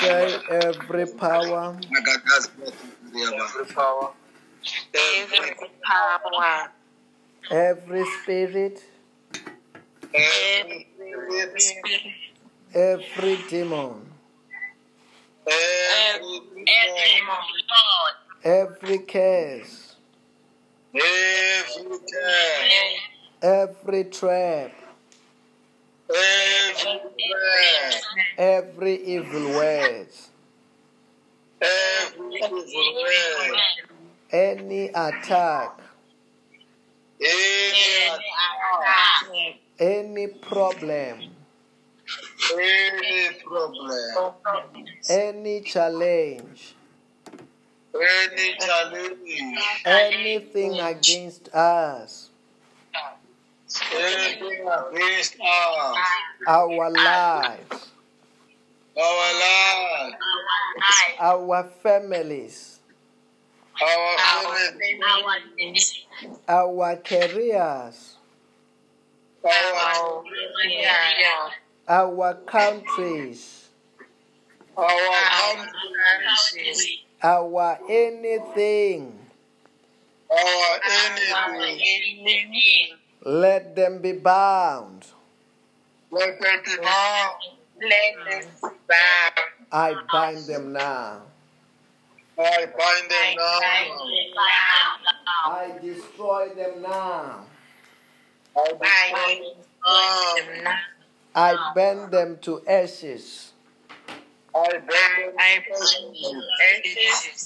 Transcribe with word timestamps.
Say 0.00 0.38
every 0.50 1.06
power, 1.06 1.78
Every 3.16 3.66
power. 3.74 4.10
Every 4.94 5.70
power. 5.84 6.70
every 7.50 8.04
spirit, 8.22 8.84
Every 10.14 10.88
Every 11.34 11.60
spirit. 11.60 12.02
every 12.74 13.36
demon, 13.48 14.06
Every 15.46 16.40
Every 16.68 17.22
Lord. 17.70 18.14
every 18.44 18.98
curse, 19.00 19.89
Every 20.92 21.98
time. 21.98 22.68
every 23.42 24.04
trap, 24.04 24.72
Every 26.10 27.00
every 28.36 28.96
evil 29.04 29.50
words, 29.50 30.30
Every 31.62 32.34
evil 32.34 32.94
word. 32.96 33.58
any 34.32 34.88
attack, 34.88 35.78
Any 37.20 38.08
attack. 38.08 39.58
any 39.78 40.26
problem, 40.26 41.30
Any 42.52 43.28
problem. 43.44 44.86
any 45.08 45.60
challenge, 45.60 46.74
Any 47.94 48.56
challenge. 48.60 49.18
anything 49.84 50.78
against 50.80 51.48
us, 51.54 52.28
Anything 53.92 54.68
against 54.68 55.34
us. 55.40 55.96
our 56.46 56.90
lives, 56.90 57.90
Our 58.96 59.32
life. 59.40 61.10
our 61.18 61.64
families, 61.82 62.78
Our 63.82 64.18
family. 64.18 65.82
our 66.48 66.96
careers, 66.96 68.16
Our, 69.44 70.22
our 71.88 72.34
countries, 72.46 73.68
our 74.78 75.04
country. 76.04 77.04
Our 77.22 77.78
anything. 77.88 79.18
Our 80.30 80.80
anything. 80.84 81.80
Let 83.24 83.76
them 83.76 84.00
be 84.00 84.12
bound. 84.12 85.06
Let 86.10 86.40
them 86.40 86.60
be 86.64 86.76
bound. 86.82 87.34
I 89.72 89.94
bind 90.12 90.44
them 90.46 90.72
now. 90.72 91.22
I 92.38 92.66
bind 92.66 93.10
them 93.10 93.34
now. 93.36 93.60
I 95.44 95.78
destroy 95.82 96.48
them 96.56 96.82
now. 96.82 97.44
I 98.56 98.72
bind 98.72 99.44
them 99.44 99.54
now. 100.64 100.78
I 101.34 101.72
burn 101.74 102.10
them 102.10 102.38
to 102.42 102.62
ashes. 102.66 103.49
I 104.54 104.70
bind 104.72 105.36
them 105.38 106.42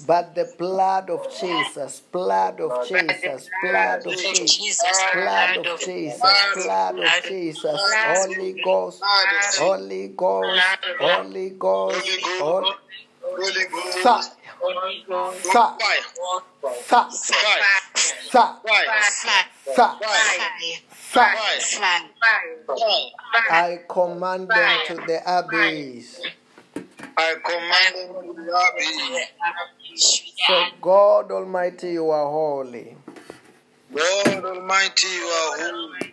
But 0.06 0.34
the 0.34 0.52
blood 0.58 1.10
of 1.10 1.26
Jesus, 1.38 2.00
blood 2.00 2.60
of 2.60 2.88
Jesus, 2.88 3.50
blood 3.62 4.06
of 4.06 4.16
Jesus, 4.16 4.80
blood 5.12 5.56
of 5.56 5.80
Jesus, 5.80 6.22
blood 6.54 6.98
of 6.98 7.28
Jesus, 7.28 7.80
Holy 8.04 8.52
Ghost, 8.64 9.02
Holy 9.58 10.08
Ghost, 10.08 10.62
Holy 10.98 11.50
Ghost, 11.50 12.08
Holy 12.38 12.74
Holy 13.20 13.64
Ghost. 13.68 14.30
Fire. 15.52 16.02
fire, 18.30 18.50
Fire. 19.74 19.96
fire. 20.00 20.50
Fire. 20.88 21.58
I 23.50 23.78
command 23.88 24.48
them 24.48 24.80
to 24.86 24.94
the 25.06 25.20
abyss. 25.26 26.20
I 27.16 27.34
command 27.44 27.94
be. 28.78 29.24
So 30.46 30.64
God 30.80 31.30
Almighty, 31.30 31.92
you 31.92 32.10
are 32.10 32.26
holy. 32.30 32.96
God 33.94 34.44
Almighty, 34.44 35.08
you 35.08 35.24
are 35.24 35.58
holy. 35.58 36.12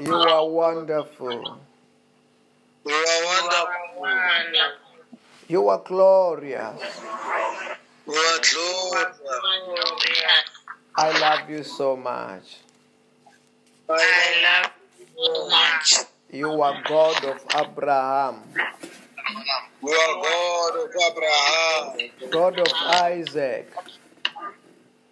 You 0.00 0.14
are 0.14 0.48
wonderful. 0.48 1.58
You 2.86 2.92
are 2.92 3.24
wonderful. 3.24 4.74
You 5.48 5.68
are 5.68 5.82
glorious. 5.84 7.00
You 8.06 8.14
are 8.14 8.40
glorious. 8.40 9.18
I 10.96 11.18
love 11.20 11.50
you 11.50 11.62
so 11.64 11.96
much. 11.96 12.58
I 13.88 14.62
love 14.62 14.70
you 15.16 15.48
much. 15.50 15.94
You 16.30 16.62
are 16.62 16.82
God 16.88 17.24
of 17.24 17.44
Abraham, 17.54 18.42
You 18.54 18.62
God 19.82 20.76
of 20.76 20.90
Abraham. 21.10 22.30
God 22.30 22.58
of 22.58 22.68
Isaac, 22.72 23.72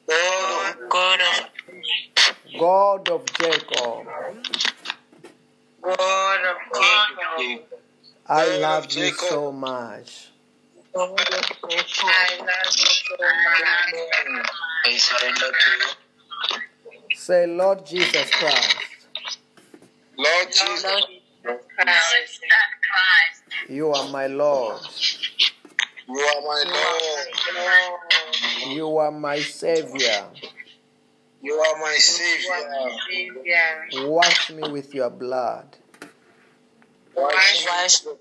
God 0.08 0.74
of 0.74 0.88
God 0.88 1.20
of 1.20 2.58
God 2.58 3.08
of 3.08 3.24
Jacob. 3.38 4.06
God 5.82 6.40
of 6.44 6.56
Jacob. 6.74 7.62
I 8.28 8.58
love 8.58 8.92
you 8.92 9.10
so 9.12 9.52
much. 9.52 10.28
I 10.94 10.98
love 11.00 11.16
you 11.18 11.42
so 11.98 12.06
much. 12.06 13.62
I 14.84 14.98
surrender 14.98 15.40
to 15.40 15.70
you. 15.80 17.16
Say, 17.16 17.46
Lord 17.46 17.86
Jesus 17.86 18.30
Christ, 18.30 18.76
Lord 20.18 20.48
Jesus, 20.48 21.06
Christ. 21.44 23.41
You 23.68 23.92
are 23.92 24.08
my 24.08 24.26
Lord. 24.26 24.80
you 26.08 26.18
are 26.18 26.40
my 26.42 26.64
Lord. 26.66 27.26
You 28.74 28.98
are 28.98 29.10
my 29.10 29.38
Savior. 29.38 30.26
You 31.42 31.54
are 31.54 31.80
my 31.80 31.96
Savior. 31.98 34.06
Wash 34.08 34.50
me 34.50 34.70
with 34.70 34.94
your 34.94 35.10
blood. 35.10 35.76
Wash 37.16 37.66
Wash 37.66 38.04
me. 38.04 38.12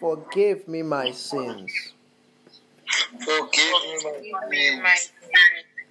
Forgive 0.00 0.68
me 0.68 0.82
my 0.82 1.10
sins. 1.12 1.72
Forgive 3.20 3.72
me 4.50 4.80
my 4.80 4.94
sins. 4.94 5.12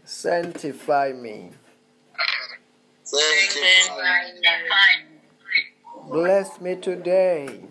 Sanctify 0.03 1.13
me. 1.13 1.51
Sanctify 3.03 4.23
me. 5.09 5.12
Bless 6.09 6.61
me 6.61 6.75
today. 6.75 7.61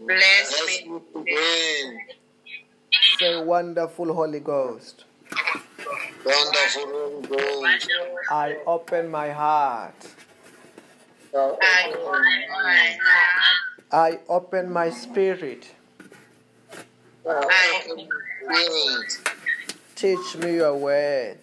Bless 0.00 0.64
Bless 0.64 0.84
me. 0.84 0.90
me 0.90 1.00
today. 1.14 1.98
Say, 3.18 3.44
wonderful 3.44 4.12
Holy 4.12 4.40
Ghost. 4.40 5.04
Wonderful 6.24 6.82
Holy 6.86 7.28
Ghost. 7.28 7.88
I 8.30 8.56
open 8.66 9.10
my 9.10 9.30
heart. 9.30 9.94
I, 11.34 12.98
I 13.92 14.18
open 14.28 14.72
my 14.72 14.90
spirit. 14.90 15.74
I, 17.26 17.80
Spirit. 17.84 19.18
Teach 19.94 20.36
me 20.38 20.56
your 20.56 20.76
word. 20.76 21.38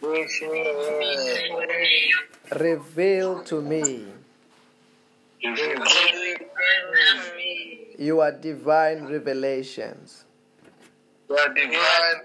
Bless 0.00 0.42
me. 0.42 2.12
Reveal 2.58 3.42
to 3.44 3.60
me 3.62 4.06
your 7.98 8.32
divine 8.32 9.04
revelations. 9.06 10.24
The 11.28 11.52
divine. 11.54 12.20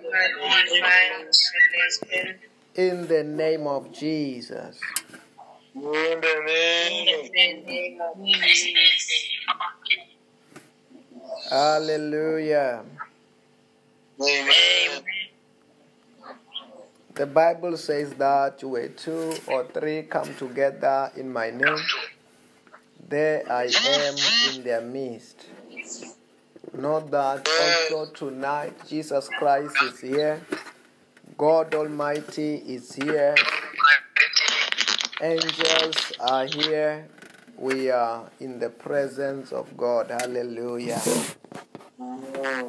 In 2.75 3.07
the 3.07 3.23
name 3.23 3.67
of 3.67 3.91
Jesus. 3.93 4.79
In 5.75 5.81
the 5.81 6.35
name 7.65 8.01
of 8.01 8.17
Hallelujah. 11.49 12.83
Amen. 14.21 15.03
The 17.15 17.25
Bible 17.25 17.77
says 17.77 18.13
that 18.15 18.61
where 18.63 18.89
two 18.89 19.35
or 19.47 19.63
three 19.65 20.03
come 20.03 20.35
together 20.35 21.11
in 21.15 21.31
my 21.31 21.49
name, 21.49 21.77
there 23.07 23.43
I 23.51 23.65
am 23.87 24.15
in 24.49 24.63
their 24.63 24.81
midst. 24.81 25.45
Know 26.73 26.99
that 26.99 27.47
also 27.47 28.11
tonight 28.11 28.73
Jesus 28.87 29.29
Christ 29.29 29.75
is 29.83 29.99
here 29.99 30.41
God 31.37 31.75
Almighty 31.75 32.55
is 32.55 32.93
here. 32.95 33.35
Angels 35.21 36.13
are 36.21 36.45
here. 36.45 37.09
We 37.57 37.89
are 37.91 38.29
in 38.39 38.59
the 38.59 38.69
presence 38.69 39.51
of 39.51 39.75
God. 39.75 40.11
Hallelujah. 40.11 41.01
Amen. 41.99 42.65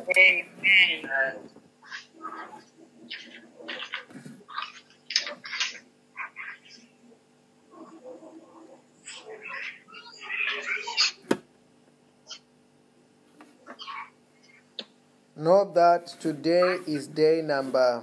Know 15.38 15.70
that 15.74 16.06
today 16.18 16.78
is 16.86 17.08
day 17.08 17.42
number 17.44 18.02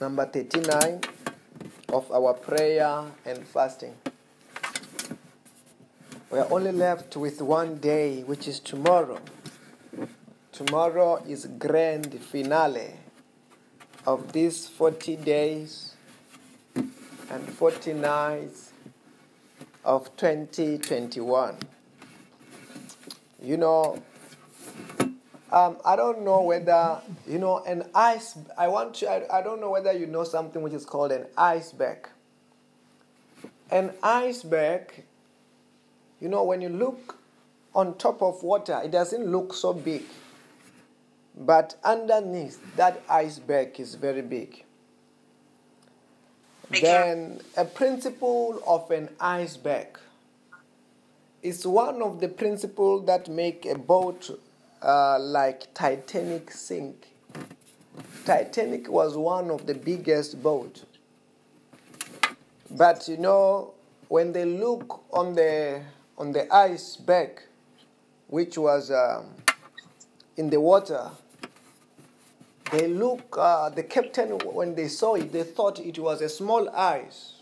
number 0.00 0.24
39 0.24 1.02
of 1.90 2.10
our 2.10 2.32
prayer 2.32 3.04
and 3.26 3.46
fasting. 3.46 3.94
We 6.30 6.38
are 6.38 6.50
only 6.50 6.72
left 6.72 7.18
with 7.18 7.42
one 7.42 7.76
day, 7.80 8.22
which 8.22 8.48
is 8.48 8.60
tomorrow. 8.60 9.20
Tomorrow 10.52 11.22
is 11.28 11.44
grand 11.58 12.18
finale 12.18 12.94
of 14.06 14.32
these 14.32 14.68
40 14.68 15.16
days 15.16 15.96
and 16.74 17.46
40 17.46 17.92
nights 17.92 18.72
of 19.84 20.16
2021. 20.16 21.58
You 23.42 23.56
know, 23.58 24.02
um, 25.52 25.78
I 25.84 25.96
don't 25.96 26.22
know 26.22 26.42
whether 26.42 27.00
you 27.26 27.38
know 27.38 27.58
an 27.64 27.84
ice. 27.94 28.38
I 28.56 28.68
want 28.68 28.94
to. 28.96 29.10
I, 29.10 29.38
I 29.38 29.42
don't 29.42 29.60
know 29.60 29.70
whether 29.70 29.92
you 29.92 30.06
know 30.06 30.24
something 30.24 30.62
which 30.62 30.72
is 30.72 30.84
called 30.84 31.12
an 31.12 31.26
iceberg. 31.36 32.08
An 33.70 33.92
iceberg. 34.02 35.04
You 36.20 36.28
know, 36.28 36.44
when 36.44 36.60
you 36.60 36.68
look 36.68 37.18
on 37.74 37.96
top 37.96 38.22
of 38.22 38.42
water, 38.42 38.80
it 38.84 38.90
doesn't 38.90 39.26
look 39.26 39.54
so 39.54 39.72
big. 39.72 40.02
But 41.36 41.76
underneath, 41.82 42.76
that 42.76 43.02
iceberg 43.08 43.80
is 43.80 43.94
very 43.94 44.22
big. 44.22 44.64
Then, 46.80 47.40
a 47.56 47.64
principle 47.64 48.62
of 48.66 48.90
an 48.90 49.08
iceberg 49.18 49.98
is 51.42 51.66
one 51.66 52.02
of 52.02 52.20
the 52.20 52.28
principles 52.28 53.06
that 53.06 53.28
make 53.28 53.66
a 53.66 53.76
boat 53.76 54.30
uh, 54.82 55.18
like 55.18 55.72
Titanic 55.74 56.50
sink. 56.50 57.08
Titanic 58.24 58.88
was 58.88 59.16
one 59.16 59.50
of 59.50 59.66
the 59.66 59.74
biggest 59.74 60.42
boat. 60.42 60.84
But 62.70 63.08
you 63.08 63.16
know, 63.16 63.74
when 64.08 64.32
they 64.32 64.44
look 64.44 65.02
on 65.12 65.34
the 65.34 65.82
on 66.16 66.32
the 66.32 66.52
iceberg, 66.54 67.42
which 68.28 68.56
was 68.56 68.90
um, 68.90 69.26
in 70.36 70.50
the 70.50 70.60
water, 70.60 71.10
they 72.70 72.86
look. 72.86 73.36
Uh, 73.36 73.70
the 73.70 73.82
captain, 73.82 74.30
when 74.38 74.74
they 74.74 74.88
saw 74.88 75.14
it, 75.14 75.32
they 75.32 75.42
thought 75.42 75.80
it 75.80 75.98
was 75.98 76.20
a 76.20 76.28
small 76.28 76.68
ice. 76.70 77.34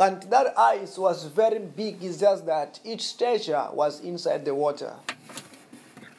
And 0.00 0.22
that 0.24 0.56
ice 0.56 0.96
was 0.96 1.24
very 1.24 1.58
big. 1.58 2.02
It's 2.02 2.18
just 2.18 2.46
that 2.46 2.78
each 2.84 3.02
stature 3.02 3.66
was 3.72 4.00
inside 4.00 4.44
the 4.44 4.54
water 4.54 4.94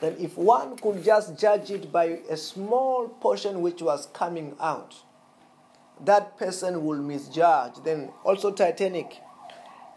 then 0.02 0.16
if 0.20 0.38
one 0.38 0.78
could 0.78 1.04
just 1.04 1.38
judge 1.38 1.72
it 1.72 1.92
by 1.92 2.20
a 2.30 2.38
small 2.38 3.10
portion 3.10 3.62
which 3.62 3.82
was 3.82 4.08
coming 4.14 4.56
out, 4.60 4.96
that 6.06 6.38
person 6.38 6.86
will 6.86 7.00
misjudge. 7.00 7.74
Then 7.84 8.10
also 8.24 8.52
Titanic, 8.52 9.18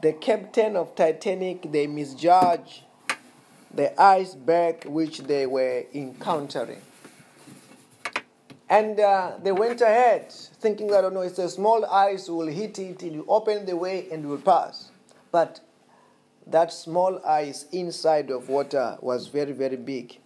the 0.03 0.13
captain 0.15 0.77
of 0.77 0.97
Titanic, 0.97 1.71
they 1.71 1.87
misjudge 1.87 2.85
the 3.73 4.01
iceberg 4.01 4.85
which 4.87 5.21
they 5.21 5.47
were 5.47 5.85
encountering. 5.95 6.83
And 8.69 8.99
uh, 8.99 9.33
they 9.43 9.53
went 9.53 9.81
ahead 9.83 10.33
thinking 10.33 10.89
that, 10.89 11.05
oh 11.05 11.11
no, 11.11 11.21
it's 11.21 11.39
a 11.39 11.49
small 11.49 11.85
ice, 11.87 12.29
we'll 12.29 12.47
hit 12.49 12.79
it, 12.79 13.03
it 13.03 13.13
will 13.13 13.25
open 13.29 13.67
the 13.67 13.77
way 13.77 14.09
and 14.11 14.27
will 14.27 14.39
pass. 14.39 14.91
But 15.31 15.61
that 16.47 16.73
small 16.73 17.25
ice 17.25 17.67
inside 17.73 18.31
of 18.31 18.49
water 18.49 18.99
was 19.01 19.29
very, 19.29 19.53
very 19.53 19.77
big. 19.77 20.19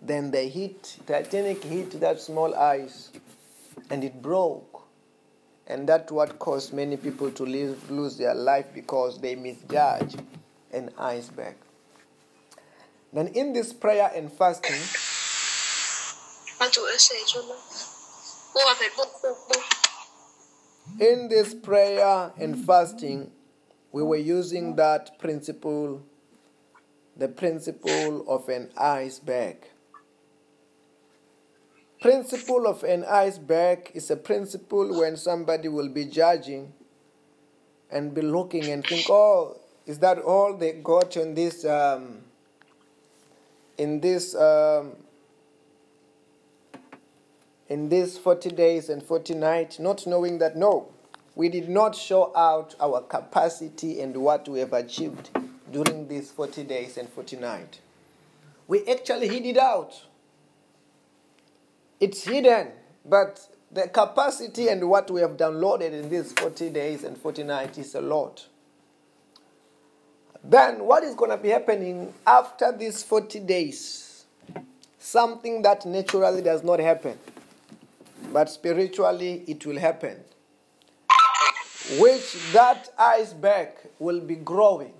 Then 0.00 0.30
the 0.30 0.42
heat, 0.42 0.98
Titanic 1.06 1.62
hit 1.64 2.00
that 2.00 2.20
small 2.20 2.54
ice 2.54 3.10
and 3.90 4.04
it 4.04 4.22
broke. 4.22 4.82
And 5.66 5.88
that's 5.88 6.10
what 6.10 6.38
caused 6.38 6.72
many 6.72 6.96
people 6.96 7.30
to 7.32 7.42
live, 7.44 7.90
lose 7.90 8.16
their 8.16 8.34
life 8.34 8.66
because 8.74 9.20
they 9.20 9.34
misjudge 9.34 10.14
an 10.72 10.90
iceberg. 10.98 11.54
Then 13.12 13.28
in 13.28 13.52
this 13.52 13.72
prayer 13.72 14.10
and 14.14 14.32
fasting, 14.32 14.80
in 21.00 21.28
this 21.28 21.54
prayer 21.54 22.32
and 22.38 22.64
fasting, 22.64 23.30
we 23.92 24.02
were 24.02 24.16
using 24.16 24.76
that 24.76 25.18
principle, 25.18 26.02
the 27.16 27.28
principle 27.28 28.24
of 28.28 28.48
an 28.48 28.70
iceberg. 28.76 29.56
Principle 32.00 32.66
of 32.66 32.84
an 32.84 33.04
iceberg 33.04 33.90
is 33.94 34.10
a 34.10 34.16
principle 34.16 35.00
when 35.00 35.16
somebody 35.16 35.68
will 35.68 35.88
be 35.88 36.04
judging 36.04 36.72
and 37.90 38.14
be 38.14 38.22
looking 38.22 38.66
and 38.66 38.86
think, 38.86 39.06
oh, 39.10 39.58
is 39.86 39.98
that 39.98 40.18
all 40.18 40.56
they 40.56 40.72
got 40.72 41.16
in 41.16 41.34
this 41.34 41.64
um, 41.64 42.18
in 43.78 44.00
this 44.00 44.34
um, 44.36 44.92
in 47.68 47.88
this 47.88 48.16
40 48.16 48.50
days 48.50 48.88
and 48.88 49.02
40 49.02 49.34
nights, 49.34 49.78
not 49.78 50.06
knowing 50.06 50.38
that 50.38 50.56
no, 50.56 50.88
we 51.38 51.48
did 51.48 51.68
not 51.68 51.94
show 51.94 52.36
out 52.36 52.74
our 52.80 53.00
capacity 53.00 54.00
and 54.00 54.16
what 54.16 54.48
we 54.48 54.58
have 54.58 54.72
achieved 54.72 55.30
during 55.70 56.08
these 56.08 56.32
40 56.32 56.64
days 56.64 56.98
and 56.98 57.08
40 57.08 57.36
nights. 57.36 57.78
We 58.66 58.84
actually 58.88 59.28
hid 59.28 59.46
it 59.46 59.56
out. 59.56 60.02
It's 62.00 62.24
hidden, 62.24 62.72
but 63.04 63.38
the 63.70 63.86
capacity 63.86 64.66
and 64.66 64.90
what 64.90 65.12
we 65.12 65.20
have 65.20 65.36
downloaded 65.36 65.92
in 65.92 66.10
these 66.10 66.32
40 66.32 66.70
days 66.70 67.04
and 67.04 67.16
40 67.16 67.44
nights 67.44 67.78
is 67.78 67.94
a 67.94 68.00
lot. 68.00 68.44
Then, 70.42 70.84
what 70.84 71.04
is 71.04 71.14
going 71.14 71.30
to 71.30 71.36
be 71.36 71.50
happening 71.50 72.12
after 72.26 72.76
these 72.76 73.04
40 73.04 73.38
days? 73.40 74.24
Something 74.98 75.62
that 75.62 75.86
naturally 75.86 76.42
does 76.42 76.64
not 76.64 76.80
happen, 76.80 77.16
but 78.32 78.50
spiritually 78.50 79.44
it 79.46 79.64
will 79.64 79.78
happen. 79.78 80.24
Which 81.96 82.52
that 82.52 82.90
iceberg 82.98 83.70
will 83.98 84.20
be 84.20 84.34
growing, 84.36 84.92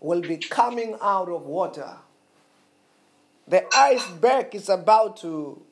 will 0.00 0.20
be 0.20 0.36
coming 0.36 0.96
out 1.00 1.28
of 1.30 1.46
water. 1.46 1.96
The 3.48 3.64
iceberg 3.74 4.54
is 4.54 4.68
about 4.68 5.16
to 5.18 5.62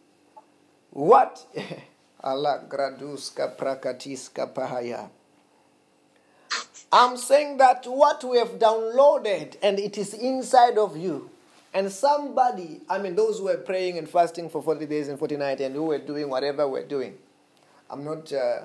what? 0.90 1.44
Allah 2.22 2.64
graduska 2.68 3.56
prakatiska 3.56 4.52
pahaya. 4.52 5.08
I'm 6.92 7.16
saying 7.16 7.58
that 7.58 7.84
what 7.86 8.24
we 8.24 8.38
have 8.38 8.58
downloaded 8.58 9.56
and 9.62 9.78
it 9.78 9.96
is 9.96 10.14
inside 10.14 10.76
of 10.76 10.96
you. 10.96 11.30
And 11.72 11.90
somebody, 11.92 12.80
I 12.88 12.98
mean, 12.98 13.14
those 13.14 13.38
who 13.38 13.44
were 13.44 13.56
praying 13.56 13.96
and 13.98 14.08
fasting 14.08 14.50
for 14.50 14.60
40 14.60 14.86
days 14.86 15.06
and 15.06 15.16
40 15.18 15.36
nights 15.36 15.60
and 15.60 15.74
who 15.74 15.84
were 15.84 15.98
doing 15.98 16.28
whatever 16.28 16.66
we're 16.66 16.86
doing. 16.86 17.16
I'm 17.88 18.04
not, 18.04 18.32
uh, 18.32 18.62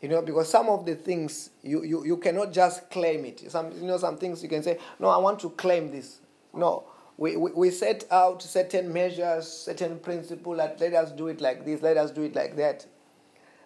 you 0.00 0.08
know, 0.08 0.22
because 0.22 0.48
some 0.48 0.68
of 0.68 0.84
the 0.84 0.94
things 0.94 1.50
you, 1.62 1.82
you, 1.82 2.04
you 2.04 2.16
cannot 2.18 2.52
just 2.52 2.90
claim 2.90 3.24
it. 3.24 3.50
Some, 3.50 3.72
you 3.72 3.86
know, 3.86 3.96
some 3.96 4.18
things 4.18 4.42
you 4.42 4.48
can 4.48 4.62
say, 4.62 4.78
no, 4.98 5.08
I 5.08 5.16
want 5.16 5.40
to 5.40 5.50
claim 5.50 5.90
this. 5.90 6.20
No, 6.54 6.84
we, 7.16 7.36
we, 7.36 7.50
we 7.52 7.70
set 7.70 8.04
out 8.10 8.42
certain 8.42 8.92
measures, 8.92 9.48
certain 9.48 9.98
principles 9.98 10.58
that 10.58 10.80
let 10.80 10.92
us 10.94 11.12
do 11.12 11.28
it 11.28 11.40
like 11.40 11.64
this, 11.64 11.82
let 11.82 11.96
us 11.96 12.10
do 12.10 12.22
it 12.22 12.34
like 12.34 12.56
that. 12.56 12.86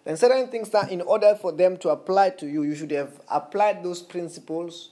Then 0.05 0.17
certain 0.17 0.47
things 0.47 0.69
that 0.69 0.91
in 0.91 1.01
order 1.01 1.35
for 1.39 1.51
them 1.51 1.77
to 1.77 1.89
apply 1.89 2.31
to 2.31 2.47
you, 2.47 2.63
you 2.63 2.75
should 2.75 2.91
have 2.91 3.21
applied 3.29 3.83
those 3.83 4.01
principles 4.01 4.91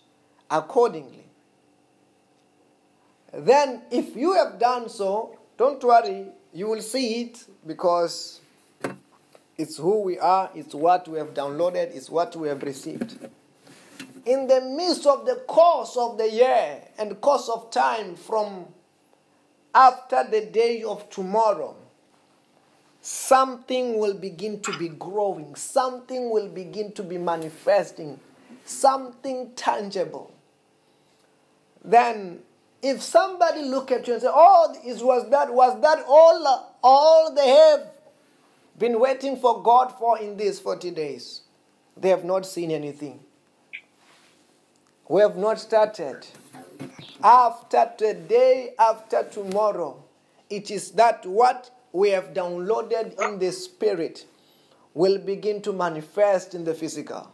accordingly. 0.52 1.26
Then, 3.34 3.84
if 3.92 4.16
you 4.16 4.34
have 4.34 4.60
done 4.60 4.90
so, 4.90 5.38
don't 5.58 5.84
worry, 5.84 6.28
you 6.54 6.68
will 6.68 6.82
see 6.82 7.22
it 7.22 7.46
because 7.66 8.42
it's 9.60 9.76
who 9.76 10.00
we 10.02 10.18
are, 10.18 10.50
it's 10.56 10.74
what 10.74 11.06
we 11.10 11.18
have 11.20 11.34
downloaded, 11.34 11.94
it's 11.94 12.10
what 12.10 12.34
we 12.34 12.48
have 12.48 12.64
received. 12.64 13.20
In 14.26 14.48
the 14.48 14.62
midst 14.62 15.06
of 15.06 15.26
the 15.26 15.36
course 15.48 15.98
of 15.98 16.18
the 16.18 16.32
year 16.32 16.82
and 16.98 17.20
course 17.20 17.50
of 17.50 17.70
time 17.70 18.16
from 18.16 18.68
after 19.76 20.24
the 20.32 20.46
day 20.46 20.82
of 20.84 21.10
tomorrow, 21.10 21.76
something 23.02 24.00
will 24.00 24.14
begin 24.14 24.62
to 24.62 24.78
be 24.78 24.88
growing, 24.88 25.54
something 25.56 26.30
will 26.30 26.48
begin 26.48 26.94
to 26.94 27.04
be 27.04 27.18
manifesting, 27.18 28.18
something 28.64 29.52
tangible. 29.58 30.32
Then 31.84 32.40
if 32.82 33.02
somebody 33.02 33.64
look 33.64 33.92
at 33.92 34.08
you 34.08 34.14
and 34.14 34.22
say, 34.22 34.30
"Oh, 34.32 34.74
it 34.86 35.04
was 35.04 35.30
that 35.32 35.54
was 35.54 35.82
that 35.82 36.06
all 36.08 36.78
all 36.82 37.34
they 37.34 37.50
have 37.50 37.88
been 38.80 39.00
waiting 39.00 39.38
for 39.38 39.62
God 39.62 39.94
for 40.00 40.18
in 40.18 40.38
these 40.38 40.60
40 40.60 40.92
days?" 40.92 41.42
They 41.98 42.10
have 42.10 42.24
not 42.24 42.46
seen 42.46 42.72
anything. 42.72 43.20
We 45.08 45.22
have 45.22 45.38
not 45.38 45.60
started. 45.60 46.26
After 47.22 47.92
today, 47.98 48.74
after 48.80 49.24
tomorrow, 49.24 50.04
it 50.50 50.72
is 50.72 50.92
that 50.92 51.26
what 51.26 51.72
we 51.92 52.12
have 52.12 52.34
downloaded 52.34 53.20
in 53.20 53.40
the 53.40 53.52
spirit 53.52 54.26
will 54.94 55.18
begin 55.18 55.62
to 55.64 55.74
manifest 55.74 56.54
in 56.54 56.64
the 56.64 56.74
physical. 56.74 57.28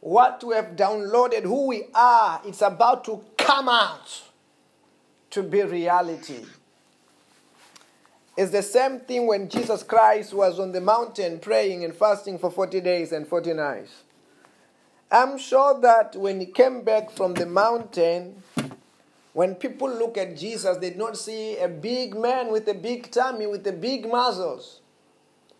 What 0.00 0.44
we 0.44 0.54
have 0.54 0.76
downloaded, 0.76 1.42
who 1.42 1.66
we 1.66 1.86
are, 1.94 2.40
it's 2.44 2.62
about 2.62 3.04
to 3.04 3.24
come 3.36 3.68
out 3.68 4.22
to 5.30 5.42
be 5.42 5.62
reality. 5.62 6.44
It's 8.36 8.52
the 8.52 8.62
same 8.62 9.00
thing 9.00 9.26
when 9.26 9.48
Jesus 9.48 9.82
Christ 9.82 10.32
was 10.32 10.58
on 10.58 10.72
the 10.72 10.80
mountain 10.80 11.38
praying 11.40 11.84
and 11.84 11.94
fasting 11.94 12.38
for 12.38 12.50
40 12.50 12.80
days 12.80 13.12
and 13.12 13.26
40 13.26 13.54
nights. 13.54 13.90
I'm 15.10 15.38
sure 15.38 15.80
that 15.80 16.14
when 16.14 16.38
he 16.38 16.46
came 16.46 16.82
back 16.82 17.10
from 17.10 17.34
the 17.34 17.46
mountain, 17.46 18.42
when 19.32 19.56
people 19.56 19.88
look 19.88 20.16
at 20.16 20.36
Jesus, 20.36 20.76
they 20.78 20.90
don't 20.90 21.16
see 21.16 21.58
a 21.58 21.68
big 21.68 22.16
man 22.16 22.52
with 22.52 22.68
a 22.68 22.74
big 22.74 23.10
tummy, 23.10 23.46
with 23.46 23.64
the 23.64 23.72
big 23.72 24.08
muscles. 24.08 24.80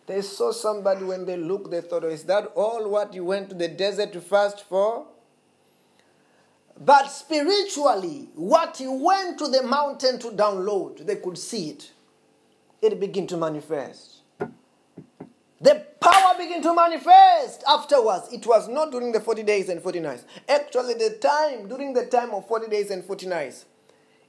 They 0.07 0.21
saw 0.21 0.51
somebody 0.51 1.03
when 1.03 1.25
they 1.25 1.37
looked, 1.37 1.71
they 1.71 1.81
thought, 1.81 2.03
oh, 2.05 2.09
is 2.09 2.23
that 2.23 2.51
all 2.55 2.89
what 2.89 3.13
you 3.13 3.25
went 3.25 3.49
to 3.49 3.55
the 3.55 3.67
desert 3.67 4.13
to 4.13 4.21
fast 4.21 4.63
for? 4.67 5.05
But 6.79 7.07
spiritually, 7.07 8.29
what 8.35 8.77
he 8.77 8.87
went 8.87 9.37
to 9.39 9.47
the 9.47 9.63
mountain 9.63 10.17
to 10.19 10.29
download, 10.29 11.05
they 11.05 11.17
could 11.17 11.37
see 11.37 11.69
it. 11.69 11.91
It 12.81 12.99
began 12.99 13.27
to 13.27 13.37
manifest. 13.37 14.21
The 15.61 15.85
power 15.99 16.35
began 16.37 16.63
to 16.63 16.73
manifest 16.73 17.63
afterwards. 17.67 18.33
It 18.33 18.47
was 18.47 18.67
not 18.67 18.91
during 18.91 19.11
the 19.11 19.19
40 19.19 19.43
days 19.43 19.69
and 19.69 19.81
40 19.81 19.99
nights. 19.99 20.25
Actually, 20.49 20.95
the 20.95 21.17
time, 21.21 21.67
during 21.67 21.93
the 21.93 22.07
time 22.07 22.31
of 22.31 22.47
40 22.47 22.67
days 22.67 22.89
and 22.89 23.05
40 23.05 23.27
nights, 23.27 23.65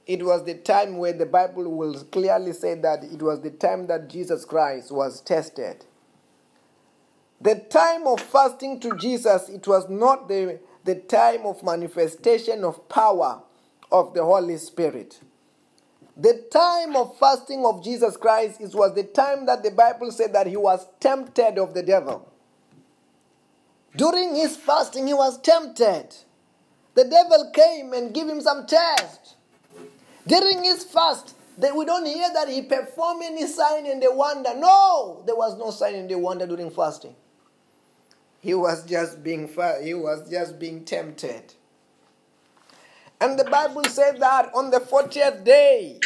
it 0.05 0.23
was 0.23 0.43
the 0.43 0.53
time 0.53 0.97
where 0.97 1.13
the 1.13 1.25
Bible 1.25 1.67
will 1.75 2.03
clearly 2.05 2.53
say 2.53 2.75
that 2.75 3.03
it 3.03 3.21
was 3.21 3.41
the 3.41 3.49
time 3.49 3.87
that 3.87 4.09
Jesus 4.09 4.45
Christ 4.45 4.91
was 4.91 5.21
tested. 5.21 5.85
The 7.41 7.55
time 7.55 8.05
of 8.05 8.21
fasting 8.21 8.79
to 8.81 8.95
Jesus, 8.97 9.49
it 9.49 9.67
was 9.67 9.89
not 9.89 10.27
the, 10.27 10.59
the 10.83 10.95
time 10.95 11.45
of 11.45 11.63
manifestation 11.63 12.63
of 12.63 12.87
power 12.87 13.41
of 13.91 14.13
the 14.13 14.23
Holy 14.23 14.57
Spirit. 14.57 15.19
The 16.15 16.45
time 16.51 16.95
of 16.95 17.17
fasting 17.17 17.65
of 17.65 17.83
Jesus 17.83 18.17
Christ 18.17 18.61
it 18.61 18.73
was 18.73 18.93
the 18.93 19.03
time 19.03 19.45
that 19.47 19.63
the 19.63 19.71
Bible 19.71 20.11
said 20.11 20.33
that 20.33 20.47
he 20.47 20.57
was 20.57 20.85
tempted 20.99 21.57
of 21.57 21.73
the 21.73 21.81
devil. 21.81 22.31
During 23.95 24.35
his 24.35 24.55
fasting, 24.55 25.07
he 25.07 25.13
was 25.13 25.39
tempted. 25.41 26.15
The 26.95 27.05
devil 27.05 27.51
came 27.53 27.93
and 27.93 28.13
gave 28.13 28.27
him 28.27 28.41
some 28.41 28.65
test. 28.65 29.35
During 30.27 30.63
his 30.63 30.83
fast, 30.83 31.35
they, 31.57 31.71
we 31.71 31.85
don't 31.85 32.05
hear 32.05 32.31
that 32.33 32.49
he 32.49 32.63
performed 32.63 33.23
any 33.23 33.45
sign 33.47 33.85
and 33.85 34.01
the 34.01 34.13
wonder. 34.13 34.51
No, 34.55 35.23
there 35.25 35.35
was 35.35 35.57
no 35.57 35.71
sign 35.71 35.95
and 35.95 36.09
the 36.09 36.17
wonder 36.17 36.47
during 36.47 36.71
fasting. 36.71 37.15
He 38.39 38.53
was 38.53 38.85
just 38.85 39.23
being 39.23 39.49
he 39.81 39.93
was 39.93 40.29
just 40.29 40.59
being 40.59 40.83
tempted. 40.85 41.53
And 43.23 43.39
the 43.39 43.45
Bible 43.45 43.85
said 43.85 44.19
that 44.19 44.53
on 44.53 44.69
the 44.69 44.81
40th 44.81 45.45
day, 45.45 45.97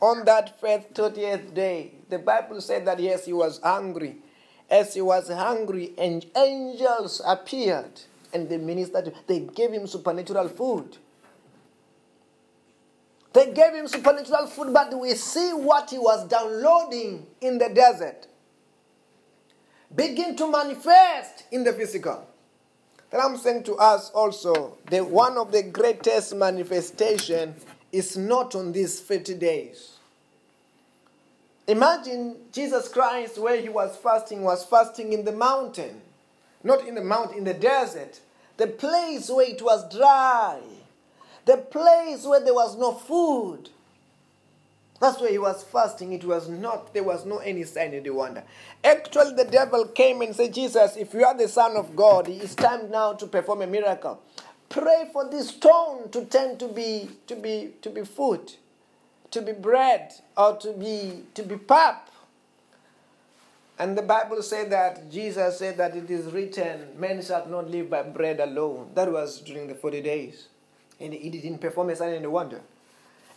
on 0.00 0.24
that 0.24 0.60
first 0.60 0.92
30th 0.92 1.54
day, 1.54 1.92
the 2.08 2.18
Bible 2.18 2.60
said 2.60 2.84
that 2.86 2.98
yes, 2.98 3.26
he 3.26 3.32
was 3.32 3.60
hungry. 3.62 4.16
As 4.68 4.92
he 4.92 5.00
was 5.00 5.28
hungry, 5.28 5.92
and 5.96 6.26
angels 6.36 7.22
appeared 7.24 8.00
and 8.34 8.48
they 8.48 8.58
ministered. 8.58 9.14
They 9.28 9.38
gave 9.38 9.70
him 9.70 9.86
supernatural 9.86 10.48
food. 10.48 10.96
They 13.32 13.52
gave 13.52 13.74
him 13.74 13.86
supernatural 13.86 14.48
food, 14.48 14.74
but 14.74 14.98
we 14.98 15.14
see 15.14 15.52
what 15.52 15.90
he 15.90 15.98
was 15.98 16.26
downloading 16.26 17.24
in 17.40 17.58
the 17.58 17.68
desert 17.68 18.26
begin 19.94 20.34
to 20.36 20.50
manifest 20.50 21.44
in 21.52 21.62
the 21.62 21.72
physical. 21.72 22.26
That 23.10 23.24
I'm 23.24 23.36
saying 23.36 23.64
to 23.64 23.76
us 23.76 24.10
also, 24.10 24.76
the 24.90 25.02
one 25.02 25.38
of 25.38 25.50
the 25.50 25.62
greatest 25.62 26.34
manifestation 26.34 27.54
is 27.90 28.16
not 28.16 28.54
on 28.54 28.72
these 28.72 29.00
50 29.00 29.34
days. 29.34 29.92
Imagine 31.66 32.36
Jesus 32.52 32.88
Christ, 32.88 33.38
where 33.38 33.60
he 33.60 33.68
was 33.68 33.96
fasting, 33.96 34.42
was 34.42 34.64
fasting 34.64 35.12
in 35.12 35.24
the 35.24 35.32
mountain, 35.32 36.00
not 36.64 36.86
in 36.86 36.94
the 36.94 37.04
mountain, 37.04 37.38
in 37.38 37.44
the 37.44 37.54
desert, 37.54 38.20
the 38.56 38.66
place 38.66 39.30
where 39.30 39.48
it 39.48 39.62
was 39.62 39.90
dry, 39.94 40.60
the 41.44 41.58
place 41.58 42.24
where 42.24 42.40
there 42.40 42.54
was 42.54 42.76
no 42.76 42.92
food. 42.92 43.70
That's 45.00 45.20
why 45.20 45.30
he 45.30 45.38
was 45.38 45.62
fasting. 45.62 46.12
It 46.12 46.24
was 46.24 46.48
not, 46.48 46.92
there 46.92 47.04
was 47.04 47.24
no 47.24 47.38
any 47.38 47.64
sign 47.64 48.02
the 48.02 48.10
wonder. 48.10 48.42
Actually, 48.82 49.34
the 49.34 49.44
devil 49.44 49.86
came 49.86 50.22
and 50.22 50.34
said, 50.34 50.52
Jesus, 50.52 50.96
if 50.96 51.14
you 51.14 51.24
are 51.24 51.36
the 51.36 51.46
Son 51.48 51.76
of 51.76 51.94
God, 51.94 52.28
it's 52.28 52.56
time 52.56 52.90
now 52.90 53.12
to 53.12 53.26
perform 53.26 53.62
a 53.62 53.66
miracle. 53.66 54.20
Pray 54.68 55.08
for 55.12 55.28
this 55.30 55.50
stone 55.50 56.10
to 56.10 56.24
turn 56.26 56.58
to 56.58 56.68
be 56.68 57.08
to 57.26 57.36
be 57.36 57.70
to 57.80 57.88
be 57.88 58.04
food, 58.04 58.52
to 59.30 59.40
be 59.40 59.52
bread, 59.52 60.12
or 60.36 60.56
to 60.58 60.72
be 60.72 61.22
to 61.34 61.42
be 61.42 61.56
pap. 61.56 62.10
And 63.78 63.96
the 63.96 64.02
Bible 64.02 64.42
said 64.42 64.70
that 64.70 65.10
Jesus 65.10 65.58
said 65.58 65.78
that 65.78 65.96
it 65.96 66.10
is 66.10 66.26
written, 66.32 66.88
men 66.98 67.22
shall 67.22 67.46
not 67.46 67.70
live 67.70 67.88
by 67.88 68.02
bread 68.02 68.40
alone." 68.40 68.90
That 68.94 69.10
was 69.10 69.40
during 69.40 69.68
the 69.68 69.74
forty 69.74 70.02
days, 70.02 70.48
and 71.00 71.14
he 71.14 71.30
didn't 71.30 71.60
perform 71.60 71.88
a 71.90 71.96
sign 71.96 72.12
and 72.12 72.26
a 72.26 72.30
wonder. 72.30 72.60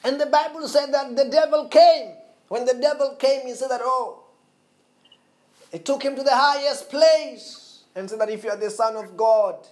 And 0.04 0.20
the 0.20 0.26
Bible 0.26 0.68
said 0.68 0.94
that 0.94 1.16
the 1.16 1.26
devil 1.26 1.68
came. 1.68 2.14
When 2.48 2.66
the 2.66 2.74
devil 2.74 3.16
came, 3.18 3.48
he 3.48 3.54
said 3.54 3.70
that, 3.70 3.82
oh, 3.84 4.24
it 5.72 5.86
took 5.86 6.04
him 6.04 6.16
to 6.16 6.24
the 6.24 6.36
highest 6.36 6.90
place 6.90 7.84
and 7.96 8.10
said 8.10 8.20
that 8.20 8.30
if 8.30 8.44
you 8.44 8.50
are 8.50 8.58
the 8.58 8.70
Son 8.70 8.96
of 8.96 9.16
God, 9.16 9.68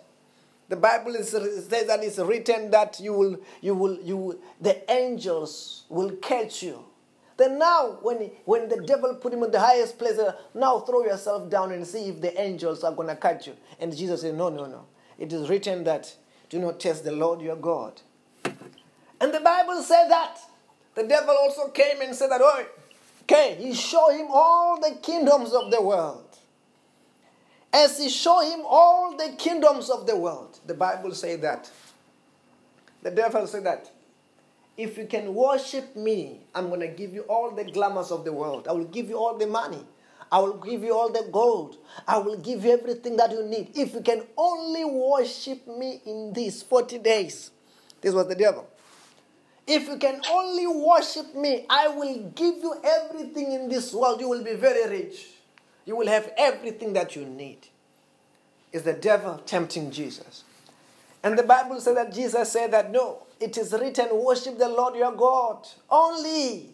the 0.69 0.75
Bible 0.75 1.15
is, 1.15 1.29
says 1.31 1.67
that 1.67 2.03
it's 2.03 2.19
written 2.19 2.69
that 2.71 3.00
you 3.00 3.13
will, 3.13 3.38
you 3.59 3.74
will, 3.74 4.00
you 4.01 4.17
will, 4.17 4.39
the 4.62 4.89
angels 4.91 5.86
will 5.89 6.12
catch 6.17 6.62
you. 6.63 6.86
Then 7.38 7.57
now, 7.57 7.98
when, 8.01 8.31
when 8.45 8.69
the 8.69 8.81
devil 8.81 9.15
put 9.15 9.33
him 9.33 9.43
in 9.43 9.51
the 9.51 9.59
highest 9.59 9.98
place, 9.98 10.19
now 10.53 10.79
throw 10.81 11.05
yourself 11.05 11.50
down 11.50 11.71
and 11.71 11.88
see 11.88 12.09
if 12.09 12.21
the 12.21 12.39
angels 12.39 12.83
are 12.83 12.91
going 12.93 13.07
to 13.07 13.15
catch 13.15 13.48
you. 13.48 13.55
And 13.79 13.95
Jesus 13.95 14.21
said, 14.21 14.36
no, 14.36 14.50
no, 14.50 14.65
no. 14.65 14.86
It 15.17 15.33
is 15.33 15.50
written 15.50 15.83
that 15.86 16.15
do 16.50 16.59
not 16.59 16.79
test 16.79 17.03
the 17.03 17.12
Lord 17.12 17.41
your 17.41 17.55
God. 17.55 18.01
And 19.21 19.33
the 19.33 19.39
Bible 19.39 19.81
said 19.81 20.07
that. 20.09 20.39
The 20.95 21.03
devil 21.03 21.35
also 21.39 21.69
came 21.69 22.01
and 22.01 22.15
said 22.15 22.31
that, 22.31 22.41
oh, 22.43 22.65
okay, 23.23 23.55
he 23.59 23.73
showed 23.73 24.11
him 24.11 24.27
all 24.29 24.79
the 24.79 24.97
kingdoms 25.01 25.53
of 25.53 25.71
the 25.71 25.81
world. 25.81 26.25
As 27.71 27.99
he 27.99 28.09
showed 28.09 28.51
him 28.51 28.61
all 28.65 29.15
the 29.15 29.35
kingdoms 29.38 29.89
of 29.89 30.07
the 30.07 30.15
world, 30.15 30.59
the 30.65 30.73
Bible 30.73 31.13
said 31.13 31.41
that. 31.41 31.69
The 33.03 33.11
devil 33.11 33.45
said 33.47 33.65
that. 33.65 33.91
If 34.75 34.97
you 34.97 35.05
can 35.05 35.35
worship 35.35 35.95
me, 35.95 36.39
I'm 36.55 36.69
going 36.69 36.79
to 36.79 36.88
give 36.88 37.13
you 37.13 37.21
all 37.23 37.51
the 37.51 37.65
glamours 37.65 38.11
of 38.11 38.25
the 38.25 38.33
world. 38.33 38.67
I 38.67 38.71
will 38.71 38.85
give 38.85 39.09
you 39.09 39.17
all 39.17 39.38
the 39.38 39.45
money. 39.45 39.85
I 40.31 40.39
will 40.39 40.57
give 40.57 40.83
you 40.83 40.95
all 40.95 41.11
the 41.11 41.27
gold. 41.31 41.77
I 42.07 42.17
will 42.17 42.38
give 42.38 42.63
you 42.63 42.71
everything 42.71 43.17
that 43.17 43.31
you 43.31 43.43
need. 43.43 43.71
If 43.75 43.93
you 43.93 44.01
can 44.01 44.23
only 44.38 44.85
worship 44.85 45.67
me 45.67 46.01
in 46.05 46.33
these 46.33 46.63
40 46.63 46.99
days. 46.99 47.51
This 48.01 48.13
was 48.13 48.27
the 48.27 48.35
devil. 48.35 48.67
If 49.71 49.88
you 49.88 49.97
can 49.97 50.19
only 50.31 50.65
worship 50.65 51.35
me, 51.35 51.67
I 51.69 51.89
will 51.89 52.31
give 52.33 52.55
you 52.55 52.73
everything 52.83 53.51
in 53.51 53.69
this 53.69 53.93
world. 53.93 54.19
You 54.19 54.27
will 54.27 54.43
be 54.43 54.55
very 54.55 54.89
rich. 54.89 55.27
You 55.85 55.95
will 55.95 56.07
have 56.07 56.33
everything 56.39 56.93
that 56.93 57.15
you 57.15 57.23
need. 57.23 57.67
Is 58.71 58.81
the 58.81 58.93
devil 58.93 59.38
tempting 59.45 59.91
Jesus? 59.91 60.43
And 61.21 61.38
the 61.38 61.43
Bible 61.43 61.79
said 61.79 61.97
that 61.97 62.11
Jesus 62.11 62.51
said 62.51 62.71
that 62.71 62.91
no, 62.91 63.19
it 63.39 63.59
is 63.59 63.71
written, 63.71 64.07
worship 64.11 64.57
the 64.57 64.67
Lord 64.67 64.95
your 64.95 65.11
God 65.11 65.67
only 65.88 66.69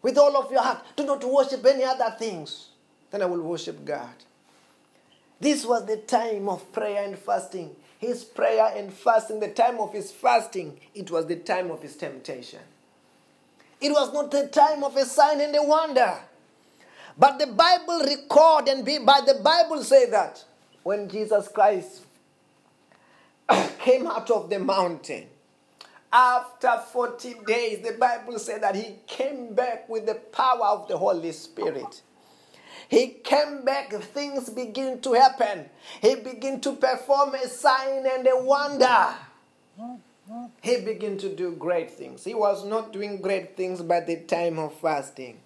with 0.00 0.16
all 0.16 0.36
of 0.36 0.52
your 0.52 0.62
heart. 0.62 0.84
Do 0.94 1.04
not 1.04 1.24
worship 1.24 1.66
any 1.66 1.82
other 1.82 2.14
things. 2.16 2.68
Then 3.10 3.22
I 3.22 3.26
will 3.26 3.42
worship 3.42 3.84
God. 3.84 4.14
This 5.40 5.66
was 5.66 5.84
the 5.86 5.96
time 5.96 6.48
of 6.48 6.70
prayer 6.72 7.04
and 7.04 7.18
fasting 7.18 7.74
his 8.06 8.24
prayer 8.24 8.72
and 8.74 8.92
fasting, 8.92 9.40
the 9.40 9.48
time 9.48 9.78
of 9.80 9.92
his 9.92 10.10
fasting, 10.12 10.78
it 10.94 11.10
was 11.10 11.26
the 11.26 11.36
time 11.36 11.70
of 11.70 11.82
his 11.82 11.96
temptation. 11.96 12.60
It 13.80 13.90
was 13.90 14.12
not 14.12 14.30
the 14.30 14.46
time 14.48 14.84
of 14.84 14.96
a 14.96 15.04
sign 15.04 15.40
and 15.40 15.54
a 15.54 15.62
wonder. 15.62 16.18
But 17.18 17.38
the 17.38 17.46
Bible 17.48 18.00
record 18.04 18.68
and 18.68 18.84
be, 18.84 18.98
by 18.98 19.20
the 19.26 19.40
Bible 19.42 19.82
say 19.82 20.08
that 20.10 20.44
when 20.82 21.08
Jesus 21.08 21.48
Christ 21.48 22.02
came 23.80 24.06
out 24.06 24.30
of 24.30 24.50
the 24.50 24.58
mountain, 24.58 25.26
after 26.12 26.80
40 26.92 27.34
days, 27.46 27.84
the 27.84 27.96
Bible 27.98 28.38
said 28.38 28.62
that 28.62 28.76
he 28.76 28.96
came 29.06 29.54
back 29.54 29.88
with 29.88 30.06
the 30.06 30.14
power 30.14 30.64
of 30.64 30.88
the 30.88 30.96
Holy 30.96 31.32
Spirit. 31.32 32.02
He 32.88 33.08
came 33.08 33.64
back, 33.64 33.90
things 33.90 34.48
begin 34.50 35.00
to 35.00 35.14
happen. 35.14 35.66
He 36.00 36.14
began 36.16 36.60
to 36.60 36.72
perform 36.72 37.34
a 37.34 37.48
sign 37.48 38.06
and 38.06 38.26
a 38.26 38.38
wonder. 38.38 39.14
He 40.62 40.80
began 40.80 41.18
to 41.18 41.34
do 41.34 41.52
great 41.52 41.90
things. 41.90 42.24
He 42.24 42.34
was 42.34 42.64
not 42.64 42.92
doing 42.92 43.20
great 43.20 43.56
things 43.56 43.82
by 43.82 44.00
the 44.00 44.16
time 44.16 44.58
of 44.58 44.74
fasting. 44.74 45.38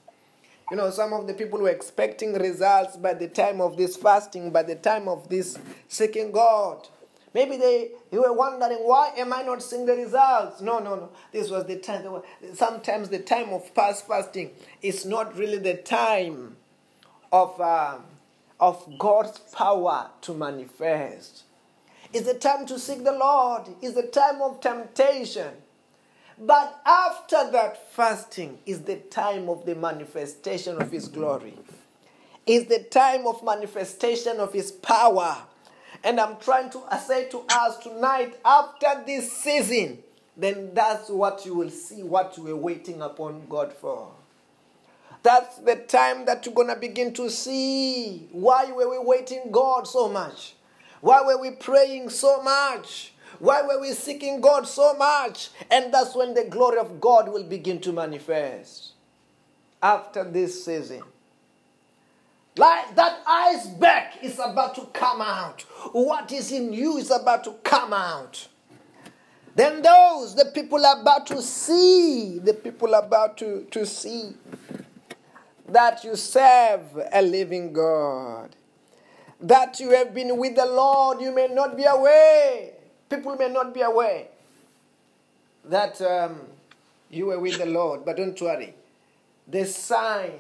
You 0.71 0.77
know, 0.77 0.91
some 0.91 1.13
of 1.13 1.27
the 1.27 1.35
people 1.35 1.61
were 1.61 1.71
expecting 1.71 2.35
results 2.35 2.97
by 2.97 3.15
the 3.15 3.29
time 3.29 3.61
of 3.61 3.77
this 3.77 3.97
fasting, 3.97 4.51
by 4.51 4.63
the 4.63 4.77
time 4.77 5.09
of 5.09 5.29
this 5.29 5.59
seeking 5.89 6.31
God. 6.31 6.89
Maybe 7.35 7.57
they 7.57 7.91
you 8.11 8.23
were 8.23 8.33
wondering 8.33 8.79
why 8.79 9.13
am 9.17 9.33
I 9.33 9.43
not 9.43 9.63
seeing 9.63 9.87
the 9.87 9.95
results? 9.95 10.61
No, 10.61 10.79
no, 10.79 10.97
no. 10.97 11.09
This 11.33 11.51
was 11.51 11.67
the 11.67 11.77
time. 11.77 12.23
Sometimes 12.55 13.09
the 13.09 13.19
time 13.19 13.51
of 13.51 13.73
past 13.75 14.07
fasting 14.07 14.51
is 14.83 15.05
not 15.05 15.37
really 15.37 15.59
the 15.59 15.75
time 15.75 16.57
of 17.33 17.61
uh, 17.61 17.99
of 18.59 18.99
God's 18.99 19.39
power 19.39 20.11
to 20.23 20.35
manifest. 20.35 21.45
It's 22.13 22.27
the 22.27 22.35
time 22.35 22.67
to 22.67 22.79
seek 22.79 23.05
the 23.05 23.13
Lord. 23.13 23.69
It's 23.81 23.95
the 23.95 24.09
time 24.09 24.43
of 24.43 24.61
temptation. 24.61 25.55
But 26.39 26.81
after 26.85 27.51
that 27.53 27.93
fasting 27.93 28.59
is 28.67 28.81
the 28.83 28.97
time 28.97 29.49
of 29.49 29.65
the 29.67 29.75
manifestation 29.75 30.81
of 30.81 30.91
His 30.91 31.09
glory. 31.09 31.55
Is 32.47 32.67
the 32.67 32.81
time 32.85 33.27
of 33.27 33.45
manifestation 33.45 34.41
of 34.41 34.53
His 34.53 34.73
power. 34.73 35.37
And 36.03 36.19
I'm 36.19 36.39
trying 36.39 36.71
to 36.71 36.83
say 37.07 37.29
to 37.29 37.45
us 37.51 37.79
tonight, 37.79 38.39
after 38.45 39.03
this 39.07 39.31
season, 39.33 39.99
then 40.37 40.73
that's 40.73 41.11
what 41.11 41.45
you 41.45 41.55
will 41.55 41.71
see, 41.71 42.03
what 42.03 42.37
you 42.39 42.45
were 42.45 42.57
waiting 42.57 43.03
upon 43.03 43.47
God 43.49 43.73
for. 43.75 44.11
That's 45.23 45.59
the 45.59 45.77
time 45.77 46.25
that 46.25 46.47
you're 46.47 46.55
going 46.55 46.69
to 46.69 46.77
begin 46.77 47.12
to 47.15 47.29
see 47.29 48.29
why 48.33 48.73
were 48.73 48.91
we 48.91 48.99
waiting 48.99 49.50
God 49.50 49.87
so 49.87 50.09
much? 50.09 50.55
Why 51.00 51.23
were 51.23 51.39
we 51.39 51.50
praying 51.53 52.11
so 52.11 52.43
much? 52.43 53.12
Why 53.39 53.62
were 53.62 53.81
we 53.81 53.93
seeking 53.93 54.41
God 54.41 54.67
so 54.67 54.95
much? 54.95 55.50
And 55.71 55.93
that's 55.93 56.15
when 56.15 56.35
the 56.35 56.45
glory 56.45 56.79
of 56.79 57.00
God 57.00 57.29
will 57.31 57.45
begin 57.45 57.81
to 57.83 57.93
manifest. 57.93 58.93
After 59.83 60.25
this 60.25 60.65
season. 60.65 61.03
Like 62.57 62.95
that 62.97 63.23
iceberg 63.27 64.23
is 64.23 64.39
about 64.39 64.75
to 64.75 64.87
come 64.93 65.21
out. 65.23 65.62
What 65.93 66.33
is 66.33 66.53
in 66.53 66.73
you 66.73 66.99
is 66.99 67.11
about 67.11 67.45
to 67.45 67.53
come 67.65 67.93
out. 67.93 68.49
Then 69.55 69.83
those, 69.83 70.35
the 70.35 70.47
people 70.47 70.85
are 70.85 71.00
about 71.00 71.27
to 71.29 71.43
see, 71.43 72.39
the 72.39 72.55
people 72.55 72.95
are 72.95 73.03
about 73.03 73.37
to, 73.39 73.67
to 73.71 73.87
see 73.87 74.35
that 75.73 76.05
you 76.05 76.17
serve 76.17 76.83
a 77.12 77.23
living 77.23 77.73
God. 77.73 78.55
That 79.41 79.81
you 79.81 79.91
have 79.91 80.15
been 80.15 80.37
with 80.37 80.57
the 80.57 80.67
Lord, 80.67 81.21
you 81.21 81.35
may 81.35 81.49
not 81.49 81.77
be 81.77 81.85
aware. 81.85 82.71
People 83.09 83.37
may 83.37 83.49
not 83.49 83.73
be 83.73 83.81
aware 83.81 84.27
that 85.65 86.00
um, 86.03 86.41
you 87.11 87.27
were 87.27 87.39
with 87.39 87.59
the 87.59 87.67
Lord, 87.67 88.05
but 88.05 88.17
don't 88.17 88.41
worry. 88.41 88.75
The 89.49 89.65
sign 89.65 90.33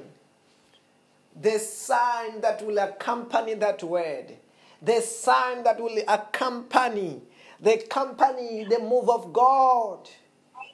the 1.40 1.58
sign 1.58 2.40
that 2.40 2.64
will 2.64 2.78
accompany 2.78 3.54
that 3.54 3.82
word, 3.82 4.36
the 4.82 5.00
sign 5.00 5.62
that 5.64 5.80
will 5.80 6.02
accompany 6.08 7.22
the 7.60 7.76
company, 7.88 8.64
the 8.64 8.78
move 8.78 9.08
of 9.10 9.32
God, 9.32 10.08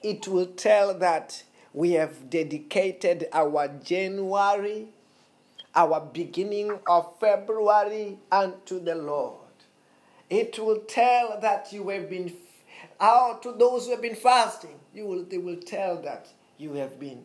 it 0.03 0.27
will 0.29 0.47
tell 0.47 0.95
that 0.99 1.43
we 1.77 1.93
have 1.93 2.31
dedicated 2.31 3.29
our 3.35 3.69
January, 3.69 4.87
our 5.75 6.01
beginning 6.01 6.79
of 6.87 7.21
February 7.21 8.17
unto 8.33 8.81
the 8.81 8.95
Lord. 8.95 9.37
It 10.31 10.59
will 10.59 10.81
tell 10.89 11.39
that 11.43 11.71
you 11.75 11.91
have 11.91 12.09
been 12.09 12.33
out 12.99 13.43
to 13.43 13.53
those 13.53 13.85
who 13.85 13.91
have 13.91 14.01
been 14.01 14.17
fasting. 14.17 14.75
You 14.95 15.07
will, 15.07 15.25
they 15.25 15.37
will 15.37 15.59
tell 15.59 16.01
that 16.01 16.29
you 16.57 16.73
have 16.73 16.99
been 16.99 17.23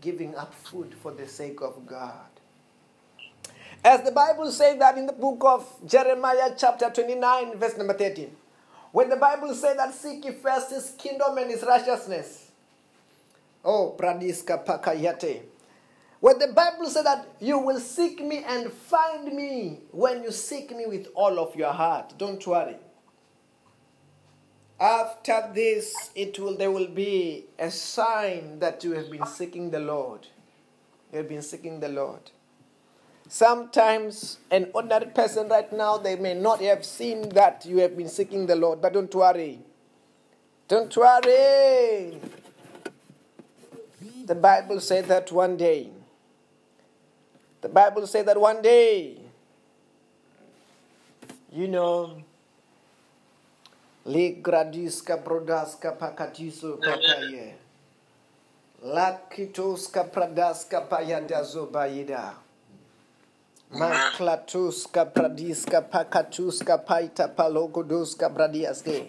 giving 0.00 0.36
up 0.36 0.54
food 0.54 0.94
for 1.02 1.10
the 1.10 1.26
sake 1.26 1.60
of 1.60 1.84
God. 1.84 2.30
As 3.84 4.02
the 4.02 4.12
Bible 4.12 4.52
says 4.52 4.78
that 4.78 4.96
in 4.96 5.06
the 5.06 5.12
book 5.12 5.42
of 5.44 5.66
Jeremiah, 5.84 6.52
chapter 6.56 6.88
29, 6.88 7.58
verse 7.58 7.76
number 7.76 7.94
13. 7.94 8.30
When 8.92 9.08
the 9.08 9.16
Bible 9.16 9.54
says 9.54 9.76
that 9.76 9.92
seek 9.92 10.24
ye 10.24 10.30
first 10.30 10.70
his 10.70 10.94
kingdom 10.96 11.36
and 11.36 11.50
his 11.50 11.64
righteousness. 11.64 12.47
Oh, 13.64 13.94
Pradiska 13.98 14.64
Pakayate. 14.64 15.42
When 16.20 16.38
the 16.38 16.48
Bible 16.48 16.86
said 16.90 17.06
that 17.06 17.28
you 17.40 17.58
will 17.58 17.78
seek 17.78 18.20
me 18.24 18.42
and 18.46 18.72
find 18.72 19.32
me 19.32 19.80
when 19.92 20.22
you 20.24 20.32
seek 20.32 20.74
me 20.76 20.86
with 20.86 21.08
all 21.14 21.38
of 21.38 21.54
your 21.54 21.72
heart. 21.72 22.14
Don't 22.18 22.44
worry. 22.46 22.76
After 24.80 25.50
this, 25.54 26.10
it 26.14 26.38
will 26.38 26.56
there 26.56 26.70
will 26.70 26.88
be 26.88 27.44
a 27.58 27.70
sign 27.70 28.58
that 28.60 28.82
you 28.84 28.92
have 28.92 29.10
been 29.10 29.26
seeking 29.26 29.70
the 29.70 29.80
Lord. 29.80 30.26
You 31.12 31.18
have 31.18 31.28
been 31.28 31.42
seeking 31.42 31.80
the 31.80 31.88
Lord. 31.88 32.30
Sometimes 33.28 34.38
an 34.50 34.70
ordinary 34.72 35.06
person 35.06 35.48
right 35.48 35.70
now, 35.72 35.98
they 35.98 36.16
may 36.16 36.34
not 36.34 36.60
have 36.62 36.84
seen 36.84 37.28
that 37.30 37.66
you 37.66 37.78
have 37.78 37.96
been 37.96 38.08
seeking 38.08 38.46
the 38.46 38.56
Lord, 38.56 38.80
but 38.80 38.92
don't 38.94 39.14
worry. 39.14 39.60
Don't 40.66 40.96
worry. 40.96 42.18
The 44.28 44.34
Bible 44.34 44.78
said 44.80 45.06
that 45.06 45.32
one 45.32 45.56
day. 45.56 45.88
The 47.62 47.68
Bible 47.70 48.06
said 48.06 48.26
that 48.26 48.38
one 48.38 48.60
day, 48.60 49.16
you 51.50 51.66
know, 51.66 52.22
Le 54.04 54.40
gradiska 54.42 55.16
brodaska 55.16 55.92
pakatiso 55.98 56.76
pakaye. 56.76 57.54
Lakitoska 58.84 60.04
pradaska 60.12 60.80
payadazo 60.88 61.66
bayida. 61.70 62.34
Maklatuska 63.70 65.06
pradiska 65.06 65.82
pakatuska 65.82 66.78
paita 66.86 67.28
palogoduska 67.28 68.28
bradiaske. 68.28 69.08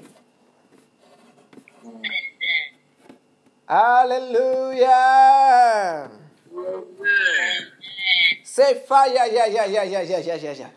Hallelujah. 3.70 4.90
Say 8.44 8.74
fire, 8.88 9.14
yeah, 9.14 9.26
yeah, 9.28 9.46
yeah, 9.46 9.66
yeah, 9.66 10.02
yeah, 10.02 10.18
yeah, 10.18 10.36
yeah, 10.36 10.54
yeah. 10.54 10.70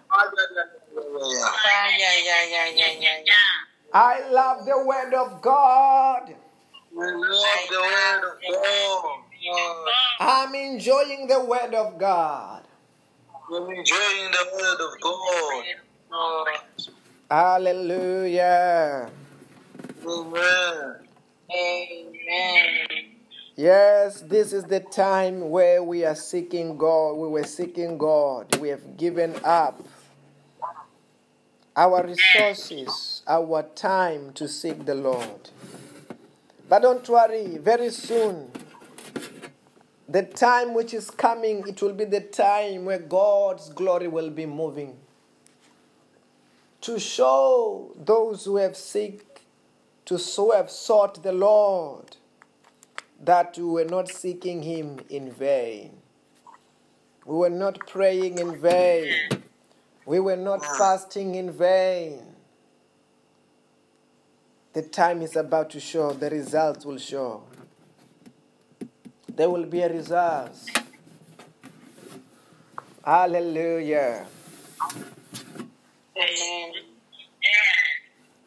I 3.95 4.29
love 4.31 4.67
the 4.67 4.85
word 4.85 5.15
of 5.15 5.41
God. 5.41 6.35
We 6.95 7.07
love 7.07 7.69
the 7.71 7.81
word 7.81 8.25
of 8.29 8.37
God. 8.53 9.23
I'm 10.21 10.55
enjoying 10.55 11.27
the 11.29 11.41
word 11.41 11.73
of 11.75 11.99
God. 11.99 12.63
I'm 13.51 13.71
enjoying 13.71 14.31
the 14.33 14.45
word 14.53 14.81
of 14.85 15.01
God. 15.01 15.65
Hallelujah. 17.31 19.11
Amen. 20.07 21.12
Yes, 23.57 24.21
this 24.23 24.53
is 24.53 24.65
the 24.65 24.81
time 24.81 25.51
where 25.51 25.83
we 25.83 26.05
are 26.05 26.15
seeking 26.15 26.77
God. 26.77 27.15
We 27.15 27.29
were 27.29 27.45
seeking 27.45 27.99
God. 27.99 28.57
We 28.57 28.69
have 28.71 28.97
given 28.97 29.35
up 29.45 29.83
our 31.77 32.07
resources, 32.07 33.23
our 33.27 33.63
time 33.75 34.33
to 34.35 34.49
seek 34.49 34.85
the 34.85 34.95
Lord. 34.95 35.51
But 36.69 36.83
don't 36.83 37.07
worry, 37.09 37.59
very 37.59 37.91
soon, 37.91 38.51
the 40.09 40.23
time 40.23 40.75
which 40.75 40.95
is 40.95 41.11
coming, 41.11 41.65
it 41.67 41.81
will 41.83 41.93
be 41.93 42.05
the 42.05 42.21
time 42.21 42.85
where 42.87 42.99
God's 42.99 43.69
glory 43.71 44.09
will 44.09 44.31
be 44.31 44.47
moving. 44.47 44.97
To 46.83 46.99
show 46.99 47.95
those 47.97 48.45
who 48.45 48.57
have 48.57 48.77
seek, 48.77 49.32
to 50.13 50.19
so 50.19 50.51
have 50.51 50.71
sought 50.71 51.23
the 51.23 51.33
Lord, 51.33 52.19
that 53.25 53.57
we 53.57 53.65
were 53.65 53.87
not 53.87 54.11
seeking 54.11 54.63
Him 54.63 55.01
in 55.09 55.33
vain. 55.33 55.97
We 57.25 57.35
were 57.35 57.49
not 57.49 57.87
praying 57.87 58.39
in 58.39 58.61
vain. 58.61 59.15
We 60.05 60.21
were 60.21 60.37
not 60.37 60.63
fasting 60.77 61.37
in 61.37 61.51
vain. 61.51 62.27
The 64.75 64.83
time 64.83 65.23
is 65.23 65.35
about 65.35 65.71
to 65.71 65.81
show, 65.81 66.13
the 66.13 66.29
results 66.29 66.85
will 66.85 66.99
show. 66.99 67.45
There 69.35 69.49
will 69.49 69.65
be 69.65 69.81
a 69.81 69.91
result. 69.91 70.59
Hallelujah. 73.03 74.27
Amen. 76.19 76.73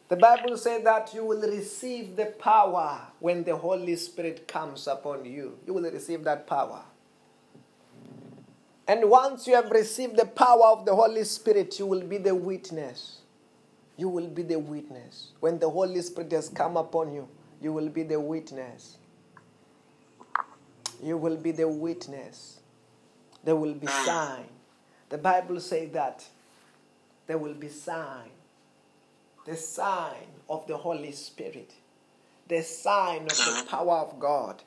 The 0.08 0.16
Bible 0.16 0.56
says 0.56 0.84
that 0.84 1.12
you 1.14 1.24
will 1.24 1.40
receive 1.40 2.14
the 2.14 2.26
power 2.26 3.00
when 3.18 3.42
the 3.42 3.56
Holy 3.56 3.96
Spirit 3.96 4.46
comes 4.46 4.86
upon 4.86 5.24
you. 5.24 5.58
You 5.66 5.74
will 5.74 5.90
receive 5.90 6.22
that 6.24 6.46
power. 6.46 6.82
And 8.86 9.10
once 9.10 9.48
you 9.48 9.56
have 9.56 9.70
received 9.70 10.16
the 10.16 10.26
power 10.26 10.66
of 10.66 10.86
the 10.86 10.94
Holy 10.94 11.24
Spirit, 11.24 11.76
you 11.80 11.86
will 11.86 12.02
be 12.02 12.18
the 12.18 12.34
witness. 12.34 13.18
You 13.96 14.08
will 14.08 14.28
be 14.28 14.42
the 14.42 14.60
witness. 14.60 15.32
When 15.40 15.58
the 15.58 15.68
Holy 15.68 16.00
Spirit 16.02 16.30
has 16.32 16.48
come 16.48 16.76
upon 16.76 17.12
you, 17.12 17.28
you 17.60 17.72
will 17.72 17.88
be 17.88 18.04
the 18.04 18.20
witness. 18.20 18.98
You 21.02 21.16
will 21.16 21.36
be 21.36 21.50
the 21.50 21.66
witness. 21.66 22.60
There 23.42 23.56
will 23.56 23.74
be 23.74 23.88
sign. 23.88 24.44
The 25.08 25.18
Bible 25.18 25.58
says 25.60 25.90
that 25.92 26.24
there 27.26 27.38
will 27.38 27.54
be 27.54 27.68
sign. 27.68 28.30
The 29.46 29.56
sign 29.56 30.26
of 30.50 30.66
the 30.66 30.76
Holy 30.76 31.12
Spirit. 31.12 31.72
The 32.48 32.62
sign 32.62 33.22
of 33.22 33.28
the 33.28 33.64
power 33.68 33.98
of 33.98 34.18
God. 34.18 34.62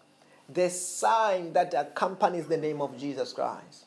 The 0.48 0.70
sign 0.70 1.54
that 1.54 1.74
accompanies 1.74 2.48
the 2.48 2.58
name 2.58 2.82
of 2.82 2.98
Jesus 2.98 3.34
Christ. 3.34 3.86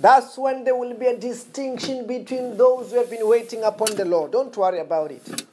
That's 0.00 0.38
when 0.38 0.64
there 0.64 0.74
will 0.76 0.94
be 0.94 1.06
a 1.06 1.16
distinction 1.16 2.06
between 2.06 2.56
those 2.56 2.90
who 2.90 2.98
have 2.98 3.10
been 3.10 3.26
waiting 3.28 3.62
upon 3.64 3.96
the 3.96 4.04
Lord. 4.04 4.32
Don't 4.32 4.56
worry 4.56 4.78
about 4.78 5.10
it. 5.10 5.44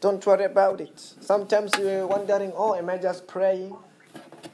Don't 0.00 0.24
worry 0.24 0.44
about 0.44 0.80
it. 0.80 0.98
Sometimes 1.20 1.72
you're 1.78 2.06
wondering, 2.06 2.52
oh, 2.54 2.74
am 2.74 2.88
I 2.88 2.96
just 2.96 3.26
praying? 3.26 3.76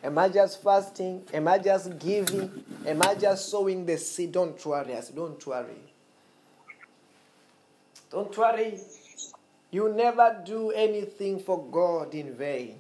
Am 0.03 0.19
I 0.19 0.29
just 0.29 0.63
fasting? 0.63 1.23
Am 1.33 1.49
I 1.49 1.59
just 1.59 1.99
giving? 1.99 2.65
Am 2.87 3.03
I 3.03 3.15
just 3.15 3.49
sowing 3.51 3.87
the 3.87 3.97
seed? 3.99 4.33
Don't 4.33 4.65
worry. 4.67 4.95
Don't 5.15 5.47
worry. 5.47 5.95
Don't 8.11 8.37
worry. 8.37 8.79
You 9.71 9.93
never 9.93 10.41
do 10.45 10.71
anything 10.71 11.41
for 11.41 11.65
God 11.65 12.15
in 12.15 12.35
vain. 12.35 12.79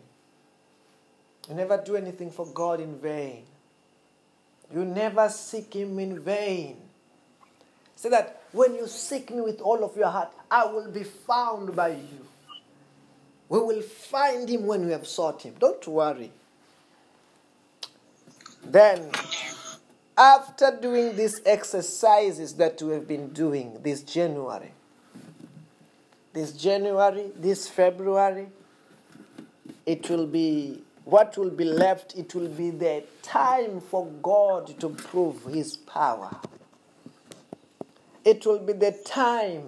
You 1.49 1.55
never 1.55 1.77
do 1.77 1.97
anything 1.97 2.31
for 2.31 2.47
God 2.47 2.81
in 2.81 2.99
vain. 2.99 3.45
You 4.73 4.85
never 4.85 5.29
seek 5.29 5.75
Him 5.75 5.99
in 5.99 6.21
vain. 6.21 6.77
Say 7.97 8.09
that 8.11 8.43
when 8.53 8.75
you 8.75 8.87
seek 8.87 9.31
me 9.31 9.41
with 9.41 9.61
all 9.61 9.83
of 9.85 9.97
your 9.97 10.09
heart, 10.09 10.33
I 10.51 10.67
will 10.67 10.91
be 10.91 11.05
found 11.05 11.75
by 11.75 11.89
you. 11.89 12.27
We 13.49 13.59
will 13.59 13.83
find 13.83 14.49
Him 14.49 14.67
when 14.67 14.87
we 14.87 14.93
have 14.93 15.07
sought 15.07 15.43
Him. 15.43 15.55
Don't 15.59 15.87
worry. 15.87 16.31
Then, 18.67 19.11
after 20.17 20.79
doing 20.81 21.17
these 21.17 21.41
exercises 21.45 22.55
that 22.55 22.81
we 22.83 22.93
have 22.95 23.07
been 23.07 23.29
doing 23.31 23.79
this 23.83 24.03
January, 24.03 24.73
this 26.33 26.53
January, 26.53 27.31
this 27.37 27.69
February, 27.69 28.49
it 29.87 30.09
will 30.09 30.27
be 30.27 30.83
what 31.05 31.37
will 31.37 31.51
be 31.51 31.65
left, 31.65 32.17
it 32.17 32.35
will 32.35 32.49
be 32.49 32.71
the 32.71 33.05
time 33.23 33.81
for 33.81 34.07
God 34.23 34.79
to 34.81 34.89
prove 34.89 35.45
His 35.45 35.77
power. 35.77 36.35
It 38.25 38.47
will 38.47 38.61
be 38.61 38.73
the 38.73 38.93
time 39.05 39.65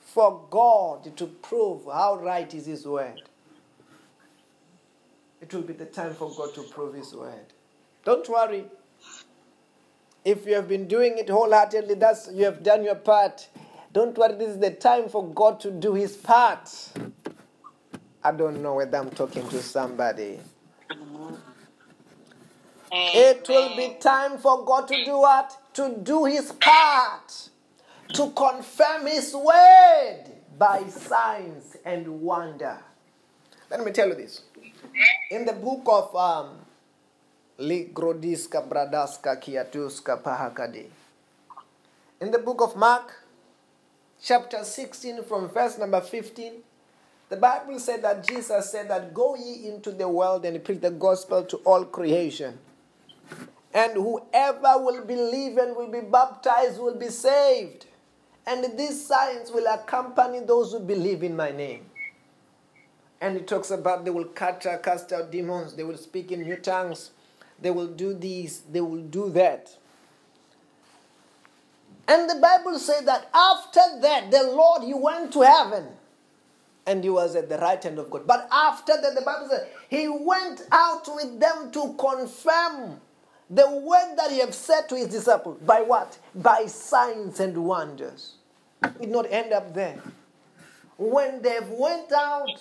for 0.00 0.44
God 0.50 1.16
to 1.16 1.26
prove 1.26 1.84
how 1.84 2.16
right 2.16 2.52
is 2.52 2.66
His 2.66 2.86
word. 2.86 3.22
It 5.40 5.54
will 5.54 5.62
be 5.62 5.74
the 5.74 5.86
time 5.86 6.14
for 6.14 6.34
God 6.36 6.54
to 6.54 6.62
prove 6.62 6.94
His 6.94 7.14
word. 7.14 7.53
Don't 8.04 8.28
worry. 8.28 8.64
If 10.24 10.46
you 10.46 10.54
have 10.54 10.68
been 10.68 10.88
doing 10.88 11.18
it 11.18 11.28
wholeheartedly, 11.28 11.94
that's 11.94 12.30
you 12.32 12.44
have 12.44 12.62
done 12.62 12.84
your 12.84 12.94
part. 12.94 13.48
Don't 13.92 14.16
worry, 14.16 14.34
this 14.34 14.50
is 14.50 14.58
the 14.58 14.70
time 14.70 15.08
for 15.08 15.26
God 15.32 15.60
to 15.60 15.70
do 15.70 15.94
His 15.94 16.16
part. 16.16 16.70
I 18.22 18.32
don't 18.32 18.62
know 18.62 18.74
whether 18.74 18.96
I'm 18.98 19.10
talking 19.10 19.46
to 19.48 19.62
somebody. 19.62 20.40
It 22.90 23.46
will 23.48 23.76
be 23.76 23.96
time 24.00 24.38
for 24.38 24.64
God 24.64 24.88
to 24.88 25.04
do 25.04 25.18
what? 25.18 25.56
To 25.74 25.96
do 26.02 26.24
His 26.24 26.52
part. 26.52 27.50
To 28.14 28.30
confirm 28.30 29.06
His 29.06 29.34
word 29.34 30.24
by 30.58 30.84
signs 30.88 31.76
and 31.84 32.20
wonder. 32.20 32.78
Let 33.70 33.84
me 33.84 33.92
tell 33.92 34.08
you 34.08 34.14
this. 34.14 34.42
In 35.30 35.44
the 35.44 35.52
book 35.52 35.82
of 35.86 36.14
um, 36.16 36.63
Ligrodiska 37.58 38.68
Bradaska 38.68 39.36
Kiatuska 39.36 40.20
Pahakade. 40.20 40.86
In 42.20 42.32
the 42.32 42.38
book 42.38 42.60
of 42.60 42.74
Mark, 42.76 43.12
chapter 44.20 44.64
16, 44.64 45.22
from 45.22 45.48
verse 45.48 45.78
number 45.78 46.00
15, 46.00 46.52
the 47.28 47.36
Bible 47.36 47.78
said 47.78 48.02
that 48.02 48.26
Jesus 48.26 48.70
said 48.70 48.88
that 48.88 49.14
go 49.14 49.36
ye 49.36 49.68
into 49.68 49.92
the 49.92 50.08
world 50.08 50.44
and 50.44 50.62
preach 50.64 50.80
the 50.80 50.90
gospel 50.90 51.44
to 51.44 51.58
all 51.58 51.84
creation. 51.84 52.58
And 53.72 53.92
whoever 53.92 54.78
will 54.78 55.04
believe 55.04 55.56
and 55.56 55.76
will 55.76 55.90
be 55.90 56.00
baptized 56.00 56.80
will 56.80 56.96
be 56.96 57.08
saved. 57.08 57.86
And 58.46 58.76
these 58.76 59.06
signs 59.06 59.52
will 59.52 59.66
accompany 59.72 60.40
those 60.40 60.72
who 60.72 60.80
believe 60.80 61.22
in 61.22 61.36
my 61.36 61.52
name. 61.52 61.86
And 63.20 63.36
it 63.36 63.46
talks 63.46 63.70
about 63.70 64.04
they 64.04 64.10
will 64.10 64.26
cast 64.26 64.66
out 64.66 65.30
demons, 65.30 65.74
they 65.74 65.84
will 65.84 65.96
speak 65.96 66.32
in 66.32 66.42
new 66.42 66.56
tongues, 66.56 67.10
they 67.60 67.70
will 67.70 67.88
do 67.88 68.14
this, 68.14 68.62
they 68.70 68.80
will 68.80 69.02
do 69.02 69.30
that. 69.30 69.76
And 72.06 72.28
the 72.28 72.36
Bible 72.36 72.78
said 72.78 73.06
that 73.06 73.30
after 73.32 73.80
that, 74.00 74.30
the 74.30 74.42
Lord, 74.42 74.82
he 74.82 74.92
went 74.92 75.32
to 75.32 75.42
heaven 75.42 75.86
and 76.86 77.02
he 77.02 77.10
was 77.10 77.34
at 77.34 77.48
the 77.48 77.56
right 77.58 77.82
hand 77.82 77.98
of 77.98 78.10
God. 78.10 78.26
But 78.26 78.46
after 78.52 78.92
that, 79.00 79.14
the 79.14 79.22
Bible 79.22 79.48
said 79.48 79.68
he 79.88 80.08
went 80.08 80.62
out 80.70 81.08
with 81.14 81.40
them 81.40 81.70
to 81.72 81.94
confirm 81.98 83.00
the 83.48 83.70
word 83.70 84.16
that 84.16 84.30
he 84.30 84.40
had 84.40 84.52
said 84.54 84.88
to 84.88 84.96
his 84.96 85.08
disciples. 85.08 85.58
By 85.64 85.80
what? 85.80 86.18
By 86.34 86.66
signs 86.66 87.40
and 87.40 87.56
wonders. 87.56 88.34
It 88.82 89.00
did 89.00 89.10
not 89.10 89.30
end 89.30 89.52
up 89.52 89.74
there. 89.74 90.02
When 90.98 91.40
they 91.42 91.58
went 91.70 92.12
out 92.12 92.60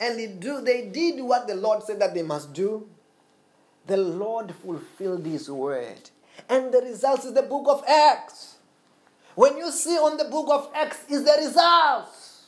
and 0.00 0.18
they, 0.18 0.26
do, 0.26 0.60
they 0.60 0.88
did 0.88 1.20
what 1.22 1.46
the 1.46 1.54
Lord 1.54 1.82
said 1.84 2.00
that 2.00 2.14
they 2.14 2.22
must 2.22 2.52
do, 2.52 2.88
the 3.86 3.96
Lord 3.96 4.54
fulfilled 4.54 5.26
his 5.26 5.50
word. 5.50 6.10
And 6.48 6.72
the 6.72 6.80
results 6.80 7.24
is 7.24 7.34
the 7.34 7.42
book 7.42 7.66
of 7.68 7.84
Acts. 7.86 8.56
When 9.34 9.56
you 9.56 9.70
see 9.70 9.96
on 9.96 10.16
the 10.16 10.24
book 10.24 10.48
of 10.50 10.70
Acts 10.74 11.04
is 11.08 11.24
the 11.24 11.34
results. 11.38 12.46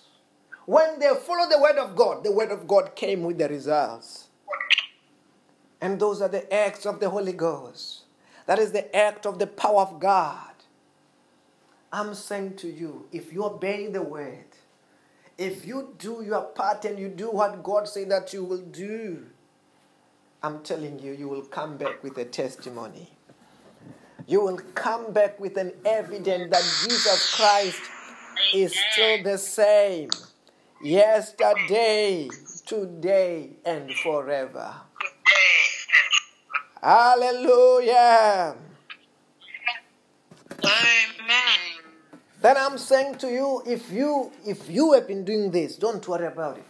When 0.66 0.98
they 0.98 1.12
follow 1.14 1.48
the 1.48 1.60
word 1.60 1.76
of 1.76 1.94
God, 1.94 2.24
the 2.24 2.32
word 2.32 2.50
of 2.50 2.66
God 2.66 2.94
came 2.94 3.22
with 3.22 3.38
the 3.38 3.48
results. 3.48 4.28
And 5.80 6.00
those 6.00 6.22
are 6.22 6.28
the 6.28 6.52
acts 6.52 6.86
of 6.86 7.00
the 7.00 7.10
Holy 7.10 7.32
Ghost. 7.32 8.04
That 8.46 8.58
is 8.58 8.72
the 8.72 8.94
act 8.96 9.26
of 9.26 9.38
the 9.38 9.46
power 9.46 9.82
of 9.82 10.00
God. 10.00 10.54
I'm 11.92 12.14
saying 12.14 12.56
to 12.56 12.68
you, 12.68 13.06
if 13.12 13.32
you 13.32 13.44
obey 13.44 13.88
the 13.88 14.02
word, 14.02 14.46
if 15.36 15.66
you 15.66 15.94
do 15.98 16.24
your 16.26 16.42
part 16.42 16.84
and 16.84 16.98
you 16.98 17.08
do 17.08 17.30
what 17.30 17.62
God 17.62 17.86
said 17.88 18.10
that 18.10 18.32
you 18.32 18.44
will 18.44 18.62
do, 18.62 19.26
I'm 20.44 20.60
telling 20.60 20.98
you, 20.98 21.12
you 21.12 21.26
will 21.26 21.46
come 21.46 21.78
back 21.78 22.02
with 22.02 22.18
a 22.18 22.24
testimony. 22.26 23.08
You 24.26 24.42
will 24.42 24.60
come 24.74 25.10
back 25.10 25.40
with 25.40 25.56
an 25.56 25.72
evidence 25.86 26.50
that 26.50 26.62
Jesus 26.82 27.34
Christ 27.34 27.80
is 28.52 28.78
still 28.92 29.22
the 29.22 29.38
same 29.38 30.10
yesterday, 30.82 32.28
today, 32.66 33.56
and 33.64 33.90
forever. 34.02 34.74
Hallelujah. 36.82 38.54
Amen. 40.62 41.58
Then 42.42 42.56
I'm 42.58 42.76
saying 42.76 43.14
to 43.14 43.28
you, 43.28 43.62
if 43.66 43.90
you 43.90 44.30
if 44.44 44.68
you 44.68 44.92
have 44.92 45.08
been 45.08 45.24
doing 45.24 45.50
this, 45.50 45.76
don't 45.76 46.06
worry 46.06 46.26
about 46.26 46.58
it. 46.58 46.66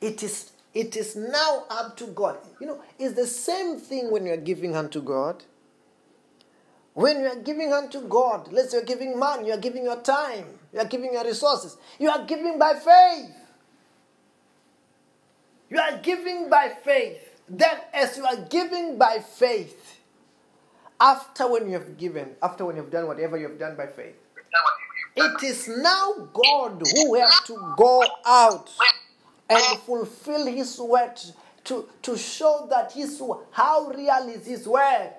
It 0.00 0.22
is 0.22 0.52
it 0.76 0.94
is 0.94 1.16
now 1.16 1.64
up 1.70 1.96
to 1.96 2.06
God. 2.08 2.36
You 2.60 2.66
know, 2.66 2.82
it's 2.98 3.14
the 3.14 3.26
same 3.26 3.78
thing 3.78 4.10
when 4.10 4.26
you're 4.26 4.36
giving 4.36 4.76
unto 4.76 5.00
God. 5.00 5.42
When 6.92 7.20
you 7.20 7.26
are 7.28 7.36
giving 7.36 7.72
unto 7.72 8.02
God, 8.02 8.52
let's 8.52 8.72
say 8.72 8.76
you're 8.76 8.86
giving 8.86 9.18
money, 9.18 9.48
you're 9.48 9.56
giving 9.56 9.84
your 9.84 10.00
time, 10.02 10.44
you 10.74 10.80
are 10.80 10.84
giving 10.84 11.14
your 11.14 11.24
resources, 11.24 11.78
you 11.98 12.10
are 12.10 12.26
giving 12.26 12.58
by 12.58 12.74
faith. 12.74 13.34
You 15.70 15.78
are 15.78 15.96
giving 16.02 16.50
by 16.50 16.76
faith. 16.84 17.22
Then, 17.48 17.78
as 17.94 18.18
you 18.18 18.26
are 18.26 18.36
giving 18.36 18.98
by 18.98 19.20
faith, 19.20 19.98
after 21.00 21.50
when 21.50 21.68
you 21.68 21.72
have 21.72 21.96
given, 21.96 22.36
after 22.42 22.66
when 22.66 22.76
you've 22.76 22.90
done 22.90 23.06
whatever 23.06 23.38
you 23.38 23.48
have 23.48 23.58
done 23.58 23.76
by 23.76 23.86
faith, 23.86 24.14
it 25.16 25.42
is 25.42 25.68
now 25.68 26.28
God 26.34 26.82
who 26.94 27.14
has 27.14 27.40
to 27.46 27.74
go 27.78 28.04
out 28.26 28.70
and 29.48 29.60
ah. 29.62 29.80
fulfill 29.86 30.46
His 30.46 30.78
word 30.78 31.20
to, 31.66 31.88
to 32.02 32.16
show 32.16 32.66
that 32.70 32.92
his, 32.92 33.20
how 33.50 33.88
real 33.88 34.28
is 34.28 34.46
his 34.46 34.66
word. 34.66 35.12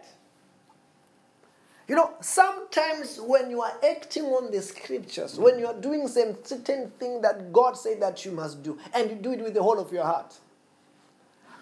You 1.87 1.95
know, 1.95 2.13
sometimes 2.19 3.19
when 3.21 3.49
you 3.49 3.61
are 3.61 3.73
acting 3.89 4.25
on 4.25 4.51
the 4.51 4.61
scriptures, 4.61 5.37
when 5.37 5.57
you 5.57 5.67
are 5.67 5.79
doing 5.79 6.07
some 6.07 6.35
certain 6.43 6.89
thing 6.99 7.21
that 7.21 7.53
God 7.53 7.77
said 7.77 8.01
that 8.01 8.25
you 8.25 8.31
must 8.31 8.61
do, 8.63 8.77
and 8.93 9.09
you 9.09 9.15
do 9.15 9.31
it 9.31 9.41
with 9.41 9.53
the 9.53 9.63
whole 9.63 9.79
of 9.79 9.91
your 9.91 10.03
heart, 10.03 10.37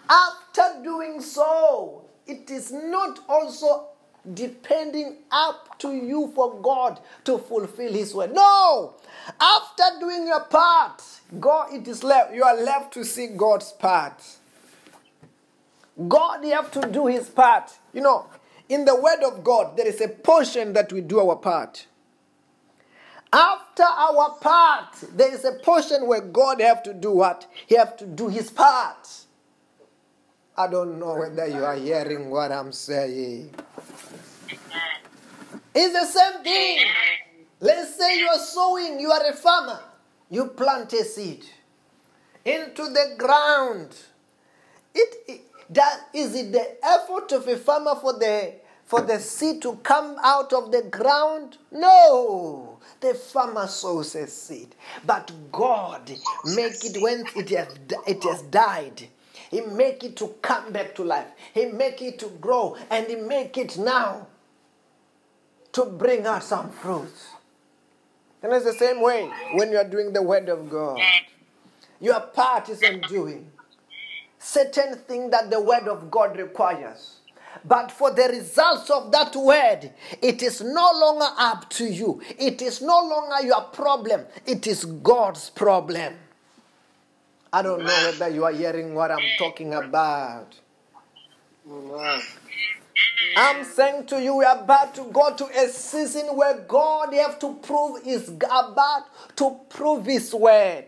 after 0.08 0.82
doing 0.82 1.20
so, 1.20 2.04
it 2.26 2.50
is 2.50 2.72
not 2.72 3.20
also 3.28 3.88
depending 4.34 5.18
up 5.30 5.78
to 5.78 5.94
you 5.94 6.32
for 6.34 6.60
God 6.60 7.00
to 7.24 7.38
fulfill 7.38 7.92
His 7.92 8.14
word. 8.14 8.32
No! 8.32 8.94
After 9.40 9.84
doing 10.00 10.26
your 10.26 10.40
part, 10.40 11.02
God, 11.40 11.74
it 11.74 11.86
is 11.88 12.02
left. 12.02 12.34
You 12.34 12.44
are 12.44 12.56
left 12.56 12.94
to 12.94 13.04
see 13.04 13.28
God's 13.28 13.72
part. 13.72 14.22
God, 16.08 16.44
you 16.44 16.52
have 16.52 16.70
to 16.72 16.88
do 16.88 17.06
His 17.06 17.28
part. 17.28 17.72
You 17.92 18.02
know, 18.02 18.26
in 18.68 18.84
the 18.84 18.94
Word 18.94 19.22
of 19.24 19.42
God, 19.42 19.76
there 19.76 19.86
is 19.86 20.00
a 20.00 20.08
portion 20.08 20.72
that 20.74 20.92
we 20.92 21.00
do 21.00 21.20
our 21.20 21.36
part. 21.36 21.86
After 23.32 23.82
our 23.82 24.36
part, 24.40 24.94
there 25.12 25.32
is 25.32 25.44
a 25.44 25.52
portion 25.52 26.06
where 26.06 26.20
God 26.20 26.60
have 26.60 26.82
to 26.84 26.94
do 26.94 27.10
what? 27.10 27.46
He 27.66 27.76
have 27.76 27.96
to 27.98 28.06
do 28.06 28.28
His 28.28 28.50
part. 28.50 29.25
I 30.58 30.66
don't 30.68 30.98
know 30.98 31.16
whether 31.16 31.46
you 31.46 31.64
are 31.64 31.74
hearing 31.74 32.30
what 32.30 32.50
I'm 32.50 32.72
saying. 32.72 33.50
It's 35.74 35.92
the 35.92 36.06
same 36.06 36.42
thing. 36.42 36.84
Let's 37.60 37.96
say 37.96 38.18
you 38.18 38.26
are 38.28 38.38
sowing, 38.38 38.98
you 38.98 39.10
are 39.10 39.28
a 39.28 39.34
farmer. 39.34 39.80
You 40.30 40.46
plant 40.46 40.92
a 40.94 41.04
seed 41.04 41.44
into 42.44 42.84
the 42.84 43.16
ground. 43.18 43.94
It, 44.94 45.14
it 45.28 45.40
that 45.70 46.08
is 46.14 46.34
it 46.34 46.52
the 46.52 46.76
effort 46.84 47.32
of 47.32 47.46
a 47.48 47.56
farmer 47.56 47.94
for 47.96 48.14
the 48.18 48.54
for 48.86 49.02
the 49.02 49.18
seed 49.18 49.60
to 49.62 49.76
come 49.82 50.16
out 50.22 50.52
of 50.52 50.72
the 50.72 50.82
ground? 50.82 51.58
No. 51.70 52.78
The 53.00 53.14
farmer 53.14 53.66
sows 53.66 54.14
a 54.14 54.26
seed. 54.26 54.74
But 55.04 55.32
God 55.52 56.08
make 56.44 56.84
it 56.84 57.02
when 57.02 57.26
it 57.34 57.50
has, 57.50 57.76
it 58.06 58.22
has 58.24 58.42
died. 58.42 59.08
He 59.50 59.60
make 59.60 60.04
it 60.04 60.16
to 60.16 60.28
come 60.42 60.72
back 60.72 60.94
to 60.96 61.04
life. 61.04 61.26
He 61.54 61.66
make 61.66 62.02
it 62.02 62.18
to 62.20 62.28
grow. 62.40 62.76
And 62.90 63.06
he 63.06 63.16
make 63.16 63.56
it 63.56 63.78
now 63.78 64.26
to 65.72 65.84
bring 65.84 66.26
out 66.26 66.42
some 66.42 66.70
fruits. 66.70 67.26
And 68.42 68.52
it's 68.52 68.64
the 68.64 68.72
same 68.72 69.00
way 69.02 69.30
when 69.54 69.70
you 69.70 69.78
are 69.78 69.88
doing 69.88 70.12
the 70.12 70.22
word 70.22 70.48
of 70.48 70.70
God. 70.70 71.00
Your 72.00 72.20
part 72.20 72.68
is 72.68 72.82
in 72.82 73.00
doing 73.02 73.50
certain 74.38 74.96
thing 74.96 75.30
that 75.30 75.50
the 75.50 75.60
word 75.60 75.88
of 75.88 76.10
God 76.10 76.36
requires. 76.36 77.16
But 77.64 77.90
for 77.90 78.12
the 78.12 78.28
results 78.28 78.90
of 78.90 79.10
that 79.12 79.34
word, 79.34 79.90
it 80.22 80.42
is 80.42 80.60
no 80.60 80.90
longer 80.94 81.26
up 81.38 81.68
to 81.70 81.86
you. 81.86 82.20
It 82.38 82.62
is 82.62 82.80
no 82.80 83.00
longer 83.00 83.46
your 83.46 83.62
problem. 83.62 84.26
It 84.46 84.66
is 84.66 84.84
God's 84.84 85.50
problem. 85.50 86.14
I 87.52 87.62
don't 87.62 87.84
know 87.84 87.98
whether 88.00 88.28
you 88.28 88.44
are 88.44 88.52
hearing 88.52 88.94
what 88.94 89.10
I'm 89.10 89.36
talking 89.38 89.74
about. 89.74 90.54
I'm 93.36 93.64
saying 93.64 94.06
to 94.06 94.22
you, 94.22 94.36
we 94.36 94.44
are 94.44 94.58
about 94.62 94.94
to 94.96 95.04
go 95.12 95.34
to 95.34 95.46
a 95.46 95.68
season 95.68 96.26
where 96.36 96.58
God 96.60 97.12
have 97.14 97.38
to 97.40 97.54
prove 97.56 98.06
is 98.06 98.28
about 98.30 99.04
to 99.36 99.58
prove 99.68 100.06
His 100.06 100.32
word. 100.34 100.86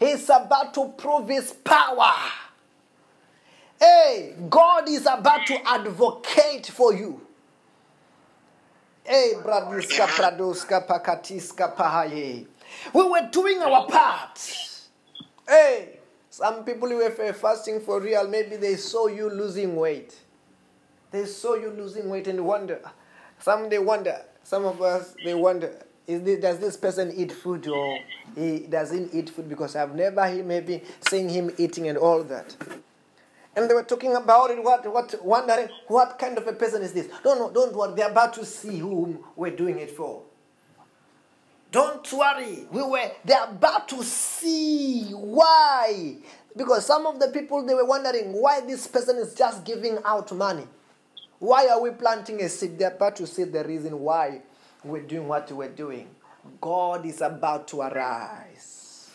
He's 0.00 0.24
about 0.28 0.74
to 0.74 0.88
prove 0.98 1.28
His 1.28 1.52
power. 1.52 2.12
Hey, 3.80 4.34
God 4.50 4.88
is 4.88 5.06
about 5.06 5.46
to 5.46 5.68
advocate 5.68 6.66
for 6.66 6.94
you. 6.94 7.20
Hey, 9.04 9.34
Bradiska 9.42 10.06
Pradoska 10.08 10.86
Pakatiska 10.86 11.76
Pahaye. 11.76 12.46
We 12.94 13.04
were 13.08 13.28
doing 13.30 13.62
our 13.62 13.86
part. 13.86 14.40
Hey, 15.48 15.95
some 16.36 16.64
people 16.64 16.86
who 16.90 16.96
were 16.96 17.32
fasting 17.32 17.80
for 17.80 17.98
real, 17.98 18.28
maybe 18.28 18.56
they 18.56 18.76
saw 18.76 19.06
you 19.06 19.30
losing 19.30 19.74
weight. 19.74 20.14
They 21.10 21.24
saw 21.24 21.54
you 21.54 21.70
losing 21.70 22.10
weight 22.10 22.26
and 22.26 22.44
wonder. 22.44 22.78
Some 23.38 23.70
they 23.70 23.78
wonder. 23.78 24.20
Some 24.42 24.66
of 24.66 24.82
us 24.82 25.14
they 25.24 25.32
wonder. 25.32 25.72
Is 26.06 26.20
this, 26.24 26.38
does 26.38 26.58
this 26.58 26.76
person 26.76 27.10
eat 27.16 27.32
food 27.32 27.66
or 27.66 28.00
he 28.34 28.58
doesn't 28.58 29.14
eat 29.14 29.30
food 29.30 29.48
because 29.48 29.76
I've 29.76 29.94
never 29.94 30.30
maybe 30.42 30.82
seen 31.08 31.30
him 31.30 31.52
eating 31.56 31.88
and 31.88 31.96
all 31.96 32.22
that. 32.24 32.54
And 33.56 33.70
they 33.70 33.72
were 33.72 33.82
talking 33.82 34.14
about 34.14 34.50
it, 34.50 34.62
what, 34.62 34.86
what, 34.92 35.24
wondering 35.24 35.70
what 35.88 36.18
kind 36.18 36.36
of 36.36 36.46
a 36.46 36.52
person 36.52 36.82
is 36.82 36.92
this. 36.92 37.08
No, 37.24 37.34
no, 37.34 37.50
don't 37.50 37.74
worry. 37.74 37.94
They're 37.94 38.10
about 38.10 38.34
to 38.34 38.44
see 38.44 38.76
whom 38.76 39.20
we're 39.36 39.56
doing 39.56 39.78
it 39.78 39.90
for. 39.90 40.20
Don't 41.76 42.10
worry. 42.10 42.66
We 42.70 42.82
were, 42.82 43.10
they're 43.22 43.44
about 43.44 43.86
to 43.90 44.02
see 44.02 45.10
why. 45.10 46.16
Because 46.56 46.86
some 46.86 47.04
of 47.04 47.20
the 47.20 47.28
people, 47.28 47.66
they 47.66 47.74
were 47.74 47.84
wondering 47.84 48.32
why 48.32 48.62
this 48.62 48.86
person 48.86 49.18
is 49.18 49.34
just 49.34 49.62
giving 49.66 49.98
out 50.02 50.32
money. 50.32 50.66
Why 51.38 51.68
are 51.68 51.82
we 51.82 51.90
planting 51.90 52.40
a 52.40 52.48
seed? 52.48 52.78
They're 52.78 52.92
about 52.92 53.16
to 53.16 53.26
see 53.26 53.44
the 53.44 53.62
reason 53.62 54.00
why 54.00 54.40
we're 54.84 55.02
doing 55.02 55.28
what 55.28 55.52
we're 55.52 55.68
doing. 55.68 56.08
God 56.62 57.04
is 57.04 57.20
about 57.20 57.68
to 57.68 57.82
arise. 57.82 59.10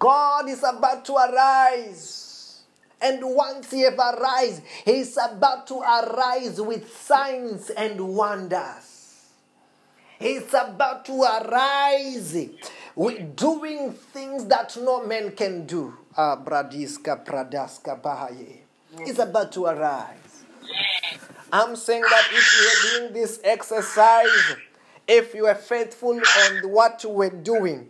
God 0.00 0.48
is 0.48 0.64
about 0.64 1.04
to 1.04 1.14
arise. 1.14 2.62
And 3.00 3.20
once 3.22 3.70
he 3.70 3.82
have 3.82 3.96
arisen, 3.96 4.64
he's 4.84 5.16
about 5.16 5.68
to 5.68 5.82
arise 5.82 6.60
with 6.60 6.92
signs 6.92 7.70
and 7.70 8.00
wonders. 8.00 8.91
He's 10.22 10.54
about 10.54 11.04
to 11.06 11.22
arise 11.22 12.36
doing 13.34 13.92
things 13.92 14.44
that 14.46 14.76
no 14.80 15.04
man 15.04 15.32
can 15.32 15.66
do. 15.66 15.96
Ah, 16.16 16.36
bradiska 16.36 17.24
pradaska 17.24 18.00
bahaye. 18.00 18.60
He's 19.04 19.18
about 19.18 19.50
to 19.52 19.66
arise. 19.66 20.44
I'm 21.52 21.74
saying 21.74 22.02
that 22.02 22.28
if 22.30 22.60
you 22.60 22.68
are 22.68 23.00
doing 23.00 23.12
this 23.14 23.40
exercise, 23.42 24.56
if 25.08 25.34
you 25.34 25.46
are 25.46 25.56
faithful 25.56 26.14
on 26.14 26.70
what 26.70 27.02
you 27.02 27.10
were 27.10 27.30
doing, 27.30 27.88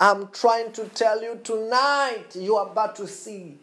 I'm 0.00 0.28
trying 0.28 0.72
to 0.72 0.86
tell 0.86 1.22
you 1.22 1.40
tonight 1.44 2.34
you 2.34 2.56
are 2.56 2.70
about 2.70 2.96
to 2.96 3.06
see 3.06 3.58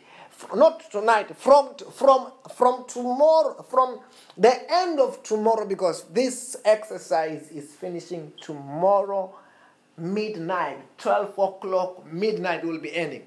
not 0.56 0.92
tonight 0.92 1.36
from 1.38 1.70
from 1.94 2.32
from 2.56 2.86
tomorrow 2.88 3.64
from 3.70 4.00
the 4.38 4.72
end 4.72 5.00
of 5.00 5.22
tomorrow 5.24 5.66
because 5.66 6.04
this 6.06 6.56
exercise 6.66 7.50
is 7.52 7.72
finishing 7.72 8.34
tomorrow 8.42 9.34
midnight 9.98 10.80
12 10.98 11.38
o'clock 11.38 12.12
midnight 12.12 12.66
will 12.66 12.80
be 12.80 12.96
ending. 12.96 13.24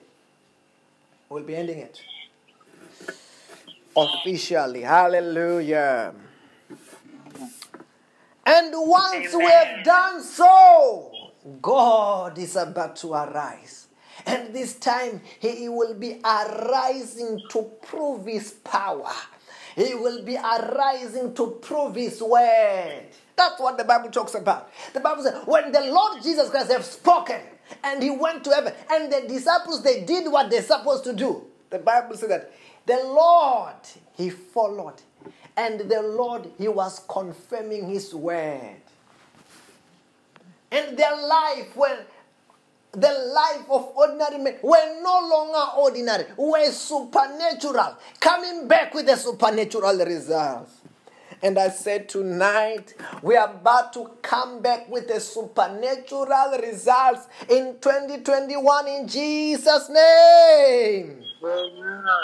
We'll 1.29 1.45
be 1.45 1.57
ending 1.57 1.79
it. 1.79 2.01
Officially. 3.97 4.83
Hallelujah. 4.83 6.15
And 8.45 8.73
once 8.73 9.35
Amen. 9.35 9.39
we 9.39 9.51
have 9.51 9.85
done 9.85 10.23
so 10.23 11.13
god 11.63 12.39
is 12.39 12.57
about 12.57 12.97
to 12.97 13.13
arise. 13.13 13.87
And 14.25 14.55
this 14.55 14.75
time 14.75 15.21
he 15.41 15.69
will 15.69 15.95
be 15.95 16.21
arising 16.25 17.41
to 17.51 17.63
prove 17.83 18.27
his 18.27 18.53
power. 18.53 19.13
He 19.77 19.95
will 19.95 20.25
be 20.25 20.37
arising 20.37 21.35
to 21.35 21.49
prove 21.61 21.95
his 21.95 22.21
word. 22.23 23.05
That's 23.37 23.61
what 23.61 23.77
the 23.77 23.85
Bible 23.85 24.11
talks 24.11 24.35
about. 24.35 24.73
The 24.95 25.01
Bible 25.01 25.23
says, 25.23 25.35
when 25.45 25.71
the 25.71 25.83
Lord 25.83 26.23
Jesus 26.23 26.49
Christ 26.49 26.73
have 26.73 26.85
spoken 26.85 27.43
and 27.85 28.03
he 28.03 28.11
went 28.11 28.43
to 28.45 28.51
heaven, 28.51 28.73
and 28.91 29.13
the 29.13 29.29
disciples 29.29 29.83
they 29.83 30.03
did 30.03 30.33
what 30.33 30.51
they're 30.51 30.63
supposed 30.63 31.05
to 31.05 31.13
do. 31.13 31.45
The 31.69 31.79
Bible 31.79 32.17
says 32.17 32.31
that 32.31 32.53
the 32.87 32.97
Lord 33.05 33.75
he 34.17 34.31
followed, 34.31 35.03
and 35.57 35.81
the 35.81 36.01
Lord 36.03 36.51
he 36.57 36.69
was 36.69 37.05
confirming 37.09 37.89
his 37.89 38.15
word. 38.15 38.81
And 40.71 40.97
their 40.97 41.17
life 41.17 41.77
when 41.77 41.99
the 42.97 43.13
life 43.35 43.71
of 43.71 43.93
ordinary 43.95 44.39
men 44.39 44.57
were 44.63 45.03
no 45.03 45.21
longer 45.31 45.65
ordinary, 45.79 46.25
we're 46.37 46.73
supernatural, 46.73 47.97
coming 48.21 48.67
back 48.67 48.95
with 48.95 49.07
the 49.07 49.17
supernatural 49.17 49.99
results. 50.05 50.81
And 51.43 51.59
I 51.59 51.69
said, 51.69 52.09
tonight 52.09 52.95
we 53.23 53.37
are 53.37 53.51
about 53.51 53.93
to 53.93 54.11
come 54.23 54.63
back 54.63 54.89
with 54.89 55.07
the 55.09 55.21
supernatural 55.21 56.59
results 56.63 57.27
in 57.51 57.77
2021 57.79 58.89
in 58.89 59.07
Jesus' 59.07 59.91
name. 59.91 61.23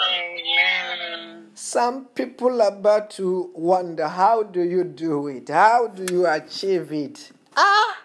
Amen. 0.09 1.51
Some 1.53 2.05
people 2.05 2.59
are 2.63 2.69
about 2.69 3.11
to 3.11 3.51
wonder, 3.53 4.07
how 4.07 4.41
do 4.41 4.63
you 4.63 4.83
do 4.83 5.27
it? 5.27 5.49
How 5.49 5.87
do 5.87 6.11
you 6.11 6.25
achieve 6.25 6.91
it? 6.91 7.31
Ah! 7.55 7.97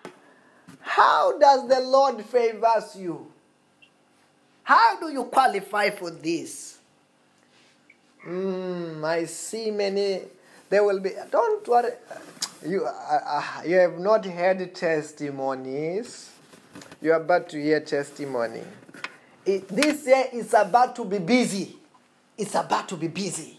How 0.88 1.38
does 1.38 1.68
the 1.68 1.80
Lord 1.80 2.24
favors 2.24 2.96
you? 2.96 3.30
How 4.62 4.98
do 4.98 5.12
you 5.12 5.24
qualify 5.24 5.90
for 5.90 6.10
this? 6.10 6.78
Mm, 8.26 9.04
I 9.04 9.26
see 9.26 9.70
many. 9.70 10.22
There 10.70 10.82
will 10.82 10.98
be. 11.00 11.10
Don't 11.30 11.68
worry. 11.68 11.90
You, 12.66 12.86
uh, 12.86 12.90
uh, 13.26 13.62
you 13.66 13.76
have 13.76 13.98
not 13.98 14.24
heard 14.24 14.74
testimonies. 14.74 16.30
You 17.02 17.12
are 17.12 17.20
about 17.20 17.50
to 17.50 17.62
hear 17.62 17.80
testimony. 17.80 18.62
It, 19.44 19.68
this 19.68 20.06
year 20.06 20.24
is 20.32 20.54
about 20.54 20.96
to 20.96 21.04
be 21.04 21.18
busy. 21.18 21.76
It's 22.38 22.54
about 22.54 22.88
to 22.88 22.96
be 22.96 23.08
busy. 23.08 23.58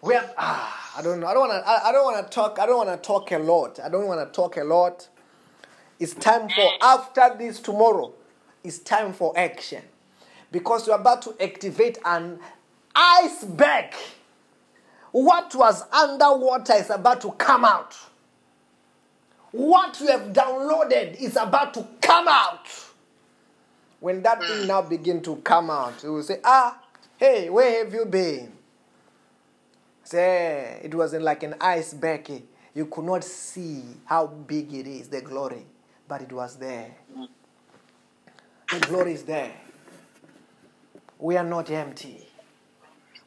We 0.00 0.14
have, 0.14 0.32
ah, 0.38 0.73
I 0.96 1.02
don't 1.02 1.20
know. 1.20 1.26
I 1.26 1.34
don't 1.34 1.48
want 1.48 1.64
to. 1.64 1.68
I, 1.68 1.88
I 1.88 1.92
don't 1.92 2.04
want 2.04 2.24
to 2.26 2.32
talk. 2.32 2.58
I 2.60 2.66
don't 2.66 2.86
want 2.86 3.02
to 3.02 3.06
talk 3.06 3.32
a 3.32 3.38
lot. 3.38 3.80
I 3.80 3.88
don't 3.88 4.06
want 4.06 4.26
to 4.26 4.34
talk 4.34 4.56
a 4.56 4.64
lot. 4.64 5.08
It's 5.98 6.14
time 6.14 6.48
for 6.48 6.70
after 6.80 7.34
this 7.38 7.60
tomorrow. 7.60 8.12
It's 8.62 8.78
time 8.78 9.12
for 9.12 9.36
action 9.38 9.82
because 10.52 10.86
you're 10.86 10.96
about 10.96 11.22
to 11.22 11.34
activate 11.42 11.98
an 12.04 12.38
iceberg. 12.94 13.92
What 15.10 15.54
was 15.54 15.84
underwater 15.92 16.74
is 16.74 16.90
about 16.90 17.20
to 17.22 17.32
come 17.32 17.64
out. 17.64 17.94
What 19.52 20.00
you 20.00 20.08
have 20.08 20.32
downloaded 20.32 21.20
is 21.20 21.36
about 21.36 21.74
to 21.74 21.86
come 22.00 22.26
out. 22.28 22.66
When 24.00 24.22
that 24.22 24.40
thing 24.40 24.66
now 24.66 24.82
begin 24.82 25.22
to 25.22 25.36
come 25.36 25.70
out, 25.70 26.02
you 26.02 26.12
will 26.12 26.22
say, 26.22 26.40
Ah, 26.44 26.80
hey, 27.16 27.48
where 27.50 27.84
have 27.84 27.94
you 27.94 28.04
been? 28.04 28.52
Say, 30.14 30.78
it 30.84 30.94
was 30.94 31.12
in 31.12 31.24
like 31.24 31.42
an 31.42 31.56
iceberg. 31.60 32.44
You 32.72 32.86
could 32.86 33.04
not 33.04 33.24
see 33.24 33.82
how 34.04 34.28
big 34.28 34.72
it 34.72 34.86
is, 34.86 35.08
the 35.08 35.20
glory, 35.20 35.66
but 36.06 36.22
it 36.22 36.32
was 36.32 36.54
there. 36.54 36.94
The 38.70 38.78
glory 38.86 39.14
is 39.14 39.24
there. 39.24 39.50
We 41.18 41.36
are 41.36 41.42
not 41.42 41.68
empty. 41.68 42.28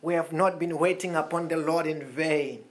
We 0.01 0.13
have 0.13 0.31
not 0.31 0.59
been 0.59 0.77
waiting 0.77 1.17
upon 1.17 1.49
the 1.49 1.57
Lord 1.57 1.87
in 1.87 2.05
vain. 2.05 2.63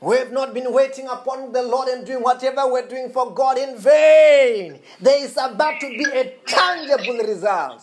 We 0.00 0.18
have 0.18 0.30
not 0.30 0.54
been 0.54 0.72
waiting 0.72 1.08
upon 1.08 1.50
the 1.50 1.64
Lord 1.64 1.88
and 1.88 2.06
doing 2.06 2.22
whatever 2.22 2.70
we're 2.70 2.86
doing 2.86 3.10
for 3.10 3.34
God 3.34 3.58
in 3.58 3.78
vain. 3.78 4.78
There 5.00 5.24
is 5.24 5.32
about 5.32 5.80
to 5.80 5.88
be 5.88 6.04
a 6.04 6.36
tangible 6.46 7.18
result. 7.18 7.82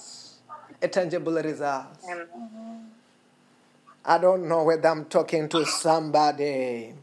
A 0.81 0.87
tangible 0.87 1.33
result. 1.33 1.87
I 4.09 4.17
don't 4.17 4.47
know 4.47 4.63
whether 4.63 4.87
I'm 4.87 5.03
talking 5.05 5.49
to 5.49 5.65
somebody. 5.65 6.93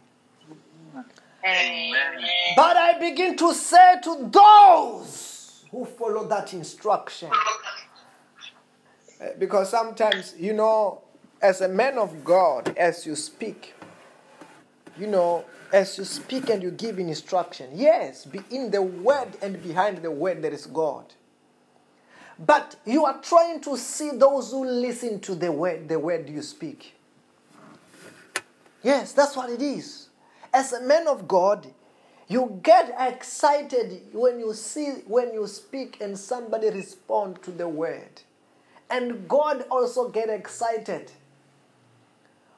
But 2.56 2.76
I 2.78 2.98
begin 2.98 3.36
to 3.36 3.52
say 3.52 3.96
to 4.04 4.30
those 4.32 5.64
who 5.70 5.84
follow 5.84 6.26
that 6.28 6.54
instruction. 6.54 7.30
Eh, 9.20 9.32
because 9.38 9.70
sometimes, 9.70 10.34
you 10.38 10.54
know, 10.54 11.02
as 11.42 11.60
a 11.60 11.68
man 11.68 11.98
of 11.98 12.24
God, 12.24 12.74
as 12.78 13.04
you 13.04 13.14
speak, 13.16 13.74
you 14.98 15.06
know, 15.06 15.44
as 15.74 15.98
you 15.98 16.04
speak 16.04 16.48
and 16.48 16.62
you 16.62 16.70
give 16.70 16.98
instruction, 16.98 17.68
yes, 17.74 18.24
be 18.24 18.40
in 18.50 18.70
the 18.70 18.80
word 18.80 19.36
and 19.42 19.62
behind 19.62 19.98
the 19.98 20.10
word 20.10 20.40
there 20.40 20.54
is 20.54 20.64
God. 20.64 21.12
But 22.38 22.76
you 22.84 23.04
are 23.04 23.20
trying 23.20 23.60
to 23.62 23.76
see 23.76 24.10
those 24.10 24.50
who 24.50 24.64
listen 24.64 25.20
to 25.20 25.34
the 25.34 25.52
word, 25.52 25.88
the 25.88 25.98
word 25.98 26.28
you 26.28 26.42
speak. 26.42 26.94
Yes, 28.82 29.12
that's 29.12 29.36
what 29.36 29.50
it 29.50 29.62
is. 29.62 30.08
As 30.52 30.72
a 30.72 30.82
man 30.82 31.06
of 31.08 31.26
God, 31.26 31.66
you 32.28 32.60
get 32.62 32.94
excited 32.98 34.02
when 34.12 34.38
you 34.40 34.52
see 34.54 34.90
when 35.06 35.32
you 35.32 35.46
speak 35.46 35.98
and 36.00 36.18
somebody 36.18 36.70
respond 36.70 37.42
to 37.42 37.50
the 37.50 37.68
word. 37.68 38.22
And 38.90 39.28
God 39.28 39.64
also 39.70 40.08
get 40.08 40.28
excited 40.28 41.10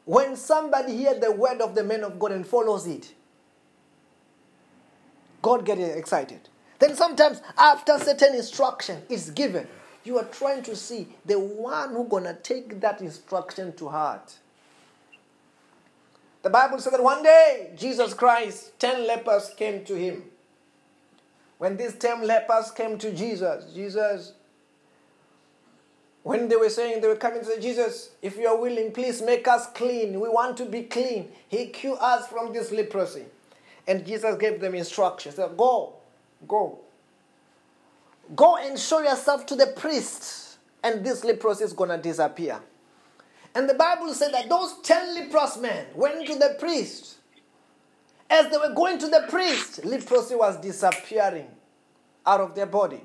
when 0.04 0.36
somebody 0.36 0.96
hears 0.96 1.20
the 1.20 1.32
word 1.32 1.60
of 1.60 1.74
the 1.74 1.84
man 1.84 2.04
of 2.04 2.18
God 2.18 2.32
and 2.32 2.46
follows 2.46 2.86
it. 2.86 3.12
God 5.42 5.64
get 5.64 5.78
excited. 5.78 6.48
Then 6.78 6.94
sometimes 6.94 7.40
after 7.56 7.98
certain 7.98 8.34
instruction 8.34 9.02
is 9.08 9.30
given, 9.30 9.66
you 10.04 10.18
are 10.18 10.24
trying 10.24 10.62
to 10.64 10.76
see 10.76 11.08
the 11.24 11.38
one 11.38 11.90
who 11.90 12.04
gonna 12.04 12.34
take 12.34 12.80
that 12.80 13.00
instruction 13.00 13.74
to 13.76 13.88
heart. 13.88 14.36
The 16.42 16.50
Bible 16.50 16.78
said 16.78 16.92
that 16.92 17.02
one 17.02 17.22
day 17.22 17.72
Jesus 17.76 18.14
Christ, 18.14 18.78
ten 18.78 19.06
lepers 19.06 19.50
came 19.56 19.84
to 19.84 19.94
him. 19.94 20.24
When 21.58 21.76
these 21.76 21.94
ten 21.94 22.26
lepers 22.26 22.70
came 22.70 22.98
to 22.98 23.12
Jesus, 23.12 23.72
Jesus 23.72 24.32
when 26.26 26.48
they 26.48 26.56
were 26.56 26.70
saying 26.70 27.00
they 27.02 27.06
were 27.06 27.14
coming 27.14 27.38
to 27.38 27.46
say, 27.46 27.60
Jesus, 27.60 28.10
if 28.20 28.36
you 28.36 28.48
are 28.48 28.60
willing, 28.60 28.90
please 28.90 29.22
make 29.22 29.46
us 29.46 29.68
clean. 29.68 30.18
We 30.18 30.28
want 30.28 30.56
to 30.56 30.64
be 30.64 30.82
clean. 30.82 31.30
He 31.46 31.66
cure 31.66 31.96
us 32.00 32.26
from 32.26 32.52
this 32.52 32.72
leprosy. 32.72 33.26
And 33.86 34.04
Jesus 34.04 34.36
gave 34.36 34.60
them 34.60 34.74
instructions. 34.74 35.36
Go, 35.36 35.94
go. 36.46 36.80
Go 38.34 38.56
and 38.56 38.78
show 38.78 39.00
yourself 39.00 39.46
to 39.46 39.56
the 39.56 39.68
priest, 39.76 40.58
and 40.82 41.04
this 41.04 41.24
leprosy 41.24 41.64
is 41.64 41.72
going 41.72 41.90
to 41.90 41.98
disappear. 41.98 42.60
And 43.54 43.68
the 43.68 43.74
Bible 43.74 44.12
said 44.12 44.34
that 44.34 44.48
those 44.48 44.74
10 44.82 45.14
leprous 45.14 45.56
men 45.56 45.86
went 45.94 46.26
to 46.26 46.34
the 46.34 46.56
priest. 46.58 47.16
As 48.28 48.50
they 48.50 48.58
were 48.58 48.74
going 48.74 48.98
to 48.98 49.06
the 49.06 49.24
priest, 49.28 49.84
leprosy 49.84 50.34
was 50.34 50.60
disappearing 50.60 51.46
out 52.26 52.40
of 52.40 52.54
their 52.54 52.66
body. 52.66 53.00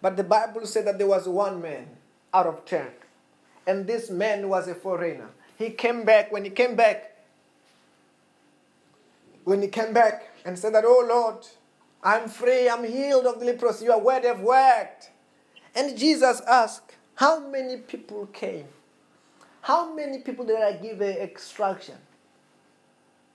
But 0.00 0.16
the 0.16 0.24
Bible 0.24 0.66
said 0.66 0.86
that 0.86 0.98
there 0.98 1.06
was 1.06 1.28
one 1.28 1.60
man 1.60 1.86
out 2.32 2.46
of 2.46 2.64
ten. 2.64 2.88
And 3.66 3.86
this 3.86 4.10
man 4.10 4.48
was 4.48 4.66
a 4.68 4.74
foreigner. 4.74 5.28
He 5.56 5.70
came 5.70 6.04
back. 6.04 6.32
When 6.32 6.44
he 6.44 6.50
came 6.50 6.74
back, 6.74 7.16
when 9.44 9.62
he 9.62 9.68
came 9.68 9.92
back 9.92 10.28
and 10.44 10.58
said 10.58 10.74
that, 10.74 10.84
Oh 10.84 11.04
Lord, 11.08 11.46
I'm 12.02 12.28
free, 12.28 12.68
I'm 12.68 12.84
healed 12.84 13.26
of 13.26 13.38
the 13.38 13.46
leprosy, 13.46 13.84
your 13.84 14.00
word 14.00 14.24
have 14.24 14.40
worked. 14.40 15.10
And 15.74 15.96
Jesus 15.96 16.40
asked, 16.48 16.96
How 17.14 17.38
many 17.38 17.76
people 17.76 18.26
came? 18.26 18.66
How 19.60 19.94
many 19.94 20.18
people 20.18 20.44
did 20.44 20.60
I 20.60 20.72
give 20.72 21.00
an 21.00 21.16
extraction? 21.18 21.94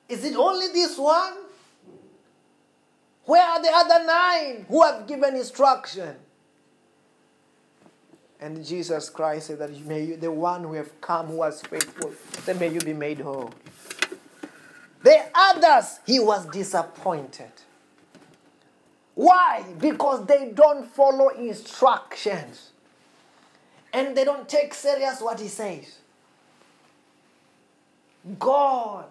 Is 0.10 0.24
it 0.26 0.36
only 0.36 0.68
this 0.68 0.98
one? 0.98 1.34
Where 3.24 3.44
are 3.46 3.62
the 3.62 3.72
other 3.74 4.06
nine 4.06 4.66
who 4.70 4.84
have 4.84 5.08
given 5.08 5.36
instruction? 5.36 6.16
And 8.40 8.64
Jesus 8.66 9.10
Christ 9.10 9.48
said 9.48 9.60
that 9.60 9.72
may 9.86 10.04
you, 10.04 10.18
the 10.18 10.32
one 10.32 10.64
who 10.64 10.74
have 10.74 11.02
come 11.02 11.28
who 11.28 11.38
was 11.38 11.62
faithful, 11.62 12.14
then 12.46 12.60
may 12.60 12.70
you 12.70 12.80
be 12.80 12.94
made 12.94 13.20
whole. 13.20 13.52
The 15.04 15.26
others, 15.34 16.00
he 16.06 16.20
was 16.20 16.46
disappointed. 16.48 17.52
Why? 19.18 19.66
Because 19.80 20.28
they 20.28 20.52
don't 20.54 20.86
follow 20.86 21.30
instructions. 21.30 22.70
And 23.92 24.16
they 24.16 24.24
don't 24.24 24.48
take 24.48 24.76
serious 24.76 25.22
what 25.22 25.40
he 25.40 25.48
says. 25.48 25.98
God, 28.38 29.06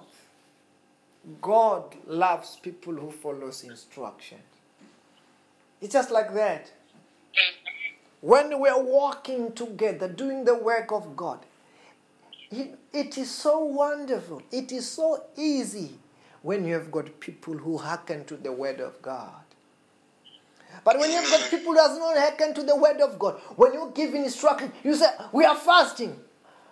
God 1.42 1.96
loves 2.06 2.56
people 2.62 2.94
who 2.94 3.10
follows 3.10 3.64
instructions. 3.64 4.42
It's 5.80 5.92
just 5.92 6.12
like 6.12 6.32
that. 6.34 6.70
When 8.20 8.60
we're 8.60 8.80
walking 8.80 9.54
together, 9.54 10.06
doing 10.06 10.44
the 10.44 10.54
work 10.54 10.92
of 10.92 11.16
God, 11.16 11.40
it 12.52 13.18
is 13.18 13.28
so 13.28 13.64
wonderful. 13.64 14.40
It 14.52 14.70
is 14.70 14.88
so 14.88 15.24
easy 15.36 15.98
when 16.42 16.64
you 16.64 16.74
have 16.74 16.92
got 16.92 17.18
people 17.18 17.54
who 17.54 17.76
hearken 17.76 18.24
to 18.26 18.36
the 18.36 18.52
word 18.52 18.78
of 18.78 19.02
God. 19.02 19.45
But 20.84 20.98
when 20.98 21.10
you've 21.10 21.30
got 21.30 21.50
people 21.50 21.72
who 21.72 21.76
does 21.76 21.98
not 21.98 22.16
hearken 22.16 22.54
to 22.54 22.62
the 22.62 22.76
word 22.76 23.00
of 23.00 23.18
God, 23.18 23.40
when 23.56 23.72
you 23.72 23.92
give 23.94 24.14
instruction, 24.14 24.72
you 24.84 24.94
say, 24.94 25.06
We 25.32 25.44
are 25.44 25.56
fasting 25.56 26.18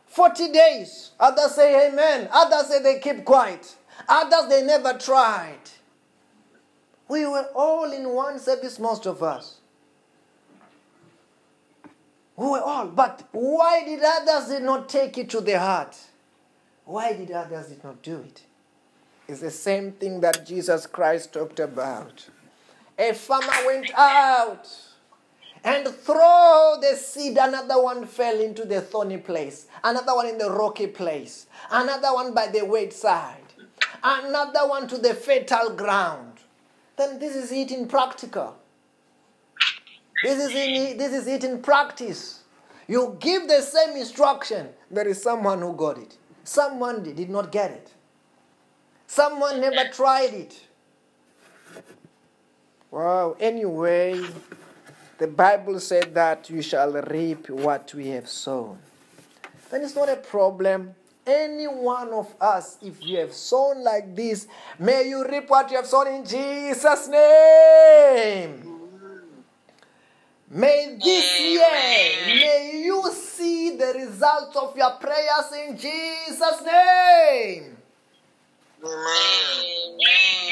40 0.07 0.53
days. 0.53 1.11
Others 1.19 1.55
say 1.57 1.89
amen. 1.89 2.29
Others 2.33 2.69
say 2.69 2.83
they 2.83 3.01
keep 3.01 3.25
quiet. 3.25 3.75
Others 4.09 4.49
they 4.49 4.63
never 4.63 4.95
tried. 4.95 5.59
We 7.09 7.27
were 7.27 7.49
all 7.55 7.93
in 7.93 8.09
one 8.09 8.39
service, 8.39 8.79
most 8.79 9.07
of 9.07 9.23
us. 9.23 9.57
We 12.37 12.47
were 12.47 12.61
all. 12.63 12.87
But 12.87 13.29
why 13.33 13.85
did 13.85 14.01
others 14.03 14.49
did 14.49 14.63
not 14.63 14.89
take 14.89 15.19
it 15.19 15.31
to 15.31 15.41
their 15.41 15.61
heart? 15.61 15.97
Why 16.85 17.13
did 17.13 17.31
others 17.31 17.69
did 17.69 17.85
not 17.85 18.03
do 18.03 18.17
it? 18.17 18.43
It's 19.27 19.41
the 19.41 19.51
same 19.51 19.93
thing 19.93 20.21
that 20.21 20.47
Jesus 20.47 20.87
Christ 20.87 21.33
talked 21.33 21.59
about. 21.59 22.29
A 22.99 23.13
farmer 23.13 23.67
went 23.67 23.93
out 23.97 24.69
and 25.65 25.89
throw 25.89 26.77
the 26.81 26.97
seed. 26.97 27.37
Another 27.41 27.83
one 27.83 28.07
fell 28.07 28.39
into 28.39 28.65
the 28.65 28.81
thorny 28.81 29.19
place. 29.19 29.67
Another 29.83 30.15
one 30.15 30.29
in 30.29 30.39
the 30.39 30.51
rocky 30.51 30.87
place. 30.87 31.47
Another 31.71 32.13
one 32.13 32.35
by 32.35 32.49
the 32.49 32.65
wayside. 32.65 33.41
Another 34.03 34.69
one 34.69 34.87
to 34.89 34.99
the 34.99 35.15
fatal 35.15 35.71
ground. 35.71 36.39
Then 36.97 37.19
this 37.19 37.35
is 37.35 37.51
it 37.51 37.73
in 37.73 37.89
practical. 37.89 38.57
This 40.23 40.39
is, 40.39 40.55
in, 40.55 40.97
this 40.97 41.13
is 41.13 41.27
it 41.27 41.43
in 41.43 41.61
practice. 41.61 42.43
You 42.87 43.17
give 43.19 43.49
the 43.49 43.61
same 43.61 43.97
instruction, 43.97 44.69
there 44.91 45.09
is 45.09 45.23
someone 45.23 45.61
who 45.61 45.73
got 45.75 45.99
it. 45.99 46.17
Someone 46.45 47.03
did 47.03 47.31
not 47.31 47.51
get 47.51 47.71
it. 47.71 47.93
Someone 49.07 49.61
never 49.61 49.91
tried 49.91 50.35
it. 50.35 50.61
Well, 52.95 53.37
anyway, 53.41 54.23
the 55.19 55.27
Bible 55.27 55.81
said 55.81 56.15
that 56.15 56.49
you 56.49 56.63
shall 56.63 56.93
reap 56.93 57.51
what 57.51 57.93
we 57.93 58.07
have 58.11 58.29
sown. 58.29 58.79
Then 59.69 59.83
it's 59.83 59.97
not 59.97 60.09
a 60.09 60.15
problem. 60.15 60.95
Any 61.27 61.67
one 61.67 62.11
of 62.11 62.33
us, 62.41 62.79
if 62.81 63.03
you 63.03 63.19
have 63.19 63.33
sown 63.33 63.83
like 63.83 64.15
this, 64.15 64.47
may 64.79 65.09
you 65.09 65.27
reap 65.29 65.51
what 65.51 65.73
you 65.73 65.77
have 65.79 65.87
sown 65.87 66.07
in 66.07 66.25
Jesus' 66.25 67.09
name. 67.09 68.63
May 70.51 70.97
this 71.03 71.41
year, 71.41 72.37
may 72.39 72.81
you 72.85 73.11
see 73.13 73.77
the 73.77 73.93
results 74.07 74.55
of 74.55 74.77
your 74.77 74.93
prayers 75.01 75.51
in 75.67 75.77
Jesus' 75.77 76.63
name. 76.65 77.77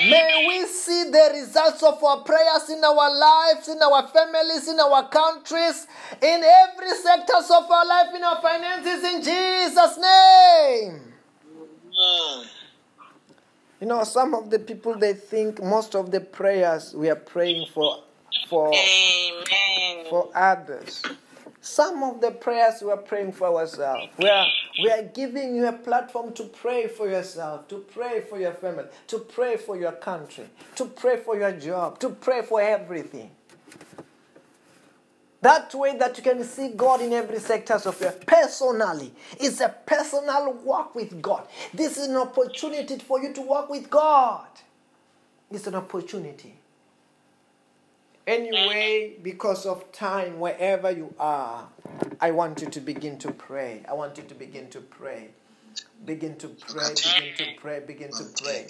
May 0.08 0.44
we 0.48 0.66
see 0.66 1.04
the 1.10 1.30
results 1.34 1.82
of 1.82 2.02
our 2.02 2.22
prayers 2.22 2.70
in 2.70 2.82
our 2.82 3.14
lives, 3.14 3.68
in 3.68 3.80
our 3.82 4.08
families, 4.08 4.68
in 4.68 4.80
our 4.80 5.08
countries, 5.08 5.86
in 6.20 6.42
every 6.42 6.90
sectors 6.96 7.50
of 7.50 7.70
our 7.70 7.86
life, 7.86 8.14
in 8.14 8.22
our 8.24 8.40
finances, 8.40 9.04
in 9.04 9.22
Jesus' 9.22 9.98
name. 9.98 11.12
You 13.80 13.86
know, 13.86 14.04
some 14.04 14.34
of 14.34 14.48
the 14.48 14.58
people 14.58 14.94
they 14.96 15.14
think 15.14 15.62
most 15.62 15.94
of 15.94 16.10
the 16.10 16.20
prayers 16.20 16.94
we 16.94 17.10
are 17.10 17.16
praying 17.16 17.66
for 17.74 18.02
for 18.48 18.72
Amen. 18.72 20.06
for 20.08 20.30
others. 20.34 21.02
Some 21.64 22.02
of 22.02 22.20
the 22.20 22.32
prayers 22.32 22.82
we 22.82 22.90
are 22.90 22.96
praying 22.96 23.32
for 23.32 23.46
ourselves. 23.46 24.08
We 24.18 24.28
are, 24.28 24.46
we 24.82 24.90
are 24.90 25.04
giving 25.04 25.54
you 25.54 25.68
a 25.68 25.72
platform 25.72 26.32
to 26.32 26.42
pray 26.42 26.88
for 26.88 27.08
yourself, 27.08 27.68
to 27.68 27.78
pray 27.78 28.20
for 28.20 28.36
your 28.36 28.52
family, 28.52 28.86
to 29.06 29.20
pray 29.20 29.56
for 29.56 29.76
your 29.76 29.92
country, 29.92 30.46
to 30.74 30.86
pray 30.86 31.18
for 31.18 31.38
your 31.38 31.52
job, 31.52 32.00
to 32.00 32.10
pray 32.10 32.42
for 32.42 32.60
everything. 32.60 33.30
That 35.40 35.72
way 35.72 35.96
that 35.98 36.16
you 36.16 36.24
can 36.24 36.42
see 36.42 36.70
God 36.70 37.00
in 37.00 37.12
every 37.12 37.38
sectors 37.38 37.86
of 37.86 38.00
your 38.00 38.12
personally. 38.12 39.12
It's 39.38 39.60
a 39.60 39.68
personal 39.68 40.54
walk 40.64 40.96
with 40.96 41.22
God. 41.22 41.46
This 41.72 41.96
is 41.96 42.08
an 42.08 42.16
opportunity 42.16 42.98
for 42.98 43.22
you 43.22 43.32
to 43.34 43.40
walk 43.40 43.70
with 43.70 43.88
God. 43.88 44.46
It's 45.48 45.68
an 45.68 45.76
opportunity. 45.76 46.54
Anyway, 48.26 49.16
because 49.22 49.66
of 49.66 49.90
time, 49.90 50.38
wherever 50.38 50.90
you 50.90 51.12
are, 51.18 51.68
I 52.20 52.30
want 52.30 52.62
you 52.62 52.68
to 52.68 52.80
begin 52.80 53.18
to 53.18 53.32
pray. 53.32 53.82
I 53.88 53.94
want 53.94 54.16
you 54.16 54.24
to 54.24 54.34
begin 54.34 54.70
to 54.70 54.80
pray. 54.80 55.30
Begin 56.04 56.36
to 56.36 56.48
pray, 56.48 56.94
begin 56.94 57.36
to 57.36 57.46
pray, 57.60 57.80
begin 57.80 58.10
to 58.10 58.24
pray. 58.42 58.66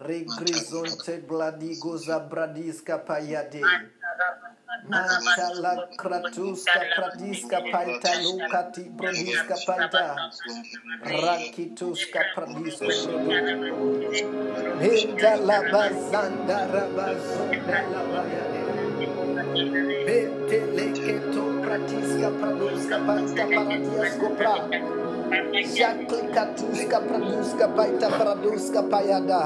Regrizonte 0.00 1.20
bladigoza 1.26 2.28
bradiska 2.28 2.98
payade. 3.06 3.62
Mantala 4.88 5.88
kratuska 5.96 6.80
pradiska 6.96 7.60
paita 7.70 8.14
lukati 8.22 8.90
brodiska 8.90 9.56
paita. 9.66 10.30
Rakituska 11.04 12.20
pradiska 12.34 12.86
Minta 14.80 15.36
la 15.36 15.62
bazanda 15.70 16.66
rabazonda 16.66 17.82
la 17.92 18.61
Meteleketo 20.06 21.44
pratiska 21.62 22.30
pranuska 22.40 22.98
baita 23.06 23.44
para 23.54 23.76
dias 23.78 24.12
paradias 24.12 24.12
kopra. 24.20 24.56
Jaklekatuska 25.74 26.98
pranuska 27.08 27.66
baita 27.76 28.08
pranuska 28.10 28.82
payada. 28.90 29.44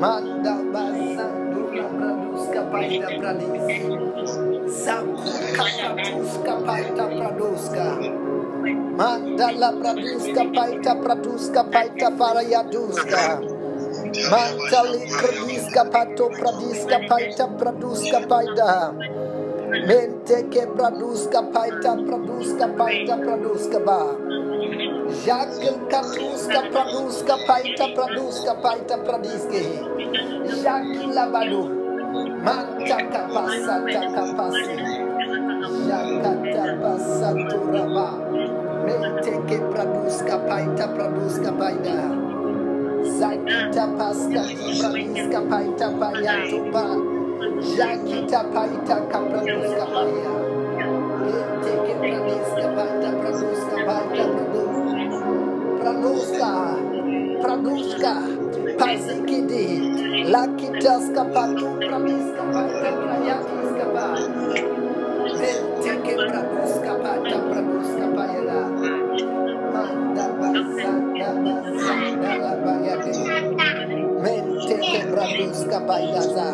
Manda 0.00 0.54
bazandula 0.72 1.86
pranuska 1.98 2.62
baita 2.72 3.08
pranis. 3.18 3.66
Zakukapanuska 4.84 6.54
baita 6.66 7.04
pranuska. 7.08 7.86
Manda 8.96 9.48
la 9.52 9.70
pranuska 9.72 10.44
baita 10.54 10.92
pranuska 11.02 11.62
baita 11.64 12.10
para 12.12 12.42
parayaduska. 12.42 13.40
Mantali 14.10 15.06
kradiska 15.06 15.84
pato 15.86 16.30
pradiska 16.34 16.98
paita 17.08 17.46
praduska 17.58 18.20
paita. 18.28 18.94
Mente 19.86 20.38
ke 20.50 20.66
praduska 20.76 21.42
paita 21.54 21.94
praduska 22.06 22.66
paita 22.78 23.16
praduska 23.22 23.80
ba. 23.86 24.02
Jakil 25.26 25.76
katuska 25.90 26.60
praduska 26.72 27.36
paita 27.46 27.86
praduska 27.94 28.54
paita 28.62 28.96
pradiske. 29.06 29.62
Jakila 30.64 31.24
badu. 31.32 31.64
Manta 32.44 32.98
kapasa 33.14 33.86
takapasi. 33.92 34.76
Jakata 35.88 36.64
pasa 36.82 37.30
turaba. 37.50 38.08
Mente 38.86 39.34
ke 39.48 39.58
praduska 39.72 40.36
paita 40.48 40.86
praduska 40.94 41.52
paita 41.56 42.19
zakita 43.04 43.84
pasta 43.98 44.42
kibraniska 44.44 45.40
paita 45.50 45.88
paya 46.00 46.34
pa 46.72 46.84
zakita 47.76 48.40
paita 48.54 48.96
kapranuska 49.12 49.84
paya 49.94 50.34
ete 51.28 51.72
kibraniska 51.86 52.66
paita 52.76 53.10
kapranuska 53.22 53.76
paita 53.88 54.24
kadu 54.36 54.64
pranuska 55.80 56.50
pranuska 57.42 58.14
pazikidi 58.78 59.66
lakitaska 60.32 61.24
patu 61.34 61.68
praniska 61.86 62.42
paita 62.54 62.90
prayatiska 63.02 63.86
pa. 63.94 64.06
Ete 65.50 65.92
kibranuska 66.04 66.92
paita 67.04 67.38
pranuska 67.50 68.06
paya 68.16 68.40
la 68.48 68.60
Mente 74.22 74.76
quebraduska 74.90 75.78
bailaza. 75.88 76.48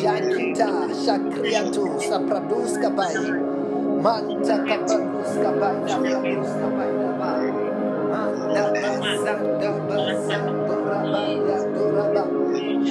Jankita 0.00 0.68
shakriatu 1.04 1.84
sapraduska 2.08 2.90
bai. 2.90 3.16
Manta 4.04 4.56
kapaduska 4.68 5.50
bailaza. 5.60 6.18
Manda 8.10 8.64
basanda 8.74 9.70
basanda 9.88 10.76
rabaya 10.88 11.58
duraba. 11.74 12.24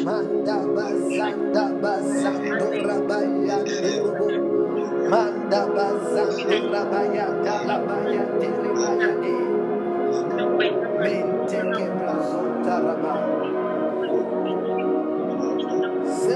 Manda 0.05 0.57
basanda 0.75 1.63
basanda 1.81 2.67
rabaya. 2.87 4.48
The 5.49 5.57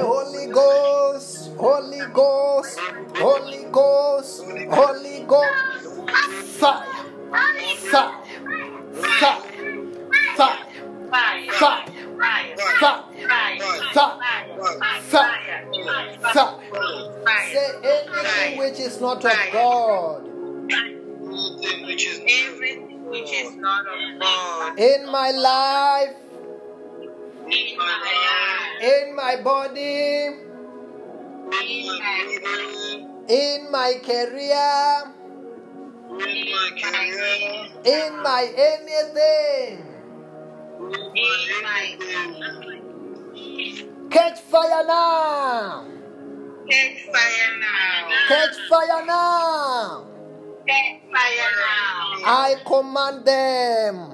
Holy 0.02 0.48
Ghost 0.52 1.52
Holy 1.58 2.00
Ghost 2.14 2.80
Holy 3.18 3.66
Ghost 3.72 4.44
Holy 4.72 5.20
Ghost. 5.28 6.00
Fire 6.60 6.82
fire 7.92 8.14
fire 8.94 9.42
fire 10.38 10.58
fire 11.12 11.52
fire 11.52 12.58
fire 12.80 13.13
Say 17.52 17.70
anything 17.84 18.58
which 18.60 18.80
is 18.80 19.00
not 19.02 19.24
of 19.26 19.32
God 19.52 20.28
Anything 20.70 22.28
Everything 22.28 23.06
which 23.10 23.32
is 23.32 23.56
not 23.56 23.86
of 23.88 24.20
God 24.20 24.80
in 24.80 25.12
my 25.12 25.32
life, 25.32 26.16
in 27.46 27.78
my 27.78 27.94
body, 28.04 28.88
in 28.88 29.16
my 29.16 29.36
body, 29.44 30.36
in 33.30 33.72
my 33.72 33.94
career, 34.04 35.14
in 36.10 36.52
my 36.52 36.70
career, 36.82 37.68
in 37.86 38.24
my 38.24 38.44
anything. 38.58 39.86
Catch 44.10 44.40
fire 44.42 44.86
now! 44.86 45.88
catch 46.70 47.06
fire 47.06 47.60
now. 47.60 48.10
Catch 48.28 48.56
fire 48.70 49.06
now! 49.06 50.06
Catch 50.68 51.02
fire 51.12 51.52
now. 51.60 52.26
I 52.26 52.56
command 52.66 53.26
them. 53.26 54.14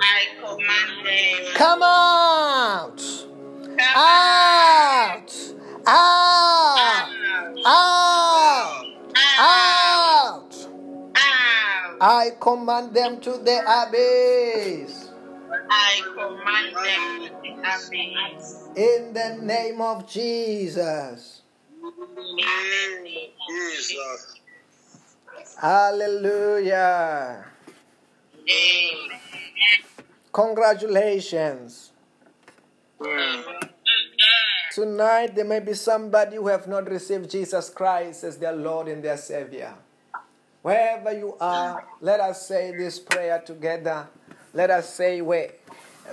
I 0.00 0.26
command 0.40 1.06
them. 1.06 1.54
Come 1.54 1.82
out! 1.82 2.98
Come 2.98 3.80
Out! 3.80 5.32
Out! 5.86 6.78
out. 6.78 7.08
Out! 7.66 8.86
Out. 9.16 10.54
Out! 11.16 11.98
I 12.00 12.30
command 12.40 12.94
them 12.94 13.20
to 13.20 13.32
the 13.38 13.58
abyss. 13.82 15.07
I 15.70 16.02
command 16.14 16.76
them 16.76 17.28
to. 17.42 17.48
In 18.76 19.12
the 19.12 19.38
name 19.42 19.80
of 19.80 20.08
Jesus. 20.08 21.42
Amen. 21.82 23.06
Jesus. 23.48 24.40
Hallelujah. 25.60 27.44
Amen. 28.34 29.18
Congratulations. 30.32 31.90
Mm. 33.00 33.44
Tonight 34.72 35.34
there 35.34 35.44
may 35.44 35.60
be 35.60 35.74
somebody 35.74 36.36
who 36.36 36.46
have 36.48 36.68
not 36.68 36.88
received 36.88 37.30
Jesus 37.30 37.70
Christ 37.70 38.24
as 38.24 38.36
their 38.38 38.52
Lord 38.52 38.88
and 38.88 39.02
their 39.02 39.16
Savior. 39.16 39.74
Wherever 40.62 41.12
you 41.12 41.36
are, 41.40 41.84
let 42.00 42.20
us 42.20 42.46
say 42.46 42.72
this 42.76 42.98
prayer 42.98 43.40
together. 43.44 44.06
Let 44.52 44.70
us 44.70 44.92
say 44.94 45.20
where 45.20 45.52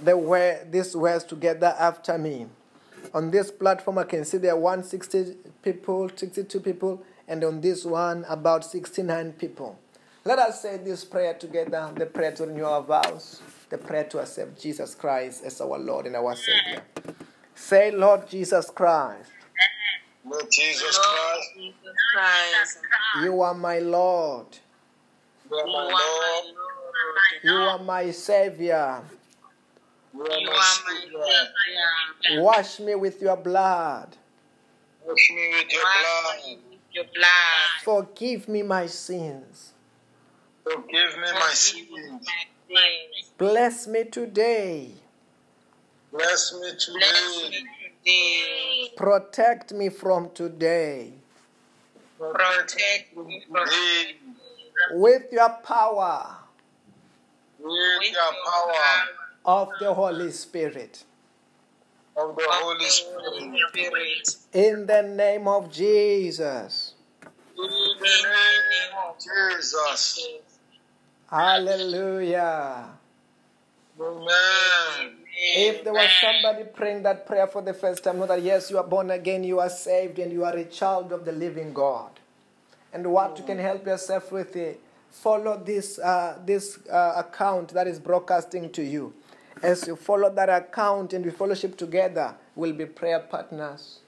the 0.02 0.18
word 0.18 0.72
these 0.72 0.96
words 0.96 1.24
together 1.24 1.76
after 1.80 2.18
me. 2.18 2.48
On 3.14 3.32
this 3.32 3.52
platform, 3.52 3.98
I 3.98 4.04
can 4.04 4.26
see 4.26 4.38
there 4.38 4.54
are 4.54 4.60
160 4.60 5.36
people, 5.62 6.10
62 6.10 6.60
people, 6.60 7.04
and 7.28 7.44
on 7.44 7.62
this 7.62 7.86
one, 7.86 8.26
about 8.28 8.66
69 8.66 9.34
people. 9.34 9.80
Let 10.28 10.40
us 10.40 10.62
say 10.64 10.78
this 10.78 11.06
prayer 11.06 11.36
together 11.36 11.92
the 11.96 12.08
prayer 12.08 12.32
to 12.32 12.48
renew 12.48 12.66
our 12.66 12.82
vows, 12.82 13.42
the 13.70 13.78
prayer 13.78 14.06
to 14.06 14.20
accept 14.20 14.60
Jesus 14.60 14.96
Christ 14.96 15.44
as 15.46 15.62
our 15.62 15.78
Lord 15.78 16.08
and 16.08 16.16
our 16.16 16.36
Savior. 16.36 16.82
Say, 17.54 17.92
Lord 17.92 18.28
Jesus 18.28 18.72
Christ, 18.72 19.30
Lord 20.26 20.46
Jesus 20.52 20.98
Lord 20.98 21.06
Christ, 21.06 21.50
Jesus 21.56 21.96
Christ, 22.16 22.78
you 23.24 23.40
are 23.42 23.54
my 23.54 23.78
Lord, 23.78 24.48
you 25.50 25.58
are 25.58 25.68
my 25.68 25.84
Lord, 25.84 25.94
Lord. 25.94 27.44
you 27.44 27.54
are 27.54 27.80
my 27.80 28.10
Savior. 28.10 29.04
Wash 32.38 32.80
me 32.80 32.96
with 32.96 33.22
your 33.22 33.36
blood. 33.38 34.16
Wash 35.06 35.32
me 35.32 35.52
with 35.52 35.72
your 35.72 35.82
blood. 35.84 36.58
your 36.92 37.04
blood. 37.14 37.84
Forgive 37.84 38.48
me 38.48 38.64
my 38.64 38.86
sins. 38.88 39.74
Forgive 40.64 41.18
me 41.18 41.32
my 41.34 41.52
sins. 41.54 42.28
Bless 43.38 43.88
me 43.88 44.06
today. 44.06 44.92
Bless 46.12 46.54
me 46.54 46.72
today. 46.80 47.66
Protect 48.96 49.74
me 49.74 49.90
from 49.90 50.30
today. 50.34 51.12
Protect 52.18 53.18
me 53.18 53.44
from 53.52 53.66
Today, 53.66 54.16
With 54.92 55.24
your 55.32 55.50
power 55.64 56.38
with 57.60 58.00
with 58.00 58.12
your 58.12 58.32
power 58.46 59.25
of 59.46 59.70
the 59.80 59.94
Holy 59.94 60.32
Spirit. 60.32 61.04
of 62.18 62.36
the 62.36 62.46
Holy 62.48 62.86
Spirit. 62.86 64.38
In 64.54 64.86
the 64.86 65.04
name 65.04 65.48
of 65.48 65.72
Jesus. 65.72 66.94
In 67.58 67.66
the 68.00 68.06
name 68.24 68.96
of 69.08 69.16
Jesus. 69.18 70.20
Hallelujah. 71.30 72.90
Amen. 74.00 75.18
If 75.38 75.84
there 75.84 75.94
was 75.94 76.10
somebody 76.22 76.64
praying 76.74 77.04
that 77.04 77.26
prayer 77.28 77.48
for 77.48 77.62
the 77.62 77.74
first 77.74 78.04
time, 78.04 78.20
know 78.20 78.28
that 78.28 78.42
yes, 78.42 78.72
you 78.72 78.78
are 78.78 78.84
born 78.84 79.12
again, 79.12 79.44
you 79.44 79.60
are 79.60 79.70
saved, 79.70 80.20
and 80.20 80.32
you 80.32 80.46
are 80.46 80.56
a 80.56 80.66
child 80.66 81.12
of 81.12 81.26
the 81.26 81.32
living 81.32 81.74
God. 81.74 82.12
And 82.94 83.12
what 83.12 83.38
you 83.38 83.44
can 83.44 83.60
help 83.60 83.86
yourself 83.86 84.32
with 84.32 84.56
it, 84.56 84.80
follow 85.12 85.62
this 85.64 86.00
uh, 86.00 86.40
this 86.46 86.80
uh, 86.88 87.14
account 87.18 87.70
that 87.74 87.88
is 87.88 88.00
broadcasting 88.00 88.70
to 88.72 88.84
you. 88.84 89.14
As 89.64 89.88
you 89.88 89.96
follow 89.96 90.30
that 90.30 90.50
account 90.50 91.14
and 91.14 91.26
we 91.26 91.32
fellowship 91.32 91.78
together, 91.78 92.36
we'll 92.56 92.74
be 92.74 92.86
prayer 92.86 93.20
partners. 93.20 94.00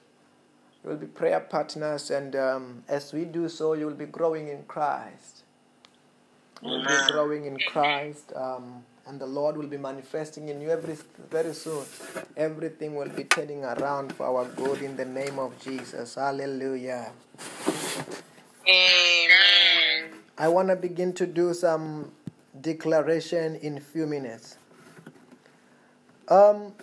We'll 0.84 0.96
be 0.96 1.06
prayer 1.06 1.40
partners, 1.40 2.10
and 2.10 2.36
um, 2.36 2.84
as 2.88 3.12
we 3.12 3.24
do 3.24 3.48
so, 3.48 3.72
you 3.72 3.86
will 3.86 3.94
be 3.94 4.06
growing 4.06 4.48
in 4.48 4.62
Christ. 4.64 5.42
You'll 6.62 6.84
be 6.84 7.12
growing 7.12 7.44
in 7.46 7.58
Christ, 7.58 8.32
um, 8.36 8.84
and 9.06 9.20
the 9.20 9.26
Lord 9.26 9.56
will 9.56 9.66
be 9.66 9.76
manifesting 9.76 10.48
in 10.48 10.60
you 10.60 10.70
every 10.70 10.96
very 11.30 11.52
soon. 11.52 11.84
Everything 12.36 12.94
will 12.94 13.08
be 13.08 13.24
turning 13.24 13.64
around 13.64 14.14
for 14.14 14.26
our 14.26 14.44
good 14.44 14.82
in 14.82 14.96
the 14.96 15.04
name 15.04 15.38
of 15.38 15.58
Jesus. 15.60 16.14
Hallelujah. 16.14 17.10
Amen. 18.68 20.10
I 20.36 20.48
want 20.48 20.68
to 20.68 20.76
begin 20.76 21.12
to 21.14 21.26
do 21.26 21.52
some 21.54 22.12
declaration 22.60 23.56
in 23.56 23.80
few 23.80 24.06
minutes. 24.06 24.56
Um, 26.30 26.74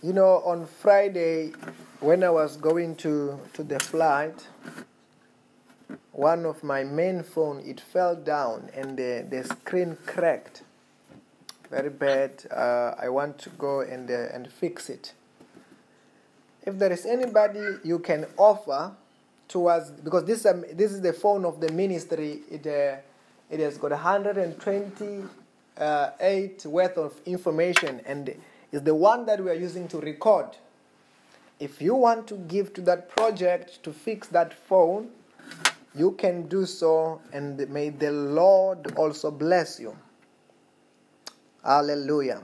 you 0.00 0.12
know, 0.12 0.42
on 0.44 0.66
Friday, 0.66 1.50
when 1.98 2.22
I 2.22 2.30
was 2.30 2.56
going 2.56 2.94
to 2.96 3.40
to 3.54 3.64
the 3.64 3.80
flight, 3.80 4.46
one 6.12 6.46
of 6.46 6.62
my 6.62 6.84
main 6.84 7.24
phone 7.24 7.58
it 7.66 7.80
fell 7.80 8.14
down 8.14 8.70
and 8.76 8.96
the 8.96 9.26
the 9.28 9.42
screen 9.42 9.96
cracked. 10.06 10.62
Very 11.68 11.90
bad. 11.90 12.44
Uh, 12.48 12.94
I 12.96 13.08
want 13.08 13.38
to 13.38 13.50
go 13.50 13.80
and 13.80 14.08
uh, 14.08 14.28
and 14.32 14.52
fix 14.52 14.88
it. 14.88 15.14
If 16.64 16.78
there 16.78 16.92
is 16.92 17.04
anybody 17.06 17.78
you 17.82 17.98
can 17.98 18.26
offer 18.36 18.92
towards 19.48 19.90
because 19.90 20.26
this 20.26 20.46
um, 20.46 20.64
this 20.72 20.92
is 20.92 21.00
the 21.00 21.12
phone 21.12 21.44
of 21.44 21.60
the 21.60 21.72
ministry. 21.72 22.42
It 22.48 22.64
uh, 22.68 22.98
it 23.50 23.58
has 23.58 23.78
got 23.78 23.90
128 23.90 26.66
worth 26.66 26.98
of 26.98 27.20
information 27.26 28.00
and 28.06 28.32
is 28.76 28.82
the 28.82 28.94
one 28.94 29.24
that 29.24 29.42
we 29.42 29.50
are 29.50 29.54
using 29.54 29.88
to 29.88 29.98
record. 30.00 30.46
If 31.58 31.80
you 31.80 31.94
want 31.94 32.26
to 32.28 32.34
give 32.34 32.74
to 32.74 32.82
that 32.82 33.08
project 33.08 33.82
to 33.84 33.92
fix 33.92 34.28
that 34.28 34.52
phone, 34.52 35.08
you 35.94 36.12
can 36.12 36.46
do 36.46 36.66
so, 36.66 37.22
and 37.32 37.58
may 37.70 37.88
the 37.88 38.12
Lord 38.12 38.92
also 38.96 39.30
bless 39.30 39.80
you. 39.80 39.96
Hallelujah. 41.64 42.42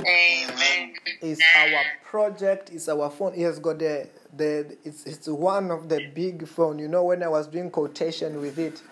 Amen. 0.00 0.94
is 1.20 1.38
our 1.58 1.82
project, 2.02 2.70
it's 2.70 2.88
our 2.88 3.10
phone. 3.10 3.34
It 3.34 3.42
has 3.42 3.58
got 3.58 3.78
the 3.78 4.08
the 4.34 4.78
it's 4.82 5.04
it's 5.04 5.28
one 5.28 5.70
of 5.70 5.90
the 5.90 6.06
big 6.14 6.48
phone. 6.48 6.78
You 6.78 6.88
know, 6.88 7.04
when 7.04 7.22
I 7.22 7.28
was 7.28 7.46
doing 7.46 7.70
quotation 7.70 8.40
with 8.40 8.58
it, 8.58 8.82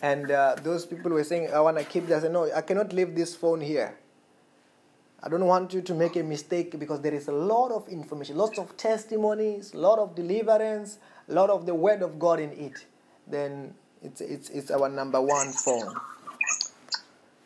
and 0.00 0.30
uh, 0.30 0.56
those 0.62 0.86
people 0.86 1.10
were 1.10 1.22
saying, 1.22 1.52
"I 1.52 1.60
want 1.60 1.76
to 1.76 1.84
keep 1.84 2.06
this." 2.06 2.16
I 2.16 2.20
said, 2.22 2.32
"No, 2.32 2.50
I 2.50 2.62
cannot 2.62 2.94
leave 2.94 3.14
this 3.14 3.36
phone 3.36 3.60
here. 3.60 3.94
I 5.20 5.28
don't 5.28 5.46
want 5.46 5.74
you 5.74 5.82
to 5.82 5.94
make 5.94 6.14
a 6.16 6.22
mistake 6.22 6.78
because 6.78 7.00
there 7.00 7.14
is 7.14 7.26
a 7.26 7.32
lot 7.32 7.72
of 7.72 7.88
information, 7.88 8.36
lots 8.36 8.58
of 8.58 8.76
testimonies, 8.76 9.74
a 9.74 9.78
lot 9.78 9.98
of 9.98 10.14
deliverance, 10.14 10.98
a 11.28 11.32
lot 11.32 11.50
of 11.50 11.66
the 11.66 11.74
word 11.74 12.02
of 12.02 12.18
God 12.18 12.38
in 12.38 12.52
it. 12.52 12.86
Then 13.26 13.74
it's 14.02 14.20
it's 14.20 14.48
it's 14.50 14.70
our 14.70 14.88
number 14.88 15.20
one 15.20 15.50
phone." 15.50 15.94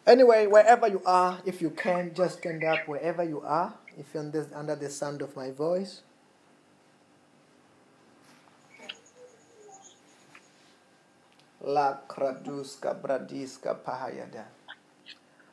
Anyway, 0.06 0.46
wherever 0.46 0.88
you 0.88 1.00
are, 1.06 1.40
if 1.46 1.62
you 1.62 1.70
can, 1.70 2.12
just 2.14 2.38
stand 2.38 2.64
up 2.64 2.88
wherever 2.88 3.22
you 3.22 3.40
are. 3.40 3.72
If 3.96 4.12
you're 4.12 4.22
under, 4.22 4.46
under 4.54 4.74
the 4.74 4.90
sound 4.90 5.22
of 5.22 5.36
my 5.36 5.50
voice. 5.50 6.02
La 11.64 11.98
kraduska 12.08 13.00
bradiska 13.00 13.76
pahayada. 13.76 14.44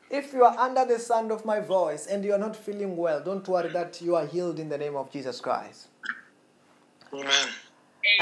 If 0.09 0.33
you 0.33 0.43
are 0.43 0.57
under 0.57 0.85
the 0.85 0.97
sound 0.97 1.31
of 1.31 1.45
my 1.45 1.59
voice 1.59 2.07
and 2.07 2.25
you 2.25 2.33
are 2.33 2.39
not 2.39 2.55
feeling 2.55 2.97
well, 2.97 3.21
don't 3.21 3.47
worry 3.47 3.69
that 3.69 4.01
you 4.01 4.15
are 4.15 4.25
healed 4.25 4.59
in 4.59 4.67
the 4.67 4.77
name 4.77 4.95
of 4.95 5.11
Jesus 5.11 5.39
Christ. 5.39 5.87
Amen. 7.13 7.49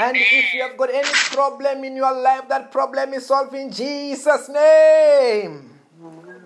And 0.00 0.16
if 0.16 0.52
you 0.52 0.62
have 0.62 0.76
got 0.76 0.90
any 0.92 1.08
problem 1.32 1.84
in 1.84 1.96
your 1.96 2.12
life, 2.12 2.48
that 2.48 2.70
problem 2.70 3.14
is 3.14 3.26
solved 3.26 3.54
in 3.54 3.72
Jesus' 3.72 4.48
name. 4.48 5.70
Amen. 6.02 6.38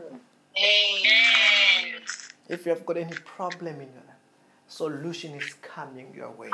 If 2.48 2.66
you 2.66 2.72
have 2.72 2.86
got 2.86 2.96
any 2.98 3.14
problem 3.24 3.80
in 3.80 3.88
your 3.88 4.04
life, 4.06 4.16
solution 4.68 5.34
is 5.34 5.54
coming 5.54 6.12
your 6.14 6.30
way. 6.30 6.50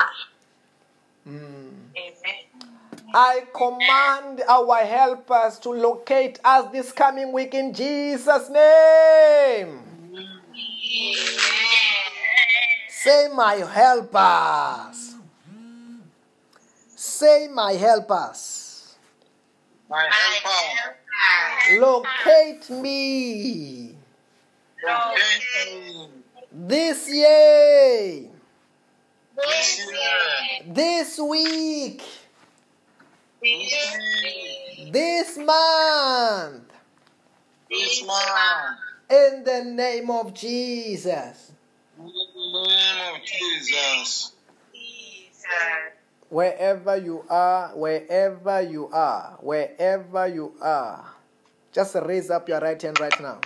Mm. 1.27 1.71
Amen. 1.95 2.78
I 3.13 3.43
command 3.53 4.41
our 4.47 4.85
helpers 4.85 5.59
to 5.59 5.69
locate 5.69 6.39
us 6.43 6.71
this 6.71 6.91
coming 6.91 7.31
week 7.31 7.53
in 7.53 7.73
Jesus' 7.73 8.49
name. 8.49 9.81
Say, 12.89 13.29
my 13.33 13.55
helpers. 13.55 15.15
Say, 16.95 17.47
my 17.51 17.73
helpers. 17.73 18.95
My 19.89 20.07
helper. 20.09 20.95
Locate 21.79 22.69
me 22.69 23.95
Locate 24.81 25.83
me 25.93 26.07
this 26.51 27.09
year, 27.09 28.29
this 29.35 29.85
year, 29.85 30.73
this 30.73 31.19
week, 31.19 32.01
this 33.41 33.97
week, 34.23 34.93
this 34.93 35.37
month 35.37 36.63
in 39.09 39.43
the 39.43 39.63
name 39.65 40.09
of 40.09 40.33
Jesus. 40.33 41.51
In 41.97 42.05
the 42.05 42.11
name 42.11 43.15
of 43.15 43.21
Jesus. 43.23 44.33
Jesus. 44.73 45.45
Wherever 46.29 46.97
you 46.97 47.23
are, 47.29 47.69
wherever 47.75 48.61
you 48.61 48.87
are, 48.89 49.37
wherever 49.41 50.27
you 50.27 50.53
are, 50.61 51.05
just 51.71 51.95
raise 51.95 52.29
up 52.29 52.47
your 52.49 52.59
right 52.59 52.81
hand 52.81 52.99
right 52.99 53.21
now. 53.21 53.39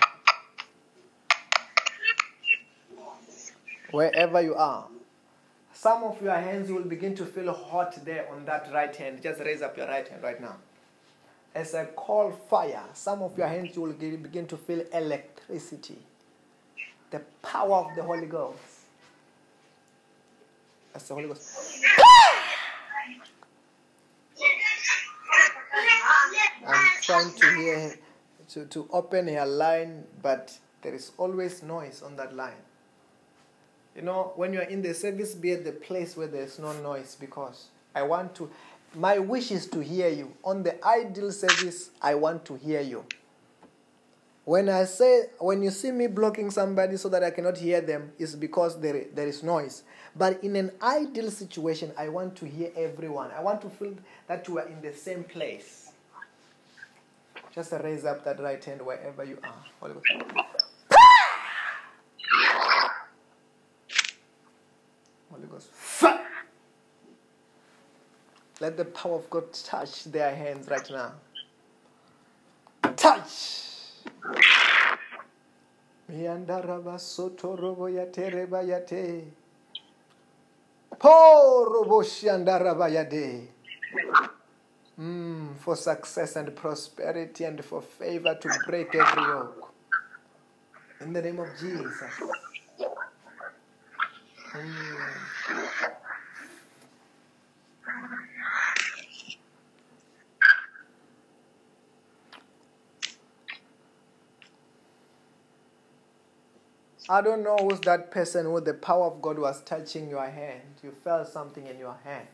Wherever 3.92 4.42
you 4.42 4.56
are. 4.56 4.88
Some 5.84 6.06
of 6.06 6.22
your 6.22 6.36
hands 6.36 6.72
will 6.72 6.86
begin 6.86 7.14
to 7.16 7.26
feel 7.26 7.52
hot 7.52 8.06
there 8.06 8.26
on 8.32 8.46
that 8.46 8.70
right 8.72 8.96
hand. 8.96 9.22
Just 9.22 9.42
raise 9.42 9.62
up 9.62 9.76
your 9.76 9.86
right 9.86 10.08
hand 10.08 10.24
right 10.24 10.40
now. 10.40 10.56
As 11.54 11.76
I 11.76 11.84
call 11.88 12.32
fire, 12.32 12.86
some 12.94 13.22
of 13.22 13.38
your 13.38 13.48
hands 13.48 13.78
will 13.78 13.92
begin 13.92 14.48
to 14.48 14.56
feel 14.56 14.86
electricity. 14.94 15.98
The 17.12 17.20
power 17.42 17.76
of 17.90 17.98
the 17.98 18.02
Holy 18.02 18.28
Ghost. 18.28 18.60
That's 20.94 21.10
the 21.10 21.16
Holy 21.16 21.28
Ghost. 21.28 21.84
I'm 26.66 27.02
trying 27.02 27.34
to 27.36 27.56
hear 27.58 27.96
to, 28.52 28.66
to 28.68 28.88
open 28.94 29.28
her 29.28 29.46
line, 29.46 30.06
but 30.22 30.58
there 30.82 30.94
is 30.94 31.12
always 31.18 31.62
noise 31.62 32.02
on 32.02 32.16
that 32.16 32.34
line. 32.34 32.64
You 33.96 34.02
know, 34.02 34.34
when 34.36 34.54
you're 34.54 34.64
in 34.64 34.82
the 34.82 34.94
service, 34.94 35.36
be 35.36 35.52
at 35.52 35.64
the 35.64 35.72
place 35.72 36.18
where 36.18 36.28
there's 36.28 36.58
no 36.58 36.74
noise 36.82 37.16
because 37.20 37.68
I 37.94 38.02
want 38.04 38.34
to, 38.36 38.50
my 38.96 39.20
wish 39.20 39.52
is 39.52 39.68
to 39.68 39.82
hear 39.82 40.10
you. 40.10 40.34
On 40.44 40.64
the 40.64 40.84
ideal 40.86 41.32
service, 41.32 41.92
I 42.02 42.16
want 42.16 42.44
to 42.46 42.56
hear 42.56 42.82
you. 42.82 43.06
When 44.46 44.68
I 44.68 44.84
say, 44.86 45.28
when 45.40 45.64
you 45.64 45.72
see 45.72 45.92
me 45.92 46.08
blocking 46.08 46.52
somebody 46.52 46.98
so 46.98 47.08
that 47.10 47.24
I 47.24 47.32
cannot 47.32 47.58
hear 47.58 47.80
them, 47.80 48.12
it's 48.20 48.36
because 48.36 48.80
there, 48.80 49.06
there 49.14 49.28
is 49.28 49.42
noise. 49.42 49.84
But 50.16 50.44
in 50.44 50.56
an 50.58 50.72
ideal 50.82 51.32
situation, 51.32 51.92
I 51.98 52.10
want 52.10 52.36
to 52.38 52.46
hear 52.46 52.72
everyone. 52.76 53.32
I 53.32 53.42
want 53.42 53.62
to 53.62 53.70
feel 53.70 53.96
that 54.28 54.48
you 54.48 54.58
are 54.60 54.68
in 54.68 54.82
the 54.82 54.94
same 54.94 55.24
place. 55.24 55.92
Just 57.56 57.72
raise 57.72 58.04
up 58.04 58.26
that 58.26 58.40
right 58.40 58.64
hand 58.64 58.82
wherever 58.82 59.24
you 59.24 59.38
are. 59.44 59.90
Holy 65.34 65.48
Ghost. 65.48 65.70
Fire! 65.72 66.20
Let 68.60 68.78
the 68.78 68.86
power 68.86 69.16
of 69.16 69.30
God 69.30 69.52
touch 69.52 70.06
their 70.06 70.36
hands 70.36 70.68
right 70.70 70.90
now. 70.92 71.14
Touch. 72.96 73.64
Mm, 85.00 85.58
for 85.58 85.76
success 85.76 86.36
and 86.36 86.56
prosperity 86.56 87.46
and 87.46 87.66
for 87.66 87.82
favor 87.82 88.38
to 88.40 88.50
break 88.68 88.94
every 88.94 89.24
yoke. 89.24 89.74
In 91.02 91.14
the 91.14 91.22
name 91.22 91.40
of 91.40 91.48
Jesus. 91.60 92.04
I 94.56 94.60
don't 107.22 107.44
know 107.44 107.58
who's 107.58 107.80
that 107.82 108.12
person 108.12 108.46
who 108.46 108.62
the 108.62 108.76
power 108.76 109.06
of 109.06 109.22
God 109.24 109.40
was 109.40 109.62
touching 109.64 110.10
your 110.10 110.26
hand. 110.26 110.62
You 110.84 110.92
felt 111.04 111.28
something 111.28 111.66
in 111.66 111.80
your 111.80 111.98
hand. 112.04 112.28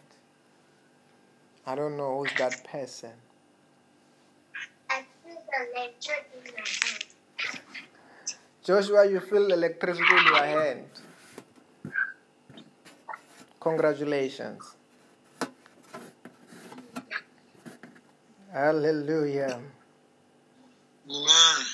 I 1.66 1.76
don't 1.76 1.96
know 1.96 2.18
who's 2.20 2.34
that 2.38 2.66
person. 2.66 3.12
I 4.90 5.06
feel 5.24 5.38
lecture 5.74 6.12
in 6.34 6.54
my 6.54 6.60
hand. 6.60 7.06
Joshua, 8.64 9.10
you 9.10 9.22
feel 9.22 9.52
electricity 9.54 10.04
in 10.04 10.26
your 10.26 10.46
hand. 10.46 10.86
Congratulations. 13.60 14.76
Hallelujah. 18.54 19.60
Amen. 21.10 21.66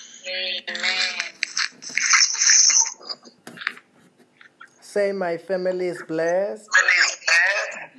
Say, 4.81 5.11
my 5.11 5.37
family 5.37 5.87
is 5.87 6.01
blessed. 6.07 6.69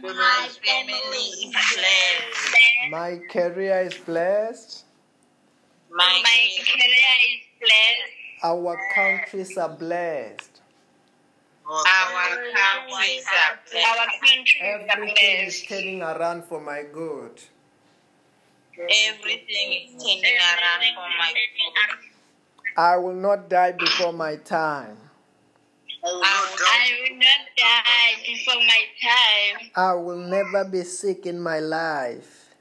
My 0.03 0.49
family 0.65 1.19
is 1.19 1.53
blessed. 1.53 2.91
My 2.91 3.21
career 3.31 3.81
is 3.83 3.99
blessed. 3.99 4.85
My 5.91 6.23
career 6.25 7.15
is 7.31 7.43
blessed. 7.61 8.13
Our 8.45 8.79
countries 8.95 9.59
are 9.59 9.69
blessed. 9.69 10.46
Our 11.69 11.83
countries 11.83 13.27
are 13.27 13.59
blessed. 13.67 13.87
Our 13.91 14.07
countries 14.23 14.87
Everything 14.87 15.47
is 15.47 15.63
turning 15.67 16.03
around 16.03 16.45
for 16.45 16.61
my 16.61 16.83
good. 16.93 17.43
Everything 18.79 19.73
is 19.75 19.91
turning 19.99 20.39
around 20.39 20.85
for 20.95 21.09
my 21.19 21.33
good. 21.35 22.77
I 22.77 22.97
will 22.97 23.15
not 23.15 23.49
die 23.49 23.73
before 23.73 24.13
my 24.13 24.37
time. 24.37 24.97
I 26.05 26.13
will 26.13 26.23
I 26.23 26.31
not 26.31 26.51
will, 26.51 26.57
die. 26.57 27.17
Not 27.19 27.43
die 27.59 28.15
before 28.27 28.63
my 28.63 28.83
time. 29.03 29.71
I 29.75 29.95
will 29.95 30.23
never 30.23 30.65
be 30.71 30.83
sick 30.83 31.27
in 31.27 31.41
my 31.41 31.59
life. 31.59 32.55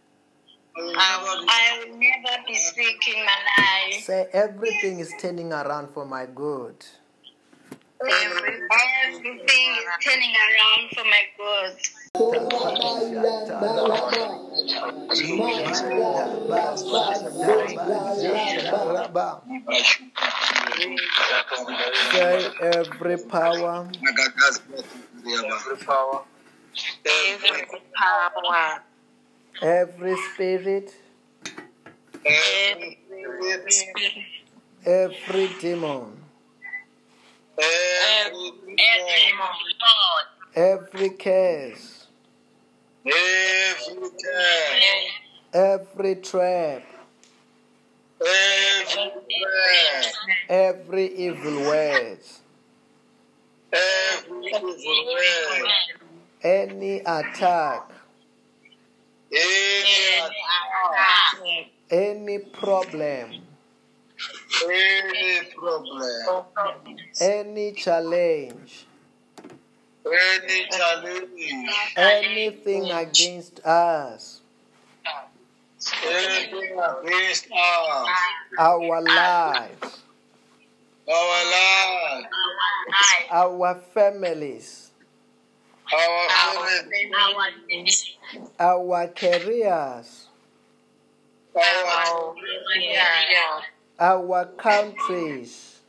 I 0.78 0.82
will 0.82 1.46
I 1.48 1.78
never 1.78 1.92
will, 1.92 2.00
be 2.00 2.10
I 2.10 2.18
will 2.18 2.26
never 2.26 2.44
be 2.48 2.56
sick 2.56 3.08
in 3.08 3.26
my 3.26 3.38
life. 3.60 4.04
Say, 4.04 4.28
everything 4.34 5.00
is 5.00 5.14
turning 5.22 5.54
around 5.54 5.94
for 5.94 6.06
my 6.06 6.26
good. 6.26 6.84
Every, 8.08 8.62
everything 9.08 9.76
is 9.78 9.88
turning 10.02 10.34
around 10.46 10.90
for 10.94 11.06
my 11.06 11.24
good. 11.38 11.74
Say, 22.12 22.50
every 22.62 23.18
power. 23.18 23.90
Every 25.44 25.78
power. 25.86 26.22
Every 27.06 27.82
power, 27.96 28.84
every 29.62 30.18
spirit, 30.34 30.94
Every 32.26 32.98
every 33.54 33.72
spirit, 33.72 34.14
every 34.86 35.50
demon, 35.62 36.25
every 37.60 38.52
every 38.80 39.34
Lord, 39.82 40.26
every 40.56 41.10
curse, 41.12 42.08
every 43.06 44.10
every 45.54 46.16
trap, 46.16 46.84
every 48.22 49.10
prayer, 49.40 50.04
every 50.50 51.16
evil 51.16 51.62
word, 51.62 52.20
every 53.72 54.48
evil 54.48 54.76
word, 55.06 55.70
any 56.44 57.00
attack, 57.00 57.90
any 59.32 60.20
attack, 60.20 61.70
any 61.90 62.40
problem, 62.40 63.42
any 64.64 65.48
problem, 65.56 66.02
any 67.22 67.72
challenge, 67.74 68.86
any 70.06 70.68
challenge, 70.70 71.60
anything 71.98 72.92
against 72.92 73.60
us, 73.66 74.42
anything 76.06 76.80
against 76.80 77.48
us, 77.52 78.08
our 78.60 79.02
lives, 79.02 80.02
our 81.08 81.46
life, 81.52 82.26
our 83.32 83.76
families, 83.94 84.92
our 85.94 86.30
family, 86.30 87.12
our 88.60 89.08
careers, 89.08 90.28
our, 91.56 92.36
our 94.00 94.46
countries, 94.46 95.80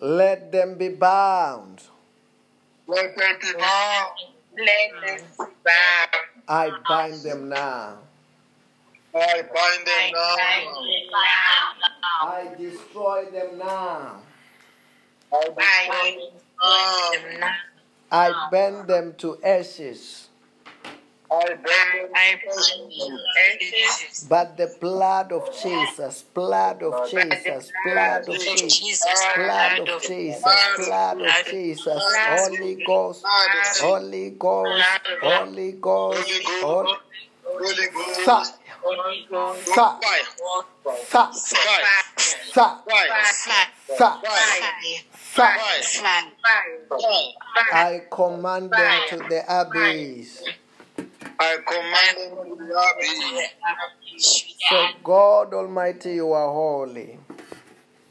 Let 0.00 0.52
them 0.52 0.78
be 0.78 0.88
bound. 0.88 1.82
Let 2.86 3.16
them 3.16 3.36
be 3.40 3.52
bound. 3.58 4.12
Let 4.56 4.90
them 5.06 5.26
be 5.38 5.44
bound. 5.64 6.10
I 6.48 6.70
bind 6.88 7.22
them 7.22 7.48
now. 7.48 7.98
I 9.14 9.42
bind 9.42 9.86
them 9.86 10.12
now. 10.12 10.36
I 12.22 12.54
destroy 12.58 13.24
them 13.26 13.58
now. 13.58 14.22
I 15.32 15.32
I 15.32 15.36
destroy 16.14 17.22
them 17.22 17.40
now. 17.40 17.54
I 18.12 18.30
ah. 18.34 18.48
burn 18.50 18.86
them 18.86 19.14
to 19.18 19.38
ashes. 19.42 20.28
I 21.32 21.46
bend 21.46 21.60
them 21.62 22.10
I 22.12 22.40
to 22.42 24.26
But 24.28 24.56
the 24.56 24.74
blood 24.80 25.30
of 25.30 25.48
Jesus, 25.62 26.24
blood 26.34 26.82
of 26.82 27.08
Jesus, 27.08 27.70
blood 27.84 28.28
of 28.28 28.36
Jesus, 28.36 29.22
blood 29.36 29.78
of 29.78 30.02
Jesus, 30.02 30.42
blood 30.76 31.20
of 31.22 31.44
Jesus, 31.48 32.02
Holy 32.26 32.74
Ghost, 32.84 33.24
Holy 33.78 34.30
Ghost, 34.30 34.84
Holy 35.20 35.72
Ghost, 35.72 36.50
Holy 36.62 36.92
Holy 37.44 37.90
Ghost. 37.92 38.26
Fire, 38.26 38.52
Holy 38.82 39.18
Ghost. 39.30 39.68
fire, 40.84 40.94
Fire. 41.44 41.84
fire, 42.52 43.06
Fire. 43.96 44.18
fire, 44.18 44.20
Fire. 44.20 45.09
I 47.72 48.02
command 48.10 48.70
them 48.70 48.92
to 49.08 49.16
the 49.16 49.42
abyss. 49.48 50.42
I 51.38 51.56
command 51.66 52.16
them 52.18 52.32
to 52.44 52.56
the 52.56 52.70
abyss. 52.74 53.52
So 54.68 54.88
God 55.04 55.54
Almighty, 55.54 56.14
you 56.14 56.32
are 56.32 56.52
holy. 56.52 57.18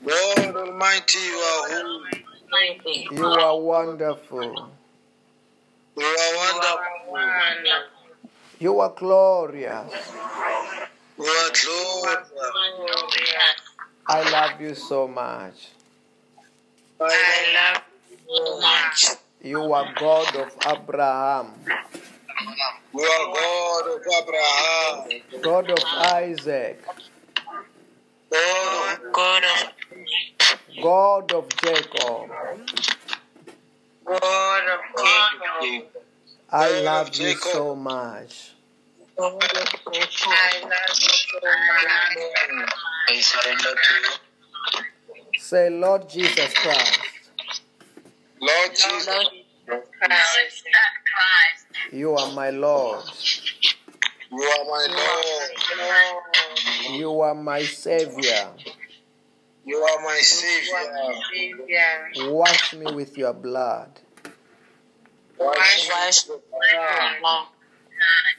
God 0.05 0.55
Almighty, 0.55 1.19
you 1.19 1.37
are 1.37 1.69
holy. 1.69 2.25
You 3.11 3.25
are 3.25 3.59
wonderful. 3.59 4.71
You 5.97 6.05
are 6.05 6.37
wonderful. 6.37 7.17
You 8.59 8.79
are 8.79 8.93
glorious. 8.95 10.11
You 11.17 11.25
are 11.25 11.51
glorious. 11.51 12.31
I 14.07 14.31
love 14.31 14.61
you 14.61 14.73
so 14.73 15.07
much. 15.07 15.69
I 17.01 17.73
love 17.73 17.83
you 18.09 18.17
so 18.27 18.61
much. 18.61 19.05
You 19.41 19.73
are 19.73 19.93
God 19.97 20.35
of 20.35 20.51
Abraham, 20.67 21.53
You 22.93 23.01
are 23.03 23.33
God 23.33 23.87
of 23.95 24.01
Abraham. 24.21 25.41
God 25.41 25.71
of 25.71 25.83
Isaac, 26.13 26.83
God 28.31 28.93
of 28.93 29.13
God 29.13 29.43
of 29.43 29.73
God 30.83 31.31
of 31.31 31.49
Jacob. 31.61 32.29
God 34.05 34.63
of 34.67 34.79
Jacob. 34.97 35.85
I 36.51 36.81
love 36.81 37.15
you 37.15 37.33
so 37.35 37.75
much. 37.75 38.51
I 39.17 39.23
love 39.23 39.41
you 39.41 40.03
so 40.03 40.29
much. 40.29 41.07
I 43.09 43.21
surrender 43.21 43.63
to 43.63 43.93
you. 43.93 44.28
Say, 45.49 45.67
Lord 45.71 46.07
Jesus 46.07 46.53
Christ, 46.53 46.99
Lord 48.39 48.69
Jesus, 48.69 49.07
Christ. 49.65 49.81
you 51.91 52.13
are 52.13 52.31
my 52.33 52.51
Lord. 52.51 53.03
you 54.31 54.43
are 54.43 54.65
my 54.65 54.87
Lord. 56.85 56.99
You 56.99 57.21
are 57.21 57.33
my 57.33 57.63
Savior. 57.63 58.51
You 59.65 59.77
are 59.77 60.03
my 60.03 60.19
Savior. 60.21 61.15
Savior. 61.33 62.31
Wash 62.31 62.75
me 62.75 62.93
with 62.93 63.17
your 63.17 63.33
blood. 63.33 63.89
Wash 65.39 65.89
Wash 65.89 66.29
me. 66.29 66.35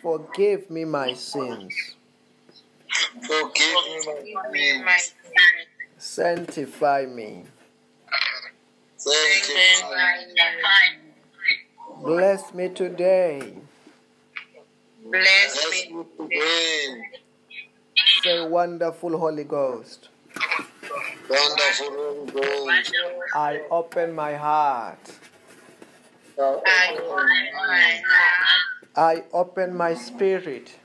Forgive 0.01 0.71
me 0.71 0.85
my 0.85 1.15
sins. 1.15 1.75
Forgive 3.21 3.75
me 4.53 4.83
my 4.85 4.97
sins. 4.99 5.20
Sanctify 6.01 7.05
me. 7.05 7.45
Thank 8.99 9.45
sins. 9.45 9.85
you. 11.99 12.05
Bless 12.07 12.55
me 12.55 12.71
today. 12.71 13.59
Bless 15.05 15.53
Bless 15.53 15.89
me 15.91 15.97
me 15.97 16.05
today. 16.19 17.03
Say, 18.23 18.49
wonderful 18.49 19.19
Holy 19.19 19.45
Ghost. 19.45 20.09
Wonderful 21.29 21.91
Holy 21.91 22.31
Ghost. 22.33 22.95
I 23.35 23.61
open 23.71 24.15
my 24.15 24.35
heart. 24.37 24.99
I 26.39 26.43
open 26.43 27.27
my 27.53 28.01
heart. 28.07 28.65
I 28.97 29.25
open 29.35 29.77
my 29.77 29.93
spirit. 29.93 30.79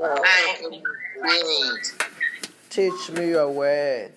I 0.00 0.56
open 0.58 0.82
Spirit. 1.14 2.19
Teach 2.70 3.10
me 3.10 3.30
your 3.30 3.50
word. 3.50 4.12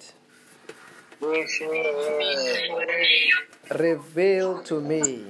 Reveal 3.80 4.62
to 4.62 4.80
me 4.80 5.26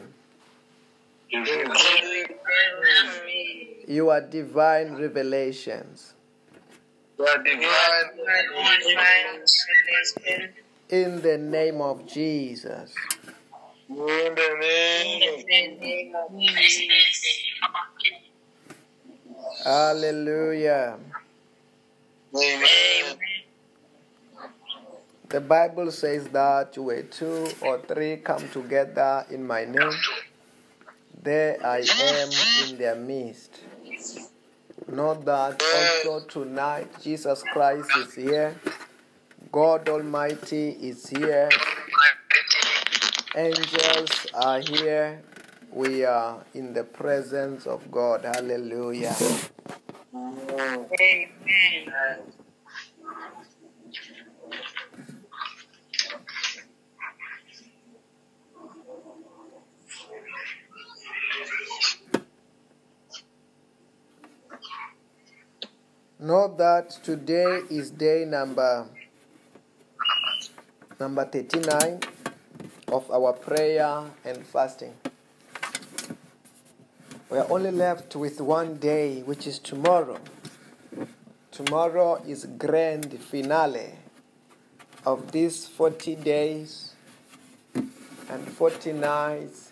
your 3.87 4.19
divine 4.19 4.95
revelations. 4.95 6.15
In 10.89 11.21
the 11.21 11.37
name 11.37 11.79
of 11.79 12.05
Jesus. 12.05 12.93
in 13.89 14.35
the 14.35 14.57
name 15.79 16.13
of 16.13 16.29
Hallelujah. 19.63 20.99
Amen. 22.35 23.17
The 25.29 25.41
Bible 25.41 25.91
says 25.91 26.27
that 26.29 26.77
where 26.77 27.03
two 27.03 27.47
or 27.61 27.79
three 27.79 28.17
come 28.17 28.47
together 28.49 29.25
in 29.29 29.45
my 29.45 29.65
name, 29.65 29.91
there 31.21 31.57
I 31.65 31.77
am 31.79 32.29
in 32.69 32.77
their 32.77 32.95
midst. 32.95 33.59
Know 34.87 35.13
that 35.13 35.61
also 35.61 36.25
tonight 36.27 36.89
Jesus 37.01 37.43
Christ 37.53 37.89
is 37.97 38.13
here. 38.13 38.55
God 39.51 39.87
Almighty 39.89 40.69
is 40.69 41.07
here. 41.07 41.49
Angels 43.35 44.27
are 44.33 44.59
here. 44.59 45.21
We 45.71 46.05
are 46.05 46.43
in 46.53 46.73
the 46.73 46.83
presence 46.83 47.65
of 47.65 47.89
God. 47.91 48.25
Hallelujah. 48.25 49.15
Amen. 50.15 50.85
Know 66.19 66.55
that 66.57 66.91
today 67.03 67.61
is 67.71 67.89
day 67.89 68.25
number 68.25 68.87
number 70.99 71.25
39 71.25 71.99
of 72.89 73.09
our 73.09 73.33
prayer 73.33 74.03
and 74.23 74.45
fasting. 74.45 74.93
We 77.33 77.39
are 77.39 77.49
only 77.49 77.71
left 77.71 78.15
with 78.15 78.39
one 78.39 78.75
day, 78.75 79.23
which 79.23 79.47
is 79.47 79.57
tomorrow. 79.57 80.19
Tomorrow 81.49 82.21
is 82.27 82.45
grand 82.59 83.19
finale 83.23 83.95
of 85.03 85.31
these 85.31 85.65
40 85.65 86.13
days 86.17 86.93
and 87.73 88.47
40 88.47 88.93
nights 88.93 89.71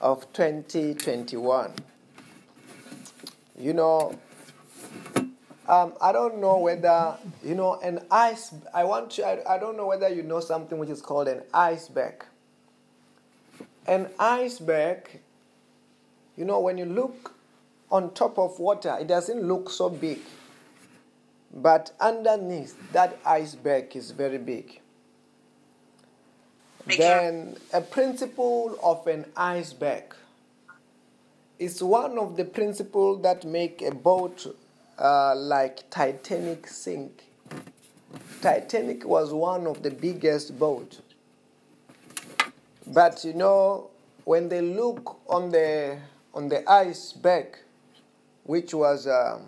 of 0.00 0.26
2021. 0.32 1.72
You 3.56 3.72
know, 3.72 4.18
um, 5.68 5.92
I 6.00 6.10
don't 6.10 6.38
know 6.38 6.58
whether 6.58 7.16
you 7.44 7.54
know 7.54 7.78
an 7.78 8.00
ice. 8.10 8.52
I 8.74 8.82
want 8.82 9.12
to. 9.12 9.24
I, 9.24 9.54
I 9.54 9.58
don't 9.58 9.76
know 9.76 9.86
whether 9.86 10.08
you 10.08 10.24
know 10.24 10.40
something 10.40 10.78
which 10.80 10.90
is 10.90 11.00
called 11.00 11.28
an 11.28 11.42
iceberg. 11.54 12.24
An 13.86 14.08
iceberg. 14.18 15.20
You 16.40 16.46
know, 16.46 16.58
when 16.58 16.78
you 16.78 16.86
look 16.86 17.34
on 17.90 18.14
top 18.14 18.38
of 18.38 18.58
water, 18.58 18.96
it 18.98 19.06
doesn't 19.08 19.42
look 19.42 19.68
so 19.68 19.90
big. 19.90 20.20
But 21.52 21.92
underneath, 22.00 22.92
that 22.92 23.18
iceberg 23.26 23.94
is 23.94 24.12
very 24.12 24.38
big. 24.38 24.80
Then, 26.96 27.58
a 27.74 27.82
principle 27.82 28.78
of 28.82 29.06
an 29.06 29.26
iceberg 29.36 30.16
is 31.58 31.82
one 31.82 32.16
of 32.16 32.38
the 32.38 32.46
principles 32.46 33.22
that 33.22 33.44
make 33.44 33.82
a 33.82 33.94
boat 33.94 34.46
uh, 34.98 35.34
like 35.36 35.90
Titanic 35.90 36.68
sink. 36.68 37.22
Titanic 38.40 39.04
was 39.04 39.34
one 39.34 39.66
of 39.66 39.82
the 39.82 39.90
biggest 39.90 40.58
boat. 40.58 41.00
But 42.86 43.26
you 43.26 43.34
know, 43.34 43.90
when 44.24 44.48
they 44.48 44.62
look 44.62 45.20
on 45.28 45.50
the 45.50 45.98
on 46.34 46.48
the 46.48 46.68
iceberg, 46.70 47.58
which 48.44 48.72
was 48.74 49.06
um, 49.06 49.42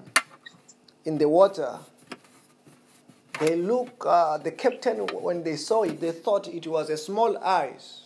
in 1.04 1.18
the 1.18 1.28
water, 1.28 1.78
they 3.40 3.56
look. 3.56 4.04
Uh, 4.06 4.38
the 4.38 4.52
captain, 4.52 4.98
when 4.98 5.42
they 5.42 5.56
saw 5.56 5.82
it, 5.82 6.00
they 6.00 6.12
thought 6.12 6.48
it 6.48 6.66
was 6.66 6.90
a 6.90 6.96
small 6.96 7.38
ice. 7.38 8.02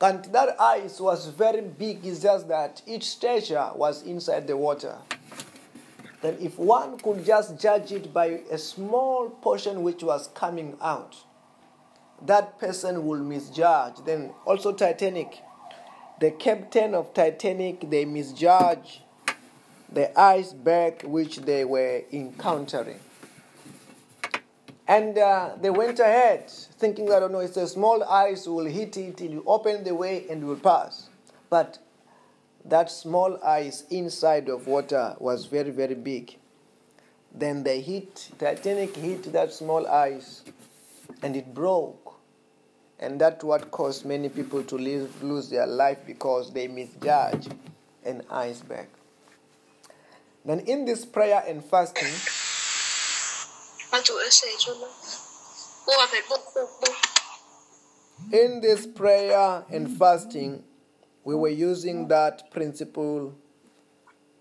And 0.00 0.24
that 0.26 0.60
ice 0.60 1.00
was 1.00 1.28
very 1.28 1.62
big. 1.62 2.04
It's 2.04 2.20
just 2.20 2.48
that 2.48 2.82
each 2.86 3.04
stature 3.04 3.70
was 3.74 4.02
inside 4.02 4.46
the 4.46 4.56
water. 4.56 4.96
Then, 6.20 6.36
if 6.40 6.58
one 6.58 6.98
could 6.98 7.24
just 7.24 7.60
judge 7.60 7.92
it 7.92 8.12
by 8.12 8.40
a 8.50 8.58
small 8.58 9.28
portion 9.30 9.82
which 9.82 10.02
was 10.02 10.28
coming 10.34 10.76
out, 10.80 11.16
that 12.24 12.58
person 12.58 13.06
will 13.06 13.20
misjudge. 13.20 13.96
Then, 14.04 14.32
also 14.46 14.72
Titanic, 14.72 15.42
the 16.24 16.30
captain 16.30 16.94
of 16.94 17.12
Titanic, 17.12 17.90
they 17.90 18.06
misjudge 18.06 19.02
the 19.92 20.18
iceberg 20.18 21.02
which 21.04 21.36
they 21.40 21.66
were 21.66 22.00
encountering. 22.12 22.98
And 24.88 25.18
uh, 25.18 25.56
they 25.60 25.68
went 25.68 26.00
ahead 26.00 26.48
thinking 26.50 27.04
that, 27.06 27.22
oh 27.22 27.28
no, 27.28 27.40
it's 27.40 27.58
a 27.58 27.68
small 27.68 28.02
ice, 28.04 28.46
we'll 28.46 28.64
hit 28.64 28.96
it, 28.96 29.20
it 29.20 29.32
will 29.32 29.42
open 29.46 29.84
the 29.84 29.94
way 29.94 30.24
and 30.30 30.46
will 30.46 30.56
pass. 30.56 31.10
But 31.50 31.78
that 32.64 32.90
small 32.90 33.38
ice 33.44 33.84
inside 33.90 34.48
of 34.48 34.66
water 34.66 35.16
was 35.18 35.44
very, 35.44 35.72
very 35.72 35.94
big. 35.94 36.38
Then 37.34 37.64
they 37.64 37.82
hit, 37.82 38.30
Titanic 38.38 38.96
hit 38.96 39.30
that 39.34 39.52
small 39.52 39.86
ice 39.86 40.42
and 41.22 41.36
it 41.36 41.52
broke. 41.52 42.03
And 42.98 43.20
that's 43.20 43.44
what 43.44 43.70
caused 43.70 44.04
many 44.04 44.28
people 44.28 44.62
to 44.64 44.76
live, 44.76 45.22
lose 45.22 45.50
their 45.50 45.66
life 45.66 45.98
because 46.06 46.52
they 46.52 46.68
misjudge 46.68 47.48
an 48.04 48.22
iceberg. 48.30 48.86
Then 50.44 50.60
in 50.60 50.84
this 50.84 51.04
prayer 51.04 51.42
and 51.46 51.64
fasting, 51.64 52.12
in 58.32 58.60
this 58.60 58.86
prayer 58.86 59.64
and 59.70 59.96
fasting, 59.96 60.64
we 61.24 61.34
were 61.34 61.48
using 61.48 62.08
that 62.08 62.50
principle, 62.50 63.34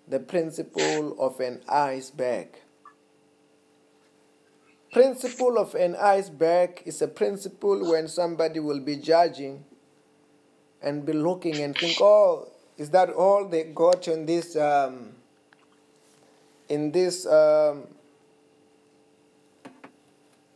the 0.07 0.19
principle 0.19 1.19
of 1.19 1.39
an 1.39 1.61
iceberg. 1.67 2.47
Principle 4.93 5.57
of 5.57 5.73
an 5.73 5.95
iceberg 5.95 6.83
is 6.85 7.01
a 7.01 7.07
principle 7.07 7.89
when 7.89 8.07
somebody 8.07 8.59
will 8.59 8.79
be 8.79 8.95
judging 8.95 9.65
and 10.83 11.03
be 11.03 11.13
looking 11.13 11.55
and 11.63 11.75
think, 11.75 11.97
oh, 11.99 12.47
is 12.77 12.91
that 12.91 13.09
all 13.09 13.43
they 13.47 13.63
got 13.63 14.07
in 14.07 14.27
this 14.27 14.55
um, 14.55 15.13
in 16.69 16.91
this 16.91 17.25
um, 17.25 17.87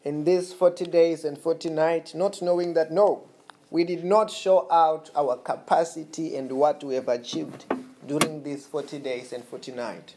in 0.03 0.23
these 0.23 0.53
40 0.53 0.85
days 0.85 1.25
and 1.25 1.35
40 1.35 1.71
nights, 1.71 2.13
not 2.13 2.39
knowing 2.39 2.75
that 2.75 2.91
no, 2.91 3.23
we 3.71 3.83
did 3.83 4.03
not 4.03 4.29
show 4.29 4.71
out 4.71 5.09
our 5.15 5.35
capacity 5.37 6.35
and 6.35 6.51
what 6.51 6.83
we 6.83 6.93
have 6.93 7.07
achieved 7.07 7.65
during 8.05 8.43
these 8.43 8.67
40 8.67 8.99
days 8.99 9.33
and 9.33 9.43
40 9.43 9.71
nights. 9.71 10.13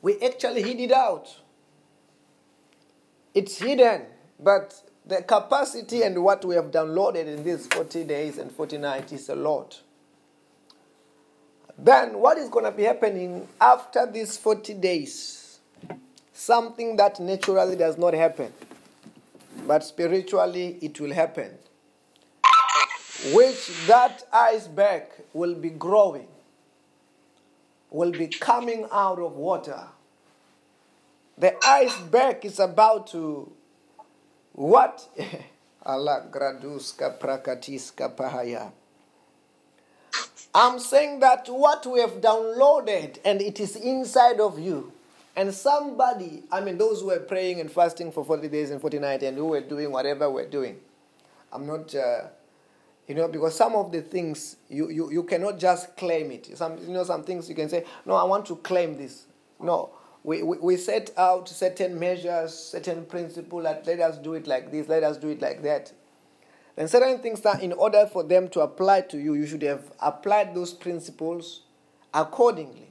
We 0.00 0.18
actually 0.22 0.62
hid 0.62 0.80
it 0.80 0.92
out. 0.92 1.36
It's 3.36 3.58
hidden, 3.58 4.00
but 4.40 4.74
the 5.04 5.20
capacity 5.20 6.02
and 6.04 6.24
what 6.24 6.42
we 6.42 6.54
have 6.54 6.70
downloaded 6.70 7.26
in 7.26 7.44
these 7.44 7.66
40 7.66 8.04
days 8.04 8.38
and 8.38 8.50
40 8.50 8.78
nights 8.78 9.12
is 9.12 9.28
a 9.28 9.34
lot. 9.34 9.78
Then, 11.76 12.18
what 12.18 12.38
is 12.38 12.48
going 12.48 12.64
to 12.64 12.70
be 12.70 12.84
happening 12.84 13.46
after 13.60 14.10
these 14.10 14.38
40 14.38 14.72
days? 14.72 15.58
Something 16.32 16.96
that 16.96 17.20
naturally 17.20 17.76
does 17.76 17.98
not 17.98 18.14
happen, 18.14 18.54
but 19.66 19.84
spiritually 19.84 20.78
it 20.80 20.98
will 20.98 21.12
happen. 21.12 21.50
Which 23.34 23.86
that 23.86 24.22
iceberg 24.32 25.02
will 25.34 25.54
be 25.54 25.68
growing, 25.68 26.28
will 27.90 28.12
be 28.12 28.28
coming 28.28 28.86
out 28.90 29.18
of 29.18 29.32
water. 29.32 29.88
The 31.38 31.54
iceberg 31.66 32.44
is 32.44 32.58
about 32.58 33.08
to 33.08 33.52
what? 34.52 35.06
Allah 35.86 36.26
prakatiska 36.32 38.16
pahaya. 38.16 38.72
I'm 40.54 40.78
saying 40.78 41.20
that 41.20 41.48
what 41.48 41.84
we 41.86 42.00
have 42.00 42.22
downloaded 42.22 43.18
and 43.24 43.42
it 43.42 43.60
is 43.60 43.76
inside 43.76 44.40
of 44.40 44.58
you. 44.58 44.92
And 45.36 45.52
somebody, 45.52 46.44
I 46.50 46.62
mean, 46.62 46.78
those 46.78 47.02
who 47.02 47.08
were 47.08 47.20
praying 47.20 47.60
and 47.60 47.70
fasting 47.70 48.10
for 48.10 48.24
40 48.24 48.48
days 48.48 48.70
and 48.70 48.80
40 48.80 48.98
nights 48.98 49.22
and 49.22 49.36
who 49.36 49.48
were 49.48 49.60
doing 49.60 49.92
whatever 49.92 50.30
we're 50.30 50.48
doing. 50.48 50.80
I'm 51.52 51.66
not, 51.66 51.94
uh, 51.94 52.28
you 53.06 53.14
know, 53.14 53.28
because 53.28 53.54
some 53.54 53.74
of 53.74 53.92
the 53.92 54.00
things 54.00 54.56
you, 54.70 54.88
you, 54.88 55.12
you 55.12 55.22
cannot 55.24 55.58
just 55.58 55.94
claim 55.94 56.30
it. 56.30 56.56
Some, 56.56 56.78
you 56.78 56.88
know, 56.94 57.04
some 57.04 57.22
things 57.22 57.50
you 57.50 57.54
can 57.54 57.68
say, 57.68 57.84
no, 58.06 58.14
I 58.14 58.24
want 58.24 58.46
to 58.46 58.56
claim 58.56 58.96
this. 58.96 59.26
No, 59.60 59.90
we, 60.26 60.42
we, 60.42 60.76
set 60.76 61.12
out 61.16 61.48
certain 61.48 62.00
measures, 62.00 62.52
certain 62.52 63.04
principles 63.04 63.62
that 63.62 63.86
let 63.86 64.00
us 64.00 64.18
do 64.18 64.34
it 64.34 64.48
like 64.48 64.72
this, 64.72 64.88
let 64.88 65.04
us 65.04 65.16
do 65.16 65.28
it 65.28 65.40
like 65.40 65.62
that. 65.62 65.92
Then 66.74 66.88
certain 66.88 67.20
things 67.20 67.42
that 67.42 67.62
in 67.62 67.72
order 67.72 68.08
for 68.12 68.24
them 68.24 68.48
to 68.48 68.60
apply 68.60 69.02
to 69.02 69.18
you, 69.18 69.34
you 69.34 69.46
should 69.46 69.62
have 69.62 69.92
applied 70.00 70.52
those 70.52 70.72
principles 70.72 71.62
accordingly. 72.12 72.88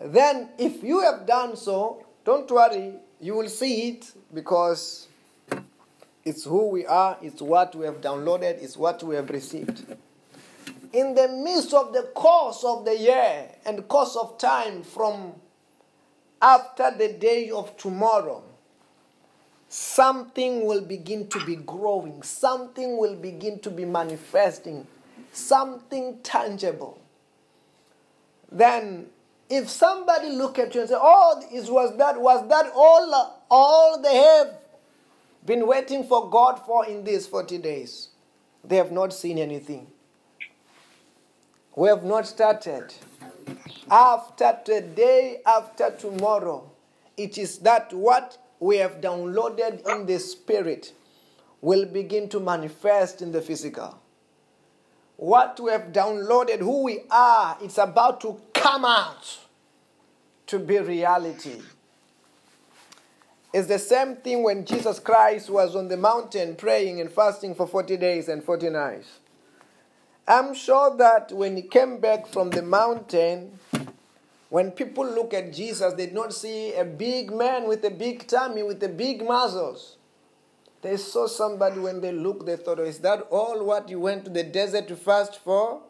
Then, 0.00 0.48
if 0.58 0.82
you 0.82 1.00
have 1.02 1.26
done 1.26 1.56
so, 1.56 2.04
don't 2.24 2.50
worry, 2.50 2.94
you 3.20 3.36
will 3.36 3.48
see 3.48 3.90
it 3.90 4.12
because 4.34 5.06
it's 6.24 6.42
who 6.42 6.70
we 6.70 6.86
are, 6.86 7.16
it's 7.22 7.40
what 7.40 7.76
we 7.76 7.86
have 7.86 8.00
downloaded, 8.00 8.60
it's 8.60 8.76
what 8.76 9.00
we 9.04 9.14
have 9.14 9.30
received. 9.30 9.96
In 10.92 11.14
the 11.14 11.28
midst 11.28 11.72
of 11.72 11.92
the 11.92 12.02
course 12.14 12.64
of 12.64 12.84
the 12.84 12.96
year 12.96 13.48
and 13.64 13.86
course 13.86 14.16
of 14.16 14.38
time 14.38 14.82
from 14.82 15.34
after 16.42 16.90
the 16.96 17.12
day 17.12 17.50
of 17.50 17.76
tomorrow, 17.76 18.42
something 19.68 20.66
will 20.66 20.80
begin 20.80 21.28
to 21.28 21.44
be 21.44 21.54
growing, 21.54 22.22
something 22.22 22.96
will 22.96 23.14
begin 23.14 23.60
to 23.60 23.70
be 23.70 23.84
manifesting, 23.84 24.86
something 25.32 26.18
tangible. 26.22 26.98
Then 28.50 29.10
if 29.48 29.68
somebody 29.68 30.30
look 30.30 30.58
at 30.58 30.74
you 30.74 30.80
and 30.80 30.90
say, 30.90 30.96
"Oh, 30.98 31.40
it 31.52 31.70
was 31.70 31.96
that 31.98 32.20
was 32.20 32.48
that 32.48 32.72
all 32.74 33.36
all 33.48 34.00
they 34.00 34.16
have 34.16 34.58
been 35.46 35.68
waiting 35.68 36.02
for 36.04 36.28
God 36.28 36.60
for 36.66 36.84
in 36.84 37.04
these 37.04 37.28
40 37.28 37.58
days?" 37.58 38.08
They 38.64 38.76
have 38.76 38.90
not 38.90 39.12
seen 39.12 39.38
anything. 39.38 39.92
We 41.76 41.88
have 41.88 42.04
not 42.04 42.26
started. 42.26 42.92
After 43.90 44.58
today, 44.64 45.40
after 45.46 45.90
tomorrow, 45.90 46.70
it 47.16 47.38
is 47.38 47.58
that 47.58 47.92
what 47.92 48.38
we 48.58 48.76
have 48.78 49.00
downloaded 49.00 49.86
in 49.88 50.06
the 50.06 50.18
spirit 50.18 50.92
will 51.60 51.86
begin 51.86 52.28
to 52.30 52.40
manifest 52.40 53.22
in 53.22 53.32
the 53.32 53.40
physical. 53.40 54.00
What 55.16 55.60
we 55.60 55.70
have 55.70 55.92
downloaded, 55.92 56.58
who 56.58 56.82
we 56.84 57.00
are, 57.10 57.56
it's 57.60 57.78
about 57.78 58.20
to 58.22 58.40
come 58.54 58.84
out 58.84 59.38
to 60.46 60.58
be 60.58 60.78
reality. 60.78 61.60
It's 63.52 63.68
the 63.68 63.78
same 63.78 64.16
thing 64.16 64.42
when 64.42 64.64
Jesus 64.64 64.98
Christ 64.98 65.50
was 65.50 65.76
on 65.76 65.88
the 65.88 65.96
mountain 65.96 66.56
praying 66.56 67.00
and 67.00 67.10
fasting 67.10 67.54
for 67.54 67.66
40 67.66 67.96
days 67.96 68.28
and 68.28 68.42
40 68.42 68.70
nights. 68.70 69.08
I'm 70.26 70.54
sure 70.54 70.96
that 70.96 71.32
when 71.32 71.56
he 71.56 71.62
came 71.62 71.98
back 71.98 72.26
from 72.26 72.50
the 72.50 72.62
mountain, 72.62 73.58
when 74.48 74.72
people 74.72 75.04
look 75.04 75.32
at 75.32 75.52
Jesus, 75.52 75.94
they 75.94 76.06
don't 76.06 76.32
see 76.32 76.74
a 76.74 76.84
big 76.84 77.32
man 77.32 77.66
with 77.68 77.84
a 77.84 77.90
big 77.90 78.26
tummy, 78.26 78.62
with 78.62 78.80
the 78.80 78.88
big 78.88 79.24
muscles. 79.24 79.96
They 80.82 80.96
saw 80.96 81.26
somebody 81.26 81.78
when 81.78 82.00
they 82.00 82.12
looked, 82.12 82.46
they 82.46 82.56
thought, 82.56 82.80
is 82.80 82.98
that 83.00 83.26
all 83.30 83.64
what 83.64 83.88
you 83.88 84.00
went 84.00 84.24
to 84.24 84.30
the 84.30 84.42
desert 84.42 84.88
to 84.88 84.96
fast 84.96 85.38
for? 85.38 85.82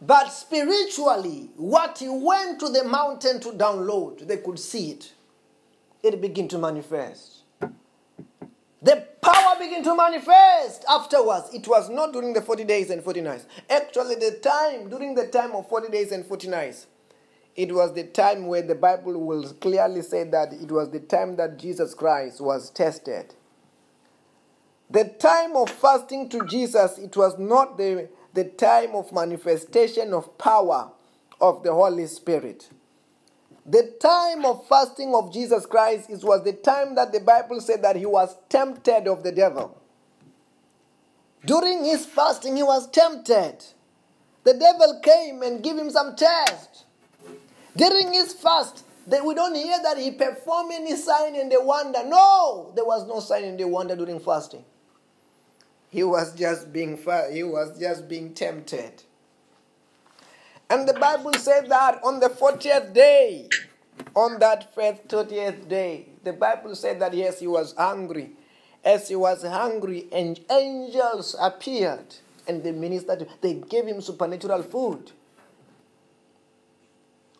But 0.00 0.28
spiritually, 0.28 1.50
what 1.56 1.98
he 1.98 2.08
went 2.08 2.60
to 2.60 2.68
the 2.68 2.84
mountain 2.84 3.40
to 3.40 3.52
download, 3.52 4.26
they 4.26 4.36
could 4.36 4.58
see 4.58 4.92
it. 4.92 5.12
It 6.02 6.20
began 6.20 6.48
to 6.48 6.58
manifest. 6.58 7.35
The 8.86 9.04
power 9.20 9.58
began 9.58 9.82
to 9.82 9.96
manifest 9.96 10.84
afterwards. 10.88 11.52
It 11.52 11.66
was 11.66 11.90
not 11.90 12.12
during 12.12 12.32
the 12.32 12.40
40 12.40 12.62
days 12.62 12.88
and 12.90 13.02
40 13.02 13.20
nights. 13.20 13.46
Actually, 13.68 14.14
the 14.14 14.38
time, 14.40 14.88
during 14.88 15.12
the 15.16 15.26
time 15.26 15.56
of 15.56 15.68
40 15.68 15.88
days 15.90 16.12
and 16.12 16.24
40 16.24 16.46
nights, 16.46 16.86
it 17.56 17.74
was 17.74 17.94
the 17.94 18.04
time 18.04 18.46
where 18.46 18.62
the 18.62 18.76
Bible 18.76 19.20
will 19.20 19.52
clearly 19.54 20.02
say 20.02 20.22
that 20.22 20.52
it 20.52 20.70
was 20.70 20.90
the 20.90 21.00
time 21.00 21.34
that 21.34 21.58
Jesus 21.58 21.94
Christ 21.94 22.40
was 22.40 22.70
tested. 22.70 23.34
The 24.88 25.06
time 25.18 25.56
of 25.56 25.68
fasting 25.68 26.28
to 26.28 26.46
Jesus, 26.46 26.96
it 26.98 27.16
was 27.16 27.36
not 27.40 27.78
the, 27.78 28.08
the 28.34 28.44
time 28.44 28.94
of 28.94 29.12
manifestation 29.12 30.12
of 30.12 30.38
power 30.38 30.92
of 31.40 31.64
the 31.64 31.74
Holy 31.74 32.06
Spirit. 32.06 32.68
The 33.68 33.94
time 34.00 34.44
of 34.44 34.66
fasting 34.68 35.12
of 35.14 35.32
Jesus 35.32 35.66
Christ 35.66 36.08
it 36.08 36.22
was 36.22 36.44
the 36.44 36.52
time 36.52 36.94
that 36.94 37.12
the 37.12 37.20
Bible 37.20 37.60
said 37.60 37.82
that 37.82 37.96
he 37.96 38.06
was 38.06 38.36
tempted 38.48 39.08
of 39.08 39.24
the 39.24 39.32
devil. 39.32 39.76
During 41.44 41.84
his 41.84 42.06
fasting, 42.06 42.56
he 42.56 42.62
was 42.62 42.88
tempted. 42.90 43.64
The 44.44 44.54
devil 44.54 45.00
came 45.02 45.42
and 45.42 45.62
gave 45.62 45.76
him 45.76 45.90
some 45.90 46.14
test. 46.14 46.84
During 47.76 48.12
his 48.12 48.32
fast, 48.32 48.84
they, 49.06 49.20
we 49.20 49.34
don't 49.34 49.54
hear 49.54 49.80
that 49.82 49.98
he 49.98 50.12
performed 50.12 50.72
any 50.72 50.96
sign 50.96 51.36
and 51.36 51.50
the 51.50 51.62
wonder. 51.62 52.04
No, 52.04 52.72
there 52.74 52.84
was 52.84 53.06
no 53.06 53.20
sign 53.20 53.44
and 53.44 53.58
the 53.58 53.66
wonder 53.68 53.94
during 53.96 54.20
fasting. 54.20 54.64
He 55.90 56.02
was 56.02 56.34
just 56.34 56.72
being 56.72 56.98
he 57.32 57.42
was 57.42 57.78
just 57.78 58.08
being 58.08 58.34
tempted. 58.34 59.02
And 60.68 60.88
the 60.88 60.94
Bible 60.94 61.34
said 61.34 61.68
that 61.68 62.00
on 62.02 62.20
the 62.20 62.28
40th 62.28 62.92
day, 62.92 63.48
on 64.14 64.38
that 64.40 64.74
first 64.74 65.06
30th 65.08 65.68
day, 65.68 66.06
the 66.24 66.32
Bible 66.32 66.74
said 66.74 67.00
that 67.00 67.14
yes, 67.14 67.40
he 67.40 67.46
was 67.46 67.74
hungry. 67.76 68.30
As 68.84 69.08
he 69.08 69.16
was 69.16 69.42
hungry, 69.42 70.06
and 70.12 70.38
angels 70.50 71.34
appeared 71.40 72.14
and 72.46 72.62
they 72.62 72.72
ministered. 72.72 73.26
They 73.40 73.54
gave 73.54 73.86
him 73.86 74.00
supernatural 74.00 74.62
food. 74.62 75.10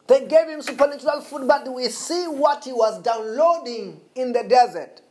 They 0.08 0.26
gave 0.26 0.48
him 0.48 0.62
supernatural 0.62 1.20
food, 1.20 1.48
but 1.48 1.72
we 1.72 1.88
see 1.88 2.24
what 2.26 2.64
he 2.64 2.72
was 2.72 3.00
downloading 3.02 4.00
in 4.14 4.32
the 4.32 4.44
desert 4.44 5.02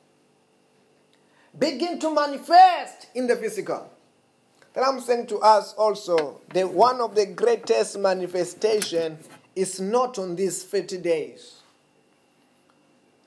begin 1.58 2.00
to 2.00 2.14
manifest 2.14 3.08
in 3.16 3.28
the 3.28 3.36
physical. 3.36 3.90
Then 4.76 4.84
I'm 4.84 5.00
saying 5.00 5.28
to 5.28 5.38
us 5.40 5.74
also 5.74 6.42
that 6.54 6.70
one 6.70 7.00
of 7.00 7.16
the 7.16 7.26
greatest 7.26 7.98
manifestation 7.98 9.18
is 9.56 9.80
not 9.80 10.20
on 10.20 10.36
these 10.36 10.64
50 10.64 10.98
days. 10.98 11.62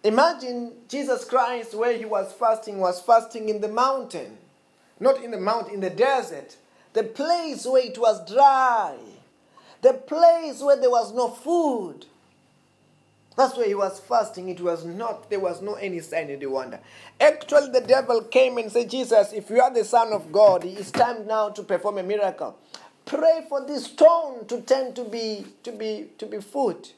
Imagine 0.04 0.72
Jesus 0.88 1.24
Christ, 1.24 1.74
where 1.74 1.96
he 1.96 2.04
was 2.04 2.32
fasting, 2.34 2.78
was 2.78 3.00
fasting 3.00 3.48
in 3.48 3.62
the 3.62 3.68
mountain, 3.68 4.36
not 5.00 5.24
in 5.24 5.30
the 5.30 5.40
mountain, 5.40 5.74
in 5.74 5.80
the 5.80 5.90
desert, 5.90 6.56
the 6.92 7.02
place 7.02 7.64
where 7.64 7.84
it 7.84 7.98
was 7.98 8.30
dry, 8.30 8.96
the 9.80 9.94
place 9.94 10.60
where 10.60 10.76
there 10.76 10.90
was 10.90 11.14
no 11.14 11.28
food. 11.28 12.04
That's 13.38 13.56
why 13.56 13.68
he 13.68 13.74
was 13.76 14.00
fasting. 14.00 14.48
It 14.48 14.60
was 14.60 14.84
not, 14.84 15.30
there 15.30 15.38
was 15.38 15.62
no 15.62 15.74
any 15.74 16.00
sign 16.00 16.36
the 16.36 16.46
wonder. 16.46 16.80
Actually, 17.20 17.70
the 17.70 17.80
devil 17.80 18.22
came 18.22 18.58
and 18.58 18.70
said, 18.70 18.90
Jesus, 18.90 19.32
if 19.32 19.48
you 19.48 19.60
are 19.60 19.72
the 19.72 19.84
Son 19.84 20.12
of 20.12 20.32
God, 20.32 20.64
it's 20.64 20.90
time 20.90 21.24
now 21.24 21.50
to 21.50 21.62
perform 21.62 21.98
a 21.98 22.02
miracle. 22.02 22.58
Pray 23.06 23.46
for 23.48 23.64
this 23.64 23.84
stone 23.84 24.44
to 24.48 24.60
turn 24.62 24.92
to 24.94 25.04
be 25.04 25.46
to 25.62 25.70
be 25.70 26.08
to 26.18 26.26
be 26.26 26.40
food, 26.40 26.88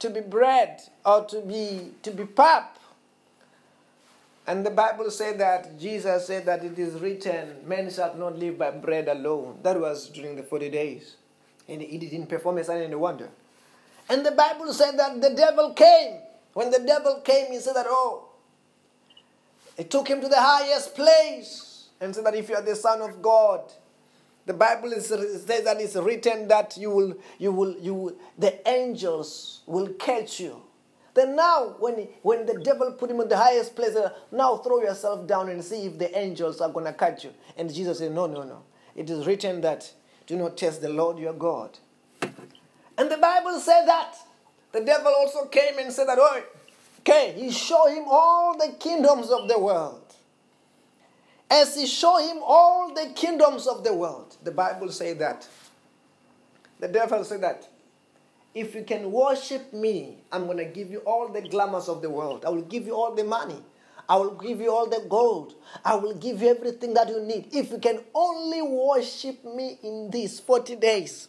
to 0.00 0.10
be 0.10 0.20
bread, 0.22 0.80
or 1.06 1.24
to 1.26 1.40
be 1.40 1.92
to 2.02 2.10
be 2.10 2.24
pap. 2.24 2.76
And 4.48 4.66
the 4.66 4.72
Bible 4.72 5.08
said 5.12 5.38
that 5.38 5.78
Jesus 5.78 6.26
said 6.26 6.46
that 6.46 6.64
it 6.64 6.80
is 6.80 6.94
written, 6.94 7.58
men 7.64 7.92
shall 7.92 8.16
not 8.16 8.36
live 8.36 8.58
by 8.58 8.72
bread 8.72 9.06
alone. 9.06 9.60
That 9.62 9.80
was 9.80 10.08
during 10.08 10.34
the 10.34 10.42
40 10.42 10.68
days. 10.68 11.14
And 11.68 11.80
he 11.80 11.96
didn't 11.96 12.26
perform 12.26 12.58
a 12.58 12.64
sign 12.64 12.82
and 12.82 12.92
a 12.92 12.98
wonder. 12.98 13.30
And 14.10 14.26
the 14.26 14.32
Bible 14.32 14.72
said 14.72 14.98
that 14.98 15.20
the 15.20 15.30
devil 15.30 15.72
came. 15.72 16.18
When 16.52 16.70
the 16.70 16.80
devil 16.80 17.20
came, 17.24 17.52
he 17.52 17.60
said 17.60 17.76
that, 17.76 17.86
oh, 17.88 18.28
he 19.76 19.84
took 19.84 20.08
him 20.08 20.20
to 20.20 20.28
the 20.28 20.40
highest 20.40 20.96
place 20.96 21.86
and 22.00 22.14
said 22.14 22.26
that 22.26 22.34
if 22.34 22.48
you 22.48 22.56
are 22.56 22.62
the 22.62 22.74
Son 22.74 23.00
of 23.00 23.22
God, 23.22 23.72
the 24.46 24.52
Bible 24.52 24.92
is, 24.92 25.06
says 25.06 25.44
that 25.46 25.80
it's 25.80 25.94
written 25.94 26.48
that 26.48 26.76
you 26.76 26.90
will, 26.90 27.14
you 27.38 27.52
will, 27.52 27.78
you 27.78 27.94
will, 27.94 28.16
the 28.36 28.68
angels 28.68 29.60
will 29.66 29.88
catch 29.94 30.40
you. 30.40 30.60
Then 31.14 31.36
now, 31.36 31.76
when, 31.78 32.08
when 32.22 32.46
the 32.46 32.58
devil 32.58 32.92
put 32.92 33.10
him 33.10 33.20
in 33.20 33.28
the 33.28 33.36
highest 33.36 33.76
place, 33.76 33.94
uh, 33.94 34.10
now 34.32 34.56
throw 34.56 34.80
yourself 34.80 35.26
down 35.26 35.50
and 35.50 35.62
see 35.62 35.86
if 35.86 35.98
the 35.98 36.16
angels 36.18 36.60
are 36.60 36.68
going 36.68 36.86
to 36.86 36.92
catch 36.92 37.24
you. 37.24 37.30
And 37.56 37.72
Jesus 37.72 37.98
said, 37.98 38.12
no, 38.12 38.26
no, 38.26 38.42
no. 38.42 38.62
It 38.96 39.08
is 39.08 39.26
written 39.26 39.60
that 39.60 39.92
do 40.26 40.36
not 40.36 40.56
test 40.56 40.82
the 40.82 40.88
Lord 40.88 41.18
your 41.18 41.32
God. 41.32 41.78
And 43.00 43.10
the 43.10 43.16
Bible 43.16 43.58
said 43.60 43.86
that. 43.86 44.14
The 44.72 44.82
devil 44.82 45.10
also 45.20 45.46
came 45.46 45.78
and 45.78 45.90
said 45.90 46.06
that, 46.08 46.18
oh, 46.20 46.42
okay, 46.98 47.32
he 47.34 47.50
showed 47.50 47.94
him 47.94 48.04
all 48.06 48.58
the 48.58 48.74
kingdoms 48.78 49.30
of 49.30 49.48
the 49.48 49.58
world. 49.58 50.02
As 51.50 51.74
he 51.76 51.86
showed 51.86 52.28
him 52.28 52.40
all 52.42 52.92
the 52.92 53.10
kingdoms 53.16 53.66
of 53.66 53.84
the 53.84 53.94
world, 53.94 54.36
the 54.44 54.50
Bible 54.50 54.92
said 54.92 55.18
that. 55.20 55.48
The 56.78 56.88
devil 56.88 57.24
said 57.24 57.40
that. 57.40 57.66
If 58.54 58.74
you 58.74 58.84
can 58.84 59.10
worship 59.10 59.72
me, 59.72 60.18
I'm 60.30 60.44
going 60.44 60.58
to 60.58 60.66
give 60.66 60.90
you 60.90 60.98
all 60.98 61.28
the 61.28 61.40
glamours 61.40 61.88
of 61.88 62.02
the 62.02 62.10
world. 62.10 62.44
I 62.44 62.50
will 62.50 62.60
give 62.60 62.84
you 62.84 62.94
all 62.94 63.14
the 63.14 63.24
money. 63.24 63.62
I 64.10 64.16
will 64.16 64.34
give 64.34 64.60
you 64.60 64.74
all 64.74 64.90
the 64.90 65.06
gold. 65.08 65.54
I 65.82 65.94
will 65.94 66.16
give 66.16 66.42
you 66.42 66.50
everything 66.50 66.92
that 66.92 67.08
you 67.08 67.22
need. 67.22 67.46
If 67.50 67.70
you 67.70 67.78
can 67.78 68.00
only 68.14 68.60
worship 68.60 69.42
me 69.42 69.78
in 69.82 70.10
these 70.10 70.38
40 70.38 70.76
days. 70.76 71.28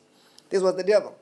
This 0.49 0.61
was 0.61 0.76
the 0.76 0.84
devil. 0.84 1.15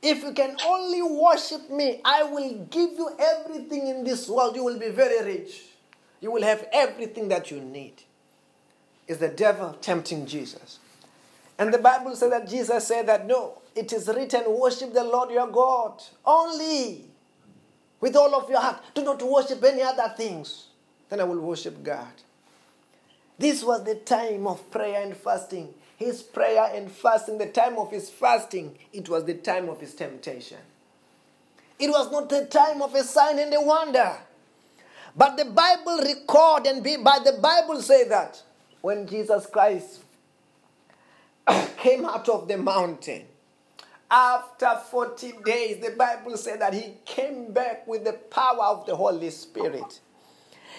If 0.00 0.22
you 0.22 0.32
can 0.32 0.56
only 0.64 1.02
worship 1.02 1.70
me, 1.70 2.00
I 2.04 2.22
will 2.22 2.66
give 2.70 2.90
you 2.92 3.10
everything 3.18 3.88
in 3.88 4.04
this 4.04 4.28
world. 4.28 4.54
You 4.54 4.64
will 4.64 4.78
be 4.78 4.90
very 4.90 5.24
rich. 5.24 5.62
You 6.20 6.30
will 6.30 6.42
have 6.42 6.66
everything 6.72 7.28
that 7.28 7.50
you 7.50 7.60
need. 7.60 8.02
Is 9.06 9.18
the 9.18 9.28
devil 9.28 9.76
tempting 9.80 10.26
Jesus? 10.26 10.78
And 11.58 11.74
the 11.74 11.78
Bible 11.78 12.14
said 12.14 12.30
that 12.32 12.48
Jesus 12.48 12.86
said 12.86 13.08
that 13.08 13.26
no, 13.26 13.58
it 13.74 13.92
is 13.92 14.06
written, 14.08 14.44
worship 14.46 14.92
the 14.94 15.02
Lord 15.02 15.30
your 15.30 15.48
God 15.48 16.02
only 16.24 17.06
with 18.00 18.14
all 18.14 18.34
of 18.34 18.48
your 18.48 18.60
heart. 18.60 18.80
Do 18.94 19.02
not 19.02 19.20
worship 19.22 19.62
any 19.64 19.82
other 19.82 20.12
things. 20.16 20.68
Then 21.08 21.20
I 21.20 21.24
will 21.24 21.40
worship 21.40 21.82
God. 21.82 22.12
This 23.38 23.64
was 23.64 23.84
the 23.84 23.96
time 23.96 24.46
of 24.46 24.70
prayer 24.70 25.02
and 25.02 25.16
fasting 25.16 25.74
his 25.98 26.22
prayer 26.22 26.70
and 26.72 26.90
fasting, 26.90 27.38
the 27.38 27.46
time 27.48 27.76
of 27.76 27.90
his 27.90 28.08
fasting, 28.08 28.78
it 28.92 29.08
was 29.08 29.24
the 29.24 29.34
time 29.34 29.68
of 29.68 29.80
his 29.80 29.94
temptation. 29.94 30.58
It 31.76 31.90
was 31.90 32.10
not 32.12 32.28
the 32.28 32.46
time 32.46 32.82
of 32.82 32.94
a 32.94 33.02
sign 33.02 33.40
and 33.40 33.52
a 33.52 33.60
wonder. 33.60 34.16
But 35.16 35.36
the 35.36 35.46
Bible 35.46 35.98
record 35.98 36.68
and 36.68 36.84
be, 36.84 36.96
by 36.98 37.18
the 37.24 37.32
Bible 37.42 37.82
say 37.82 38.06
that 38.08 38.40
when 38.80 39.08
Jesus 39.08 39.46
Christ 39.46 40.02
came 41.78 42.04
out 42.04 42.28
of 42.28 42.46
the 42.46 42.58
mountain, 42.58 43.24
after 44.08 44.80
40 44.90 45.32
days, 45.44 45.84
the 45.84 45.96
Bible 45.96 46.36
said 46.36 46.60
that 46.60 46.74
he 46.74 46.94
came 47.04 47.52
back 47.52 47.88
with 47.88 48.04
the 48.04 48.12
power 48.12 48.66
of 48.66 48.86
the 48.86 48.94
Holy 48.94 49.30
Spirit. 49.30 49.98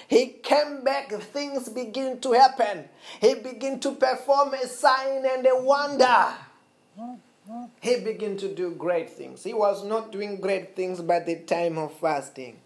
He 0.09 0.25
came 0.41 0.83
back, 0.83 1.11
things 1.11 1.69
begin 1.69 2.19
to 2.21 2.31
happen. 2.31 2.89
He 3.21 3.35
began 3.35 3.79
to 3.81 3.91
perform 3.91 4.55
a 4.55 4.65
sign 4.65 5.23
and 5.23 5.45
a 5.45 5.61
wonder. 5.61 6.33
He 7.79 7.99
began 7.99 8.35
to 8.37 8.53
do 8.53 8.71
great 8.71 9.11
things. 9.11 9.43
He 9.43 9.53
was 9.53 9.85
not 9.85 10.11
doing 10.11 10.41
great 10.41 10.75
things 10.75 10.99
by 10.99 11.19
the 11.19 11.35
time 11.35 11.77
of 11.77 11.93
fasting. 11.93 12.57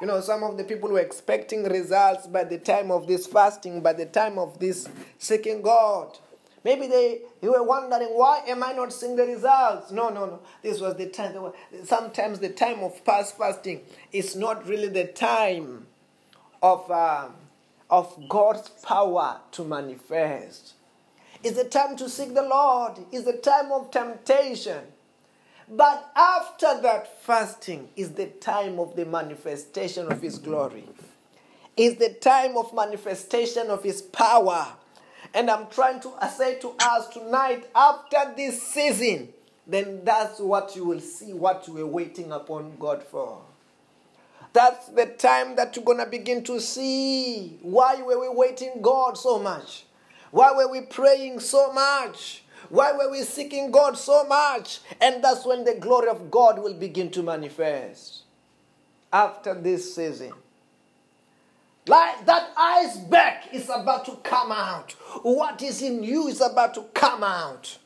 You 0.00 0.08
know, 0.08 0.20
some 0.20 0.42
of 0.42 0.56
the 0.56 0.64
people 0.64 0.90
were 0.90 0.98
expecting 0.98 1.62
results 1.62 2.26
by 2.26 2.42
the 2.42 2.58
time 2.58 2.90
of 2.90 3.06
this 3.06 3.28
fasting, 3.28 3.80
by 3.80 3.92
the 3.92 4.06
time 4.06 4.36
of 4.36 4.58
this 4.58 4.88
seeking 5.16 5.62
God. 5.62 6.18
Maybe 6.64 6.88
they, 6.88 7.20
they 7.40 7.48
were 7.48 7.62
wondering, 7.62 8.08
why 8.08 8.42
am 8.48 8.64
I 8.64 8.72
not 8.72 8.92
seeing 8.92 9.14
the 9.14 9.26
results? 9.26 9.92
No, 9.92 10.08
no, 10.08 10.26
no. 10.26 10.40
This 10.60 10.80
was 10.80 10.96
the 10.96 11.06
time. 11.06 11.52
Sometimes 11.84 12.40
the 12.40 12.48
time 12.48 12.82
of 12.82 13.04
past 13.04 13.38
fasting 13.38 13.82
is 14.10 14.34
not 14.34 14.66
really 14.66 14.88
the 14.88 15.04
time 15.04 15.86
of, 16.64 16.90
uh, 16.90 17.28
of 17.90 18.26
God's 18.26 18.70
power 18.70 19.38
to 19.52 19.64
manifest. 19.64 20.72
It's 21.42 21.58
the 21.58 21.68
time 21.68 21.94
to 21.98 22.08
seek 22.08 22.32
the 22.32 22.42
Lord. 22.42 22.94
It's 23.12 23.26
the 23.26 23.36
time 23.36 23.70
of 23.70 23.90
temptation. 23.90 24.80
But 25.68 26.10
after 26.16 26.80
that 26.80 27.20
fasting 27.22 27.90
is 27.96 28.12
the 28.12 28.28
time 28.28 28.78
of 28.78 28.96
the 28.96 29.04
manifestation 29.04 30.10
of 30.10 30.22
His 30.22 30.38
glory. 30.38 30.88
Is 31.76 31.96
the 31.96 32.14
time 32.14 32.56
of 32.56 32.72
manifestation 32.72 33.68
of 33.68 33.82
His 33.82 34.00
power. 34.00 34.66
And 35.34 35.50
I'm 35.50 35.66
trying 35.68 36.00
to 36.00 36.12
say 36.34 36.58
to 36.60 36.74
us 36.80 37.08
tonight, 37.08 37.68
after 37.74 38.32
this 38.34 38.62
season, 38.62 39.34
then 39.66 40.02
that's 40.02 40.40
what 40.40 40.74
you 40.74 40.86
will 40.86 41.00
see, 41.00 41.34
what 41.34 41.68
you 41.68 41.74
were 41.74 41.86
waiting 41.86 42.32
upon 42.32 42.76
God 42.78 43.02
for. 43.02 43.42
That's 44.54 44.86
the 44.86 45.06
time 45.06 45.56
that 45.56 45.74
you're 45.74 45.84
going 45.84 45.98
to 45.98 46.06
begin 46.06 46.44
to 46.44 46.60
see 46.60 47.58
why 47.60 48.00
were 48.00 48.20
we 48.20 48.28
waiting 48.28 48.80
God 48.80 49.18
so 49.18 49.40
much? 49.40 49.84
Why 50.30 50.52
were 50.52 50.70
we 50.70 50.82
praying 50.82 51.40
so 51.40 51.72
much? 51.72 52.44
Why 52.68 52.92
were 52.92 53.10
we 53.10 53.22
seeking 53.22 53.72
God 53.72 53.98
so 53.98 54.24
much? 54.24 54.78
And 55.00 55.22
that's 55.22 55.44
when 55.44 55.64
the 55.64 55.74
glory 55.74 56.08
of 56.08 56.30
God 56.30 56.60
will 56.60 56.74
begin 56.74 57.10
to 57.10 57.22
manifest 57.22 58.22
after 59.12 59.54
this 59.54 59.92
season. 59.92 60.32
Like 61.88 62.24
that 62.26 62.52
iceberg 62.56 63.52
is 63.52 63.68
about 63.68 64.04
to 64.06 64.12
come 64.22 64.52
out. 64.52 64.92
What 65.22 65.62
is 65.62 65.82
in 65.82 66.04
you 66.04 66.28
is 66.28 66.40
about 66.40 66.74
to 66.74 66.84
come 66.94 67.24
out. 67.24 67.76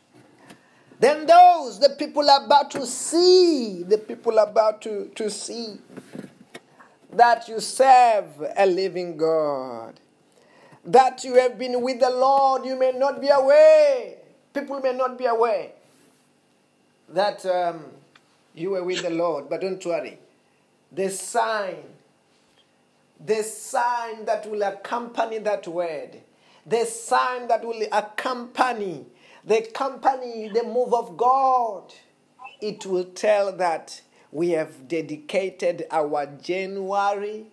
Then 1.00 1.26
those, 1.26 1.78
the 1.78 1.90
people 1.98 2.28
are 2.28 2.44
about 2.44 2.70
to 2.72 2.84
see, 2.84 3.84
the 3.84 3.98
people 3.98 4.38
are 4.38 4.48
about 4.48 4.82
to, 4.82 5.10
to 5.14 5.30
see 5.30 5.78
that 7.18 7.48
you 7.48 7.60
serve 7.60 8.26
a 8.56 8.66
living 8.66 9.16
God. 9.16 10.00
That 10.84 11.24
you 11.24 11.34
have 11.34 11.58
been 11.58 11.82
with 11.82 12.00
the 12.00 12.10
Lord, 12.10 12.64
you 12.64 12.78
may 12.78 12.92
not 12.92 13.20
be 13.20 13.28
aware. 13.28 14.14
People 14.54 14.80
may 14.80 14.92
not 14.94 15.18
be 15.18 15.26
aware 15.26 15.70
that 17.10 17.44
um, 17.46 17.84
you 18.54 18.70
were 18.70 18.84
with 18.84 19.02
the 19.02 19.10
Lord, 19.10 19.48
but 19.48 19.60
don't 19.60 19.84
worry. 19.84 20.18
The 20.92 21.10
sign, 21.10 21.76
the 23.24 23.42
sign 23.42 24.24
that 24.24 24.48
will 24.48 24.62
accompany 24.62 25.38
that 25.38 25.66
word, 25.66 26.20
the 26.66 26.84
sign 26.84 27.48
that 27.48 27.64
will 27.64 27.82
accompany 27.92 29.06
the 29.44 29.62
company, 29.74 30.48
the 30.52 30.62
move 30.62 30.92
of 30.92 31.16
God, 31.16 31.92
it 32.60 32.84
will 32.84 33.04
tell 33.04 33.52
that 33.56 34.02
we 34.30 34.50
have 34.50 34.88
dedicated 34.88 35.86
our 35.90 36.26
January, 36.42 37.46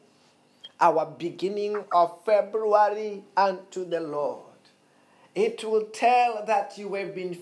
our 0.80 1.06
beginning 1.06 1.84
of 1.92 2.24
February 2.26 3.24
unto 3.38 3.86
the 3.86 4.02
Lord. 4.02 4.42
It 5.34 5.64
will 5.64 5.86
tell 5.86 6.46
that 6.46 6.78
you 6.78 6.94
have 6.96 7.16
been 7.16 7.38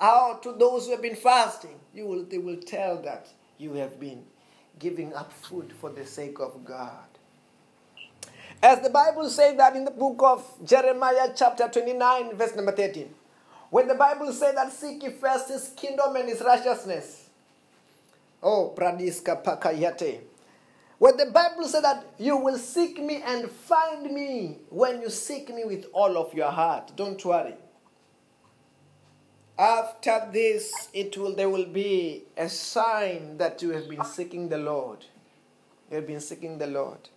out 0.00 0.42
to 0.44 0.52
those 0.52 0.86
who 0.86 0.92
have 0.92 1.02
been 1.02 1.16
fasting. 1.16 1.78
You 1.94 2.06
will, 2.06 2.24
they 2.24 2.38
will 2.38 2.60
tell 2.60 3.00
that 3.02 3.28
you 3.58 3.74
have 3.74 3.98
been 4.00 4.24
giving 4.78 5.12
up 5.14 5.32
food 5.32 5.72
for 5.80 5.90
the 5.90 6.06
sake 6.06 6.38
of 6.40 6.64
God. 6.64 7.04
As 8.62 8.80
the 8.80 8.90
Bible 8.90 9.28
says 9.30 9.56
that 9.56 9.74
in 9.74 9.84
the 9.84 9.90
book 9.90 10.20
of 10.22 10.44
Jeremiah, 10.64 11.28
chapter 11.34 11.68
29, 11.68 12.36
verse 12.36 12.54
number 12.54 12.72
13. 12.72 13.14
When 13.70 13.88
the 13.88 13.94
Bible 13.94 14.32
says 14.32 14.54
that 14.54 14.72
seek 14.72 15.02
ye 15.02 15.10
first 15.10 15.48
his 15.48 15.72
kingdom 15.76 16.16
and 16.16 16.28
his 16.28 16.40
righteousness. 16.40 17.19
Oh, 18.42 18.72
Pradiska 18.76 19.42
Pakayate. 19.42 20.20
When 20.98 21.16
the 21.16 21.26
Bible 21.26 21.64
says 21.66 21.82
that 21.82 22.04
you 22.18 22.36
will 22.36 22.58
seek 22.58 23.02
me 23.02 23.22
and 23.24 23.50
find 23.50 24.10
me 24.12 24.58
when 24.68 25.00
you 25.00 25.08
seek 25.10 25.52
me 25.54 25.64
with 25.64 25.86
all 25.92 26.18
of 26.18 26.34
your 26.34 26.50
heart. 26.50 26.92
Don't 26.94 27.22
worry. 27.24 27.54
After 29.58 30.28
this, 30.32 30.88
it 30.92 31.16
will 31.18 31.34
there 31.34 31.50
will 31.50 31.66
be 31.66 32.24
a 32.36 32.48
sign 32.48 33.36
that 33.38 33.60
you 33.62 33.70
have 33.70 33.88
been 33.88 34.04
seeking 34.04 34.48
the 34.48 34.58
Lord. 34.58 35.04
You 35.90 35.96
have 35.96 36.06
been 36.06 36.20
seeking 36.20 36.58
the 36.58 36.66
Lord. 36.66 37.08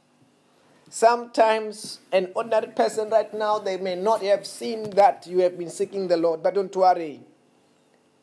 Sometimes 0.89 1.99
an 2.11 2.32
ordinary 2.36 2.67
person 2.67 3.09
right 3.09 3.34
now, 3.34 3.59
they 3.59 3.78
may 3.78 3.95
not 3.95 4.21
have 4.21 4.45
seen 4.45 4.89
that 4.91 5.26
you 5.26 5.39
have 5.39 5.57
been 5.57 5.69
seeking 5.69 6.07
the 6.07 6.17
Lord, 6.17 6.43
but 6.43 6.53
don't 6.53 6.76
worry. 6.76 7.21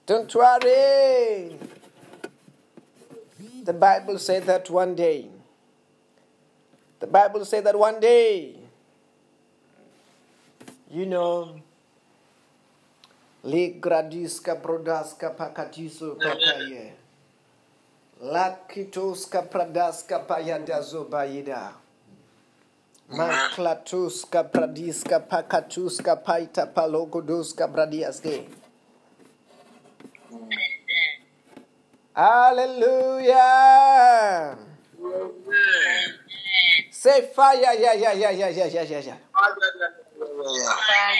Don't 0.07 0.35
worry. 0.35 1.59
The 3.63 3.73
Bible 3.73 4.19
said 4.19 4.45
that 4.45 4.71
one 4.71 4.95
day, 4.95 5.27
the 6.99 7.07
Bible 7.07 7.45
said 7.45 7.65
that 7.65 7.79
one 7.79 8.01
day, 8.01 8.57
you 10.91 11.07
know, 11.07 11.61
Le 13.43 13.81
gradiska 13.81 14.55
brodaska 14.61 15.31
pakatiso 15.31 16.17
pakaye. 16.17 16.93
Lakitoska 18.23 19.43
pradaska 19.49 20.27
payadazo 20.27 21.09
bayida. 21.09 21.73
Maklatuska 23.09 24.45
pradiska 24.45 25.21
pakatuska 25.21 26.17
paita 26.17 26.67
palogoduska 26.67 27.67
bradiaske. 27.67 28.47
Hallelujah. 32.21 33.41
Say 36.91 37.33
fire, 37.33 37.57
yeah, 37.57 37.73
yeah, 37.73 38.13
yeah, 38.13 38.13
yeah, 38.13 38.31
yeah, 38.31 38.49
yeah, 38.51 38.67
yeah, 38.69 38.83
yeah. 38.85 39.01
Yeah, 39.01 39.17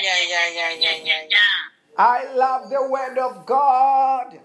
yeah, 0.05 0.21
yeah, 0.29 0.47
yeah, 0.53 0.77
yeah, 0.77 0.97
yeah, 1.01 1.25
yeah. 1.25 1.97
I 1.97 2.37
love 2.37 2.69
the 2.69 2.85
word 2.85 3.17
of 3.17 3.47
God. 3.47 4.39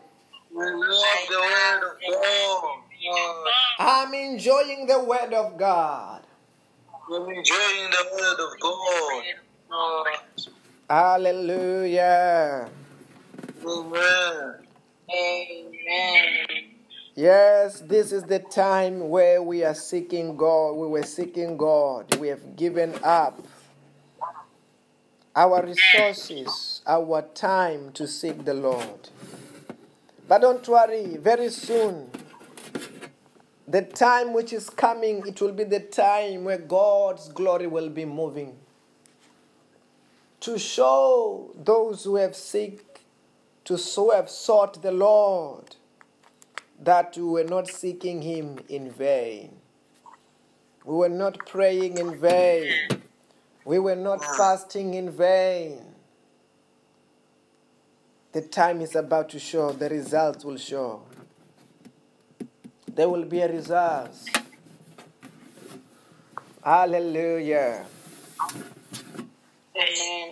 We 0.50 0.64
love 0.64 1.28
the 1.28 1.44
word 1.44 1.84
of 1.84 2.00
God. 2.24 2.80
I'm 3.80 4.14
enjoying 4.14 4.88
the 4.88 5.04
word 5.04 5.34
of 5.34 5.58
God. 5.58 6.24
I'm 7.12 7.28
enjoying 7.36 7.92
the 7.92 8.06
word 8.16 8.40
of 8.40 8.56
God. 8.64 9.24
Hallelujah. 10.90 12.70
Amen. 13.60 14.56
Amen. 15.12 15.75
Yes, 17.16 17.82
this 17.82 18.12
is 18.12 18.24
the 18.24 18.40
time 18.40 19.10
where 19.10 19.42
we 19.42 19.64
are 19.64 19.76
seeking 19.76 20.36
God. 20.36 20.74
We 20.74 20.88
were 20.88 21.04
seeking 21.04 21.58
God. 21.58 22.16
We 22.18 22.28
have 22.30 22.56
given 22.56 22.94
up 23.04 23.42
our 25.36 25.66
resources, 25.66 26.82
our 26.88 27.22
time 27.34 27.92
to 27.94 28.08
seek 28.08 28.46
the 28.46 28.54
Lord. 28.54 29.10
But 30.28 30.42
don't 30.42 30.68
worry, 30.68 31.18
very 31.18 31.50
soon, 31.50 32.10
the 33.68 33.82
time 33.84 34.34
which 34.34 34.54
is 34.54 34.70
coming, 34.70 35.26
it 35.28 35.42
will 35.42 35.52
be 35.52 35.64
the 35.66 35.80
time 35.82 36.46
where 36.46 36.58
God's 36.58 37.30
glory 37.30 37.68
will 37.68 37.90
be 37.90 38.06
moving. 38.06 38.56
To 40.42 40.58
show 40.60 41.52
those 41.56 42.04
who 42.04 42.16
have 42.16 42.36
seek, 42.36 43.06
to 43.66 43.78
so 43.78 44.12
have 44.12 44.30
sought 44.30 44.82
the 44.82 44.92
Lord, 44.92 45.75
that 46.84 47.16
we 47.18 47.24
were 47.24 47.44
not 47.44 47.68
seeking 47.68 48.22
Him 48.22 48.60
in 48.70 48.92
vain. 48.92 49.52
We 50.84 50.96
were 50.96 51.10
not 51.10 51.46
praying 51.46 51.98
in 51.98 52.20
vain. 52.20 52.70
We 53.64 53.80
were 53.80 53.96
not 53.96 54.24
fasting 54.24 54.94
in 54.94 55.10
vain. 55.10 55.82
The 58.34 58.42
time 58.42 58.82
is 58.82 58.96
about 58.96 59.30
to 59.30 59.40
show, 59.40 59.72
the 59.72 59.90
results 59.90 60.44
will 60.46 60.58
show. 60.58 61.02
There 62.94 63.10
will 63.10 63.26
be 63.26 63.40
a 63.40 63.52
result. 63.52 64.16
Hallelujah. 66.64 67.86
Amen. 69.76 70.32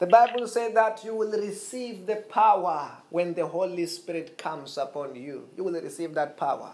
The 0.00 0.06
Bible 0.06 0.48
says 0.48 0.72
that 0.72 1.04
you 1.04 1.14
will 1.14 1.30
receive 1.30 2.06
the 2.06 2.16
power 2.16 2.90
when 3.10 3.34
the 3.34 3.46
Holy 3.46 3.84
Spirit 3.84 4.38
comes 4.38 4.78
upon 4.78 5.14
you. 5.14 5.46
You 5.58 5.62
will 5.62 5.78
receive 5.80 6.14
that 6.14 6.38
power. 6.38 6.72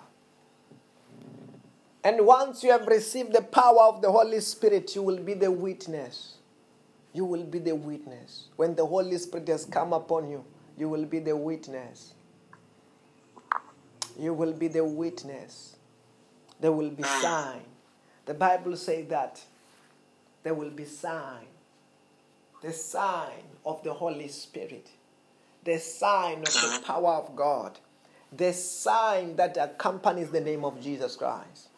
And 2.04 2.24
once 2.24 2.62
you 2.62 2.70
have 2.70 2.86
received 2.86 3.32
the 3.32 3.42
power 3.42 3.82
of 3.82 4.00
the 4.00 4.12
Holy 4.12 4.38
Spirit, 4.40 4.94
you 4.94 5.02
will 5.02 5.18
be 5.18 5.34
the 5.34 5.50
witness. 5.50 6.36
You 7.12 7.24
will 7.24 7.42
be 7.42 7.58
the 7.58 7.74
witness. 7.74 8.44
When 8.54 8.76
the 8.76 8.86
Holy 8.86 9.18
Spirit 9.18 9.48
has 9.48 9.64
come 9.64 9.92
upon 9.92 10.30
you, 10.30 10.44
you 10.78 10.88
will 10.88 11.04
be 11.04 11.18
the 11.18 11.36
witness. 11.36 12.14
You 14.16 14.34
will 14.34 14.52
be 14.52 14.68
the 14.68 14.84
witness. 14.84 15.74
There 16.60 16.70
will 16.70 16.90
be 16.90 17.02
sign. 17.02 17.62
The 18.24 18.34
Bible 18.34 18.76
says 18.76 19.08
that 19.08 19.42
there 20.44 20.54
will 20.54 20.70
be 20.70 20.84
sign. 20.84 21.46
The 22.66 22.72
sign 22.72 23.44
of 23.64 23.80
the 23.84 23.94
Holy 23.94 24.26
Spirit. 24.26 24.90
The 25.62 25.78
sign 25.78 26.38
of 26.38 26.52
the 26.52 26.82
power 26.84 27.12
of 27.12 27.36
God. 27.36 27.78
The 28.36 28.52
sign 28.52 29.36
that 29.36 29.56
accompanies 29.56 30.32
the 30.32 30.40
name 30.40 30.64
of 30.64 30.82
Jesus 30.82 31.14
Christ. 31.14 31.68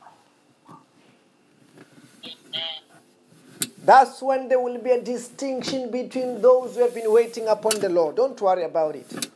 That's 3.84 4.22
when 4.22 4.48
there 4.48 4.58
will 4.58 4.78
be 4.78 4.92
a 4.92 5.02
distinction 5.02 5.90
between 5.90 6.40
those 6.40 6.76
who 6.76 6.80
have 6.80 6.94
been 6.94 7.12
waiting 7.12 7.48
upon 7.48 7.78
the 7.80 7.90
Lord. 7.90 8.16
Don't 8.16 8.40
worry 8.40 8.62
about 8.62 8.96
it. 8.96 9.28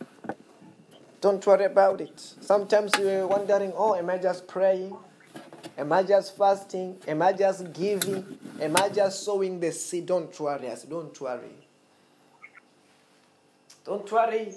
Don't 1.21 1.47
worry 1.47 1.67
about 1.67 2.01
it. 2.01 2.19
Sometimes 2.41 2.93
you're 2.99 3.27
wondering, 3.27 3.75
oh, 3.77 3.95
am 3.95 4.09
I 4.09 4.17
just 4.17 4.47
praying? 4.47 4.97
Am 5.77 5.93
I 5.93 6.03
just 6.03 6.37
fasting? 6.37 6.99
Am 7.07 7.23
I 7.23 7.33
just 7.33 7.73
giving? 7.73 8.39
Am 8.61 8.77
I 8.77 8.89
just 8.89 9.25
sowing 9.25 9.59
the 9.61 9.73
seed? 9.73 10.07
Don't 10.07 10.39
worry. 10.41 10.71
Said, 10.75 10.91
don't 10.91 11.21
worry. 11.21 11.57
Don't 13.85 14.11
worry. 14.13 14.55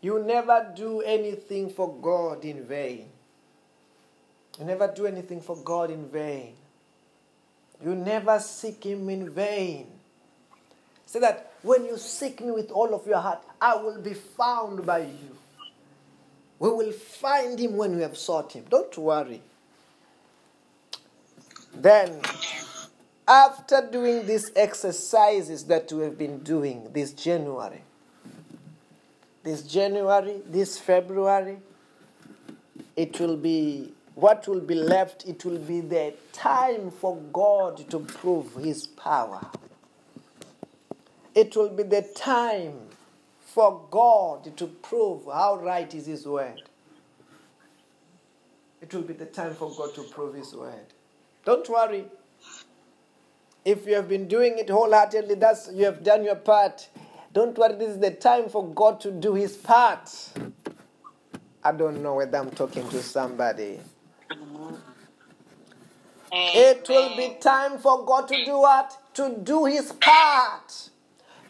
You 0.00 0.22
never 0.22 0.72
do 0.76 1.00
anything 1.00 1.70
for 1.70 1.94
God 2.00 2.44
in 2.44 2.64
vain. 2.64 3.08
You 4.58 4.64
never 4.64 4.92
do 4.94 5.06
anything 5.06 5.40
for 5.40 5.56
God 5.56 5.90
in 5.90 6.08
vain. 6.08 6.54
You 7.84 7.94
never 7.94 8.38
seek 8.40 8.84
Him 8.84 9.08
in 9.08 9.30
vain. 9.30 9.86
Say 11.06 11.20
that 11.20 11.52
when 11.62 11.86
you 11.86 11.96
seek 11.96 12.40
me 12.42 12.50
with 12.50 12.70
all 12.70 12.94
of 12.94 13.06
your 13.06 13.18
heart, 13.18 13.42
I 13.60 13.76
will 13.76 14.00
be 14.00 14.14
found 14.14 14.84
by 14.84 14.98
you. 14.98 15.36
We 16.58 16.68
will 16.70 16.92
find 16.92 17.58
him 17.58 17.76
when 17.76 17.96
we 17.96 18.02
have 18.02 18.16
sought 18.16 18.52
him. 18.52 18.64
Don't 18.68 18.96
worry. 18.98 19.40
Then, 21.78 22.20
after 23.28 23.88
doing 23.92 24.26
these 24.26 24.50
exercises 24.56 25.64
that 25.64 25.92
we 25.92 26.02
have 26.02 26.18
been 26.18 26.40
doing 26.40 26.88
this 26.92 27.12
January, 27.12 27.82
this 29.44 29.62
January, 29.62 30.42
this 30.44 30.76
February, 30.76 31.58
it 32.96 33.20
will 33.20 33.36
be 33.36 33.92
what 34.16 34.48
will 34.48 34.60
be 34.60 34.74
left, 34.74 35.24
it 35.28 35.44
will 35.44 35.58
be 35.60 35.80
the 35.80 36.14
time 36.32 36.90
for 36.90 37.16
God 37.32 37.88
to 37.90 38.00
prove 38.00 38.56
his 38.56 38.88
power. 38.88 39.46
It 41.36 41.54
will 41.54 41.68
be 41.68 41.84
the 41.84 42.02
time 42.02 42.74
for 43.40 43.86
God 43.88 44.56
to 44.56 44.66
prove 44.66 45.26
how 45.26 45.60
right 45.62 45.94
is 45.94 46.06
his 46.06 46.26
word. 46.26 46.62
It 48.82 48.92
will 48.92 49.02
be 49.02 49.14
the 49.14 49.26
time 49.26 49.54
for 49.54 49.72
God 49.76 49.94
to 49.94 50.02
prove 50.02 50.34
his 50.34 50.52
word. 50.52 50.94
Don't 51.48 51.66
worry. 51.70 52.04
If 53.64 53.86
you 53.86 53.94
have 53.94 54.06
been 54.06 54.28
doing 54.28 54.58
it 54.58 54.68
wholeheartedly, 54.68 55.36
that's 55.36 55.70
you 55.72 55.86
have 55.86 56.04
done 56.04 56.22
your 56.22 56.34
part. 56.34 56.86
Don't 57.32 57.56
worry, 57.56 57.74
this 57.74 57.88
is 57.88 57.98
the 57.98 58.10
time 58.10 58.50
for 58.50 58.68
God 58.68 59.00
to 59.00 59.10
do 59.10 59.32
his 59.32 59.56
part. 59.56 60.10
I 61.64 61.72
don't 61.72 62.02
know 62.02 62.16
whether 62.16 62.36
I'm 62.36 62.50
talking 62.50 62.86
to 62.90 63.02
somebody. 63.02 63.80
It 66.30 66.86
will 66.86 67.16
be 67.16 67.38
time 67.40 67.78
for 67.78 68.04
God 68.04 68.28
to 68.28 68.44
do 68.44 68.58
what? 68.58 68.98
To 69.14 69.34
do 69.42 69.64
his 69.64 69.90
part. 69.92 70.90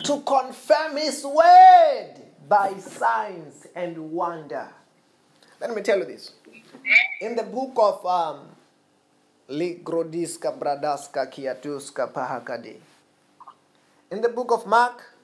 To 0.04 0.20
confirm 0.20 0.96
his 0.96 1.24
word 1.24 2.14
by 2.48 2.74
signs 2.74 3.66
and 3.74 4.12
wonder. 4.12 4.68
Let 5.60 5.74
me 5.74 5.82
tell 5.82 5.98
you 5.98 6.04
this. 6.04 6.34
In 7.20 7.34
the 7.34 7.42
book 7.42 7.72
of 7.76 8.06
um, 8.06 8.50
Ligrodiska 9.48 10.52
Bradaska 10.58 11.26
Kiatuska. 11.26 12.76
In 14.10 14.20
the 14.20 14.28
book 14.28 14.52
of 14.52 14.66
Mark, 14.66 15.14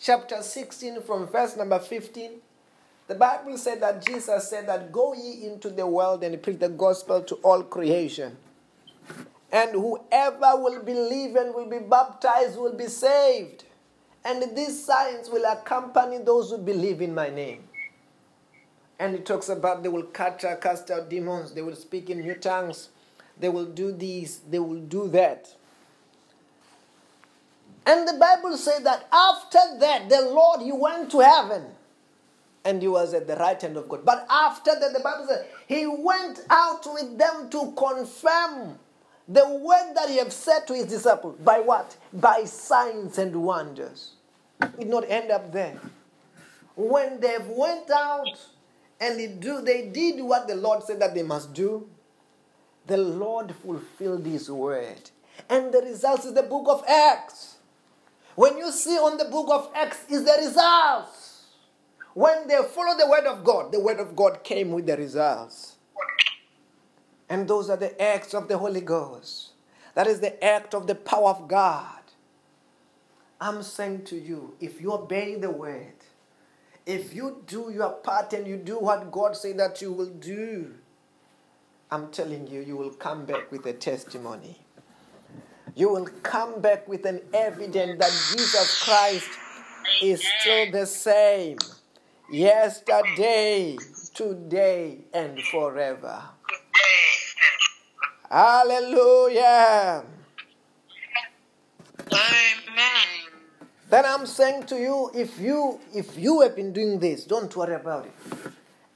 chapter 0.00 0.40
16, 0.42 1.02
from 1.02 1.26
verse 1.26 1.54
number 1.54 1.78
15, 1.78 2.30
the 3.08 3.14
Bible 3.14 3.58
said 3.58 3.82
that 3.82 4.06
Jesus 4.06 4.48
said 4.48 4.66
that 4.66 4.90
go 4.90 5.12
ye 5.12 5.46
into 5.46 5.68
the 5.68 5.86
world 5.86 6.24
and 6.24 6.42
preach 6.42 6.58
the 6.58 6.70
gospel 6.70 7.20
to 7.24 7.34
all 7.36 7.62
creation. 7.62 8.36
And 9.52 9.72
whoever 9.72 10.56
will 10.56 10.82
believe 10.82 11.36
and 11.36 11.54
will 11.54 11.68
be 11.68 11.78
baptized 11.78 12.58
will 12.58 12.74
be 12.74 12.86
saved. 12.86 13.64
And 14.24 14.56
these 14.56 14.82
signs 14.82 15.28
will 15.28 15.44
accompany 15.44 16.18
those 16.18 16.50
who 16.50 16.58
believe 16.58 17.02
in 17.02 17.14
my 17.14 17.28
name. 17.28 17.64
And 18.98 19.14
it 19.14 19.26
talks 19.26 19.50
about 19.50 19.82
they 19.82 19.90
will 19.90 20.04
cast, 20.04 20.40
cast 20.62 20.90
out 20.90 21.10
demons, 21.10 21.52
they 21.52 21.60
will 21.60 21.76
speak 21.76 22.08
in 22.08 22.20
new 22.20 22.34
tongues, 22.34 22.88
they 23.38 23.48
will 23.48 23.66
do 23.66 23.92
this, 23.92 24.40
they 24.48 24.58
will 24.58 24.80
do 24.80 25.08
that. 25.08 25.48
And 27.86 28.06
the 28.06 28.14
Bible 28.14 28.56
said 28.56 28.84
that 28.84 29.06
after 29.12 29.60
that, 29.78 30.08
the 30.08 30.22
Lord, 30.22 30.60
he 30.60 30.72
went 30.72 31.10
to 31.12 31.20
heaven 31.20 31.66
and 32.64 32.82
he 32.82 32.88
was 32.88 33.14
at 33.14 33.28
the 33.28 33.36
right 33.36 33.60
hand 33.60 33.76
of 33.76 33.88
God. 33.88 34.04
But 34.04 34.26
after 34.28 34.72
that, 34.78 34.92
the 34.92 34.98
Bible 34.98 35.26
said 35.28 35.46
he 35.68 35.86
went 35.86 36.40
out 36.50 36.84
with 36.92 37.16
them 37.16 37.48
to 37.50 37.72
confirm 37.76 38.78
the 39.28 39.48
word 39.48 39.94
that 39.94 40.08
he 40.08 40.16
had 40.16 40.32
said 40.32 40.66
to 40.66 40.74
his 40.74 40.86
disciples. 40.86 41.38
By 41.44 41.60
what? 41.60 41.96
By 42.12 42.44
signs 42.44 43.18
and 43.18 43.36
wonders. 43.36 44.12
It 44.60 44.78
did 44.80 44.88
not 44.88 45.08
end 45.08 45.30
up 45.30 45.52
there. 45.52 45.78
When 46.74 47.20
they 47.20 47.36
went 47.46 47.90
out 47.90 48.38
and 49.00 49.18
they, 49.18 49.28
do, 49.28 49.60
they 49.60 49.88
did 49.88 50.20
what 50.24 50.48
the 50.48 50.56
Lord 50.56 50.82
said 50.82 51.00
that 51.00 51.14
they 51.14 51.22
must 51.22 51.54
do, 51.54 51.88
the 52.86 52.96
Lord 52.96 53.54
fulfilled 53.54 54.26
his 54.26 54.50
word. 54.50 55.10
And 55.48 55.72
the 55.72 55.80
result 55.80 56.24
is 56.24 56.34
the 56.34 56.42
book 56.42 56.66
of 56.68 56.84
Acts. 56.88 57.56
When 58.34 58.58
you 58.58 58.70
see 58.70 58.96
on 58.96 59.18
the 59.18 59.24
book 59.24 59.48
of 59.50 59.70
Acts 59.74 60.04
is 60.10 60.24
the 60.24 60.36
results. 60.38 61.44
When 62.14 62.48
they 62.48 62.56
follow 62.62 62.96
the 62.96 63.08
word 63.08 63.26
of 63.26 63.44
God, 63.44 63.72
the 63.72 63.80
word 63.80 64.00
of 64.00 64.16
God 64.16 64.42
came 64.42 64.70
with 64.70 64.86
the 64.86 64.96
results. 64.96 65.76
And 67.28 67.48
those 67.48 67.68
are 67.68 67.76
the 67.76 68.00
acts 68.00 68.34
of 68.34 68.48
the 68.48 68.56
Holy 68.56 68.80
Ghost. 68.80 69.50
That 69.94 70.06
is 70.06 70.20
the 70.20 70.42
act 70.42 70.74
of 70.74 70.86
the 70.86 70.94
power 70.94 71.30
of 71.30 71.48
God. 71.48 72.00
I'm 73.40 73.62
saying 73.62 74.04
to 74.04 74.16
you, 74.16 74.54
if 74.60 74.80
you 74.80 74.92
obey 74.92 75.34
the 75.34 75.50
word, 75.50 75.92
if 76.86 77.14
you 77.14 77.42
do 77.46 77.70
your 77.70 77.90
part 77.90 78.32
and 78.32 78.46
you 78.46 78.56
do 78.56 78.78
what 78.78 79.10
God 79.10 79.36
said 79.36 79.58
that 79.58 79.82
you 79.82 79.92
will 79.92 80.06
do, 80.06 80.74
I'm 81.90 82.10
telling 82.10 82.48
you, 82.48 82.60
you 82.60 82.76
will 82.76 82.90
come 82.90 83.26
back 83.26 83.52
with 83.52 83.64
a 83.66 83.72
testimony. 83.72 84.58
You 85.74 85.90
will 85.90 86.08
come 86.22 86.60
back 86.60 86.88
with 86.88 87.04
an 87.06 87.20
evidence 87.32 87.98
that 88.00 88.10
Jesus 88.32 88.82
Christ 88.82 89.28
is 90.02 90.22
still 90.40 90.72
the 90.72 90.86
same 90.86 91.58
yesterday, 92.30 93.76
today, 94.14 94.98
and 95.12 95.40
forever. 95.42 96.22
Hallelujah. 98.30 100.02
Amen. 102.12 103.06
Then 103.88 104.04
I'm 104.04 104.26
saying 104.26 104.64
to 104.66 104.76
you, 104.76 105.10
if 105.14 105.38
you 105.38 105.78
if 105.94 106.18
you 106.18 106.40
have 106.40 106.56
been 106.56 106.72
doing 106.72 106.98
this, 106.98 107.24
don't 107.24 107.54
worry 107.56 107.74
about 107.74 108.06
it. 108.06 108.12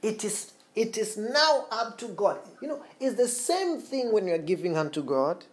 It 0.01 0.25
is 0.25 0.51
it 0.75 0.97
is 0.97 1.17
now 1.17 1.65
up 1.71 1.97
to 1.99 2.07
God. 2.09 2.39
You 2.61 2.69
know, 2.69 2.83
it's 2.99 3.15
the 3.15 3.27
same 3.27 3.79
thing 3.79 4.11
when 4.11 4.27
you 4.27 4.33
are 4.33 4.37
giving 4.37 4.77
unto 4.77 5.03
God. 5.03 5.43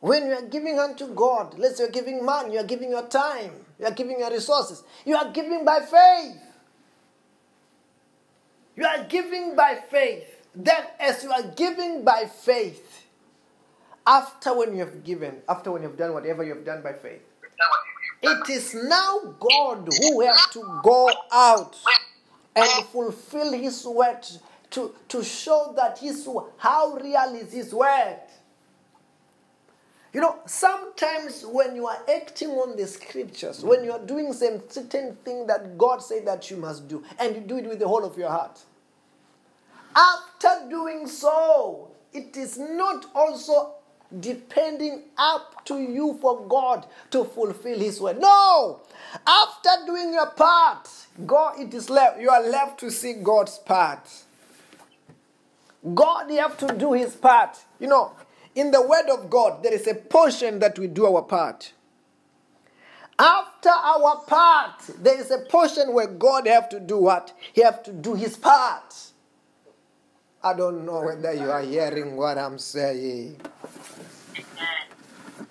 When 0.00 0.26
you 0.26 0.32
are 0.32 0.42
giving 0.42 0.78
unto 0.78 1.08
God, 1.08 1.58
let's 1.58 1.78
say 1.78 1.84
you're 1.84 1.92
giving 1.92 2.24
money, 2.24 2.54
you 2.54 2.60
are 2.60 2.64
giving 2.66 2.90
your 2.90 3.06
time, 3.08 3.52
you 3.78 3.86
are 3.86 3.92
giving 3.92 4.18
your 4.18 4.30
resources, 4.30 4.84
you 5.04 5.16
are 5.16 5.30
giving 5.30 5.64
by 5.64 5.80
faith. 5.80 6.36
You 8.76 8.84
are 8.84 9.04
giving 9.04 9.56
by 9.56 9.78
faith. 9.90 10.46
Then, 10.54 10.84
as 11.00 11.24
you 11.24 11.32
are 11.32 11.50
giving 11.56 12.04
by 12.04 12.26
faith, 12.26 13.06
after 14.06 14.56
when 14.56 14.72
you 14.74 14.80
have 14.80 15.02
given, 15.02 15.42
after 15.48 15.72
when 15.72 15.82
you 15.82 15.88
have 15.88 15.98
done 15.98 16.12
whatever 16.12 16.44
you 16.44 16.54
have 16.54 16.64
done 16.64 16.82
by 16.82 16.92
faith, 16.92 17.22
it 18.22 18.48
is 18.48 18.74
now 18.74 19.34
God 19.40 19.88
who 20.00 20.20
has 20.20 20.46
to 20.52 20.80
go 20.82 21.10
out 21.32 21.76
and 22.56 22.86
fulfill 22.86 23.52
His 23.52 23.84
word 23.84 24.26
to, 24.70 24.94
to 25.08 25.22
show 25.22 25.72
that 25.76 25.98
His 25.98 26.28
how 26.56 26.94
real 26.94 27.34
is 27.36 27.52
His 27.52 27.72
word. 27.72 28.18
You 30.12 30.22
know, 30.22 30.36
sometimes 30.46 31.44
when 31.44 31.76
you 31.76 31.86
are 31.86 31.98
acting 32.08 32.48
on 32.50 32.76
the 32.76 32.86
scriptures, 32.86 33.62
when 33.62 33.84
you 33.84 33.92
are 33.92 33.98
doing 34.04 34.32
some 34.32 34.62
certain 34.68 35.14
thing 35.24 35.46
that 35.46 35.76
God 35.76 35.98
said 35.98 36.26
that 36.26 36.50
you 36.50 36.56
must 36.56 36.88
do, 36.88 37.04
and 37.18 37.34
you 37.36 37.42
do 37.42 37.58
it 37.58 37.66
with 37.66 37.80
the 37.80 37.86
whole 37.86 38.04
of 38.04 38.16
your 38.16 38.30
heart, 38.30 38.58
after 39.94 40.68
doing 40.70 41.06
so, 41.06 41.90
it 42.14 42.36
is 42.36 42.58
not 42.58 43.06
also 43.14 43.75
depending 44.20 45.02
up 45.16 45.64
to 45.66 45.78
you 45.80 46.18
for 46.20 46.46
God 46.46 46.86
to 47.10 47.24
fulfill 47.24 47.78
His 47.78 48.00
word. 48.00 48.18
No! 48.20 48.80
After 49.26 49.70
doing 49.86 50.12
your 50.12 50.30
part, 50.30 50.88
God, 51.26 51.58
it 51.58 51.74
is 51.74 51.90
left. 51.90 52.20
You 52.20 52.30
are 52.30 52.46
left 52.46 52.80
to 52.80 52.90
see 52.90 53.14
God's 53.14 53.58
part. 53.58 54.08
God, 55.94 56.30
you 56.30 56.38
have 56.38 56.56
to 56.58 56.74
do 56.74 56.92
His 56.92 57.14
part. 57.14 57.58
You 57.78 57.88
know, 57.88 58.12
in 58.54 58.70
the 58.70 58.82
Word 58.82 59.08
of 59.10 59.30
God, 59.30 59.62
there 59.62 59.74
is 59.74 59.86
a 59.86 59.94
portion 59.94 60.58
that 60.60 60.78
we 60.78 60.86
do 60.86 61.06
our 61.06 61.22
part. 61.22 61.72
After 63.18 63.70
our 63.70 64.22
part, 64.26 64.82
there 64.98 65.18
is 65.18 65.30
a 65.30 65.38
portion 65.38 65.92
where 65.92 66.06
God 66.06 66.46
have 66.46 66.68
to 66.70 66.80
do 66.80 66.98
what? 66.98 67.32
He 67.52 67.62
have 67.62 67.82
to 67.84 67.92
do 67.92 68.14
His 68.14 68.36
part. 68.36 68.94
I 70.42 70.54
don't 70.54 70.84
know 70.84 71.00
whether 71.00 71.32
you 71.32 71.50
are 71.50 71.62
hearing 71.62 72.16
what 72.16 72.38
I'm 72.38 72.58
saying. 72.58 73.40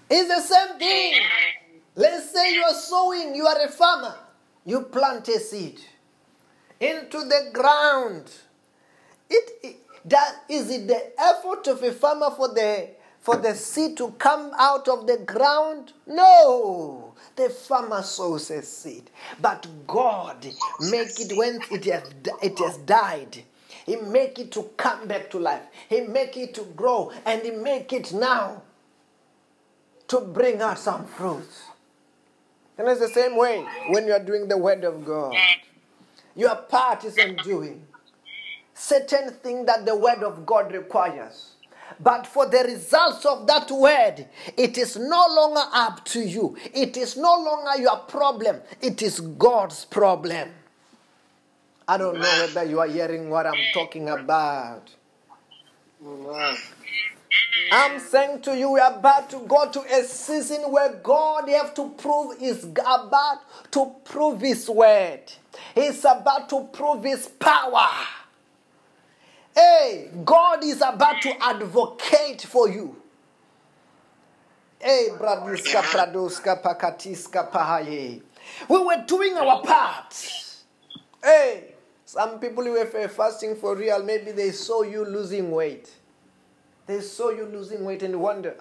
It's 0.09 0.29
the 0.29 0.41
same 0.41 0.77
thing. 0.79 1.21
Let's 1.95 2.31
say 2.31 2.53
you 2.53 2.63
are 2.63 2.73
sowing, 2.73 3.35
you 3.35 3.45
are 3.47 3.63
a 3.63 3.69
farmer. 3.69 4.15
You 4.65 4.81
plant 4.81 5.27
a 5.29 5.39
seed 5.39 5.79
into 6.79 7.19
the 7.19 7.49
ground. 7.53 8.31
It, 9.29 9.51
it 9.63 9.75
that 10.05 10.35
is 10.49 10.69
it 10.69 10.87
the 10.87 11.19
effort 11.19 11.67
of 11.67 11.81
a 11.83 11.91
farmer 11.91 12.29
for 12.31 12.49
the 12.53 12.89
for 13.21 13.37
the 13.37 13.55
seed 13.55 13.97
to 13.97 14.11
come 14.19 14.51
out 14.57 14.87
of 14.87 15.07
the 15.07 15.17
ground? 15.17 15.93
No. 16.05 17.13
The 17.35 17.49
farmer 17.49 18.03
sows 18.03 18.51
a 18.51 18.61
seed. 18.61 19.09
But 19.41 19.67
God 19.87 20.45
make 20.79 21.19
it 21.19 21.35
when 21.35 21.59
it 21.71 21.85
has 21.85 22.03
it 22.41 22.59
has 22.59 22.77
died. 22.79 23.43
He 23.85 23.95
make 23.97 24.39
it 24.39 24.51
to 24.53 24.63
come 24.77 25.07
back 25.07 25.29
to 25.31 25.39
life. 25.39 25.63
He 25.89 26.01
make 26.01 26.37
it 26.37 26.53
to 26.55 26.63
grow 26.75 27.11
and 27.25 27.41
he 27.43 27.51
make 27.51 27.93
it 27.93 28.13
now 28.13 28.61
to 30.07 30.22
bring 30.22 30.61
out 30.61 30.80
some 30.80 31.06
fruits. 31.06 31.64
And 32.77 32.88
it's 32.88 32.99
the 32.99 33.07
same 33.07 33.38
way 33.38 33.65
when 33.90 34.06
you 34.06 34.14
are 34.14 34.23
doing 34.23 34.48
the 34.48 34.57
word 34.57 34.84
of 34.84 35.06
God. 35.06 35.36
Your 36.36 36.56
part 36.56 37.06
is 37.06 37.18
in 37.18 37.38
doing 37.38 37.86
certain 38.73 39.32
thing 39.32 39.65
that 39.65 39.86
the 39.86 39.95
word 39.95 40.22
of 40.23 40.45
God 40.45 40.73
requires. 40.73 41.52
But 41.99 42.27
for 42.27 42.45
the 42.48 42.60
results 42.60 43.26
of 43.26 43.48
that 43.48 43.72
word, 43.72 44.27
it 44.57 44.77
is 44.77 44.98
no 44.98 45.27
longer 45.30 45.64
up 45.72 46.03
to 46.06 46.19
you. 46.19 46.57
It 46.73 46.98
is 46.98 47.15
no 47.15 47.36
longer 47.36 47.82
your 47.82 47.98
problem. 47.98 48.61
It 48.82 49.02
is 49.02 49.19
God's 49.19 49.86
problem. 49.86 50.49
I 51.88 51.98
don't 51.98 52.19
know 52.19 52.22
whether 52.22 52.64
you 52.64 52.80
are 52.80 52.88
hearing 52.88 53.30
what 53.30 53.45
I'm 53.45 53.53
talking 53.73 54.10
about. 54.10 54.90
I'm 57.71 57.99
saying 57.99 58.41
to 58.41 58.55
you, 58.57 58.71
we 58.71 58.79
are 58.79 58.95
about 58.95 59.29
to 59.31 59.39
go 59.47 59.69
to 59.69 59.81
a 59.81 60.03
season 60.03 60.71
where 60.71 60.93
God 61.03 61.49
have 61.49 61.73
to 61.75 61.89
prove 61.89 62.41
is 62.41 62.63
about 62.63 63.39
to 63.71 63.91
prove 64.03 64.41
His 64.41 64.69
word. 64.69 65.21
He's 65.73 66.05
about 66.05 66.47
to 66.49 66.67
prove 66.71 67.03
His 67.03 67.27
power. 67.27 67.87
Hey, 69.55 70.09
God 70.23 70.63
is 70.63 70.77
about 70.77 71.21
to 71.21 71.43
advocate 71.43 72.41
for 72.41 72.69
you. 72.69 72.95
Hey, 74.79 75.07
bradiska 75.17 75.81
pradoska 75.81 76.61
pakatiska 76.61 77.51
pahaye. 77.51 78.21
We 78.69 78.77
were 78.77 79.03
doing 79.07 79.35
our 79.37 79.61
part. 79.63 80.13
Hey, 81.23 81.73
some 82.05 82.39
people 82.39 82.63
were 82.65 82.85
fasting 82.85 83.55
for 83.55 83.75
real. 83.75 84.03
Maybe 84.03 84.31
they 84.31 84.51
saw 84.51 84.83
you 84.83 85.03
losing 85.03 85.49
weight. 85.51 85.89
They 86.87 87.01
saw 87.01 87.29
you 87.29 87.45
losing 87.45 87.83
weight 87.83 88.03
and 88.03 88.19
wonder. 88.19 88.55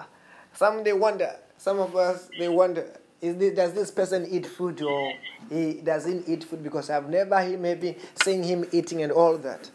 Some 0.55 0.83
they 0.85 0.93
wonder. 0.93 1.37
Some 1.59 1.79
of 1.79 1.95
us 1.97 2.29
they 2.39 2.49
wonder. 2.49 2.87
Is 3.21 3.37
this, 3.37 3.55
does 3.55 3.73
this 3.73 3.91
person 3.91 4.27
eat 4.31 4.47
food 4.47 4.83
or 4.83 5.13
he 5.51 5.75
doesn't 5.75 6.29
eat 6.29 6.45
food? 6.45 6.63
Because 6.63 6.91
I've 6.91 7.09
never 7.09 7.43
he 7.43 7.57
maybe 7.57 7.97
seen 8.23 8.43
him 8.43 8.65
eating 8.73 9.03
and 9.03 9.13
all 9.13 9.37
that. 9.39 9.71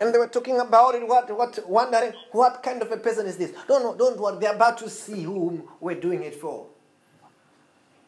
And 0.00 0.12
they 0.12 0.18
were 0.18 0.28
talking 0.28 0.58
about 0.58 0.94
it, 0.96 1.06
what, 1.06 1.30
what, 1.36 1.68
wondering 1.68 2.12
what 2.32 2.62
kind 2.62 2.82
of 2.82 2.90
a 2.90 2.96
person 2.96 3.26
is 3.26 3.36
this? 3.36 3.52
No, 3.68 3.78
no, 3.78 3.94
don't 3.94 4.18
worry. 4.18 4.38
They're 4.40 4.54
about 4.54 4.78
to 4.78 4.90
see 4.90 5.22
whom 5.22 5.62
we're 5.80 6.00
doing 6.00 6.22
it 6.22 6.34
for. 6.34 6.66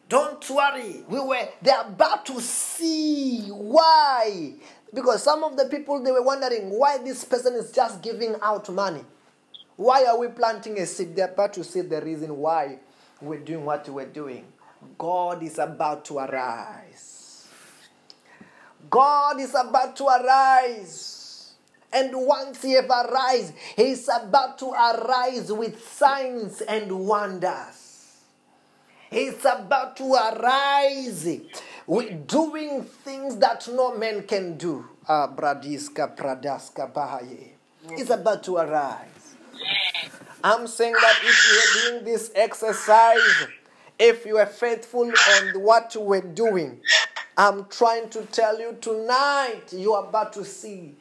Don't 0.09 0.49
worry. 0.49 1.03
We 1.07 1.19
were 1.19 1.47
they're 1.61 1.81
about 1.81 2.25
to 2.27 2.39
see 2.41 3.47
why. 3.49 4.53
Because 4.93 5.23
some 5.23 5.43
of 5.43 5.57
the 5.57 5.65
people 5.65 6.01
they 6.01 6.11
were 6.11 6.23
wondering 6.23 6.69
why 6.69 6.97
this 6.97 7.23
person 7.25 7.55
is 7.55 7.71
just 7.71 8.01
giving 8.01 8.35
out 8.41 8.69
money. 8.69 9.03
Why 9.77 10.05
are 10.05 10.17
we 10.17 10.27
planting 10.27 10.79
a 10.79 10.85
seed? 10.85 11.15
They're 11.15 11.27
about 11.31 11.53
to 11.53 11.63
see 11.63 11.81
the 11.81 12.01
reason 12.01 12.35
why 12.35 12.79
we're 13.21 13.39
doing 13.39 13.63
what 13.63 13.87
we're 13.87 14.05
doing. 14.05 14.45
God 14.97 15.43
is 15.43 15.59
about 15.59 16.03
to 16.05 16.17
arise. 16.17 17.47
God 18.89 19.39
is 19.39 19.53
about 19.55 19.95
to 19.97 20.05
arise. 20.05 21.53
And 21.93 22.11
once 22.13 22.61
he 22.63 22.73
have 22.73 22.89
arise, 22.89 23.53
he's 23.75 24.09
about 24.09 24.57
to 24.59 24.71
arise 24.71 25.51
with 25.51 25.81
signs 25.87 26.61
and 26.61 26.91
wonders. 27.07 28.17
He's 29.09 29.39
about 29.45 29.95
to 29.97 30.13
arise 30.13 31.39
with 31.85 32.27
doing 32.27 32.83
things 32.83 33.37
that 33.37 33.67
no 33.71 33.95
man 33.97 34.23
can 34.23 34.57
do. 34.57 34.85
Ah, 35.07 35.27
bradiska 35.33 36.15
pradaska 36.15 36.91
bahaye. 36.91 37.51
He's 37.95 38.09
about 38.09 38.43
to 38.43 38.57
arise. 38.57 39.16
I'm 40.43 40.67
saying 40.67 40.93
that 40.93 41.19
if 41.23 41.51
you 41.51 41.59
are 41.59 41.91
doing 41.91 42.05
this 42.05 42.31
exercise, 42.35 43.47
if 43.99 44.25
you 44.25 44.37
are 44.37 44.45
faithful 44.45 45.01
on 45.05 45.61
what 45.61 45.95
you 45.95 46.01
were 46.01 46.21
doing, 46.21 46.79
I'm 47.37 47.65
trying 47.65 48.09
to 48.09 48.21
tell 48.23 48.59
you 48.59 48.77
tonight 48.79 49.73
you 49.73 49.93
are 49.93 50.07
about 50.07 50.33
to 50.33 50.45
see 50.45 50.95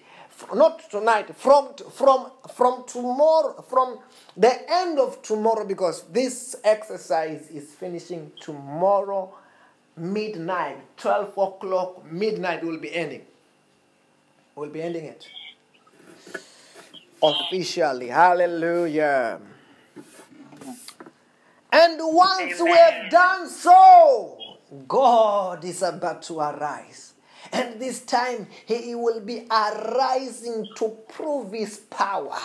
not 0.55 0.91
tonight 0.91 1.35
from 1.35 1.75
from 1.93 2.31
from 2.55 2.85
tomorrow 2.87 3.63
from 3.69 3.99
the 4.37 4.55
end 4.71 4.99
of 4.99 5.23
tomorrow 5.23 5.65
because 5.65 6.03
this 6.09 6.57
exercise 6.65 7.49
is 7.49 7.73
finishing 7.73 8.31
tomorrow 8.41 9.33
midnight. 9.97 10.79
12 10.99 11.39
o'clock 11.39 12.11
midnight 12.11 12.63
will 12.63 12.79
be 12.79 12.95
ending. 12.95 13.23
We'll 14.55 14.71
be 14.71 14.83
ending 14.83 15.05
it 15.05 15.27
officially 17.23 18.09
hallelujah 18.09 19.41
and 21.73 21.99
once 22.01 22.61
we 22.61 22.71
have 22.71 23.11
done 23.11 23.49
so 23.49 24.39
god 24.87 25.65
is 25.65 25.83
about 25.83 26.23
to 26.23 26.39
arise 26.41 27.15
and 27.53 27.81
this 27.81 28.01
time 28.01 28.47
he 28.67 28.95
will 28.95 29.21
be 29.21 29.47
arising 29.51 30.67
to 30.77 30.89
prove 31.09 31.53
his 31.53 31.79
power. 31.79 32.39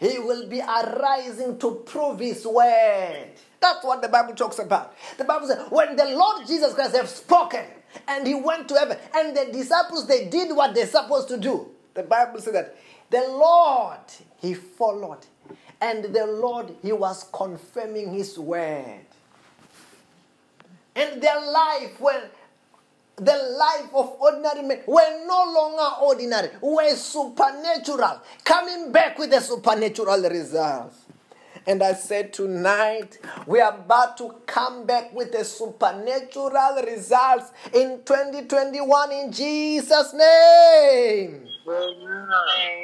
He 0.00 0.18
will 0.18 0.48
be 0.48 0.60
arising 0.60 1.58
to 1.58 1.82
prove 1.86 2.18
his 2.18 2.46
word. 2.46 3.30
That's 3.60 3.84
what 3.84 4.02
the 4.02 4.08
Bible 4.08 4.34
talks 4.34 4.58
about. 4.58 4.94
The 5.16 5.24
Bible 5.24 5.46
says, 5.46 5.66
when 5.70 5.96
the 5.96 6.04
Lord 6.04 6.46
Jesus 6.46 6.74
Christ 6.74 6.96
have 6.96 7.08
spoken 7.08 7.64
and 8.08 8.26
he 8.26 8.34
went 8.34 8.68
to 8.68 8.74
heaven, 8.74 8.98
and 9.14 9.36
the 9.36 9.52
disciples 9.52 10.06
they 10.06 10.26
did 10.26 10.54
what 10.54 10.74
they're 10.74 10.86
supposed 10.86 11.28
to 11.28 11.38
do. 11.38 11.70
The 11.94 12.02
Bible 12.02 12.40
says 12.40 12.52
that 12.54 12.76
the 13.14 13.28
Lord 13.28 14.00
he 14.40 14.54
followed, 14.54 15.24
and 15.80 16.02
the 16.02 16.26
Lord 16.26 16.74
he 16.82 16.90
was 16.90 17.24
confirming 17.32 18.12
his 18.12 18.36
word. 18.36 19.06
And 20.96 21.22
their 21.22 21.40
life 21.40 22.00
when 22.00 22.22
the 23.14 23.56
life 23.56 23.94
of 23.94 24.16
ordinary 24.18 24.62
men 24.62 24.80
were 24.88 25.26
no 25.26 25.44
longer 25.54 26.02
ordinary, 26.02 26.48
were 26.60 26.96
supernatural, 26.96 28.20
coming 28.42 28.90
back 28.90 29.16
with 29.16 29.30
the 29.30 29.40
supernatural 29.40 30.28
results. 30.28 30.96
And 31.68 31.84
I 31.84 31.94
said 31.94 32.32
tonight, 32.32 33.20
we 33.46 33.60
are 33.60 33.74
about 33.74 34.16
to 34.16 34.34
come 34.44 34.86
back 34.86 35.14
with 35.14 35.30
the 35.30 35.44
supernatural 35.44 36.82
results 36.84 37.52
in 37.72 38.00
2021 38.04 39.12
in 39.12 39.30
Jesus' 39.30 40.12
name. 40.12 41.53
Amen. 41.66 42.74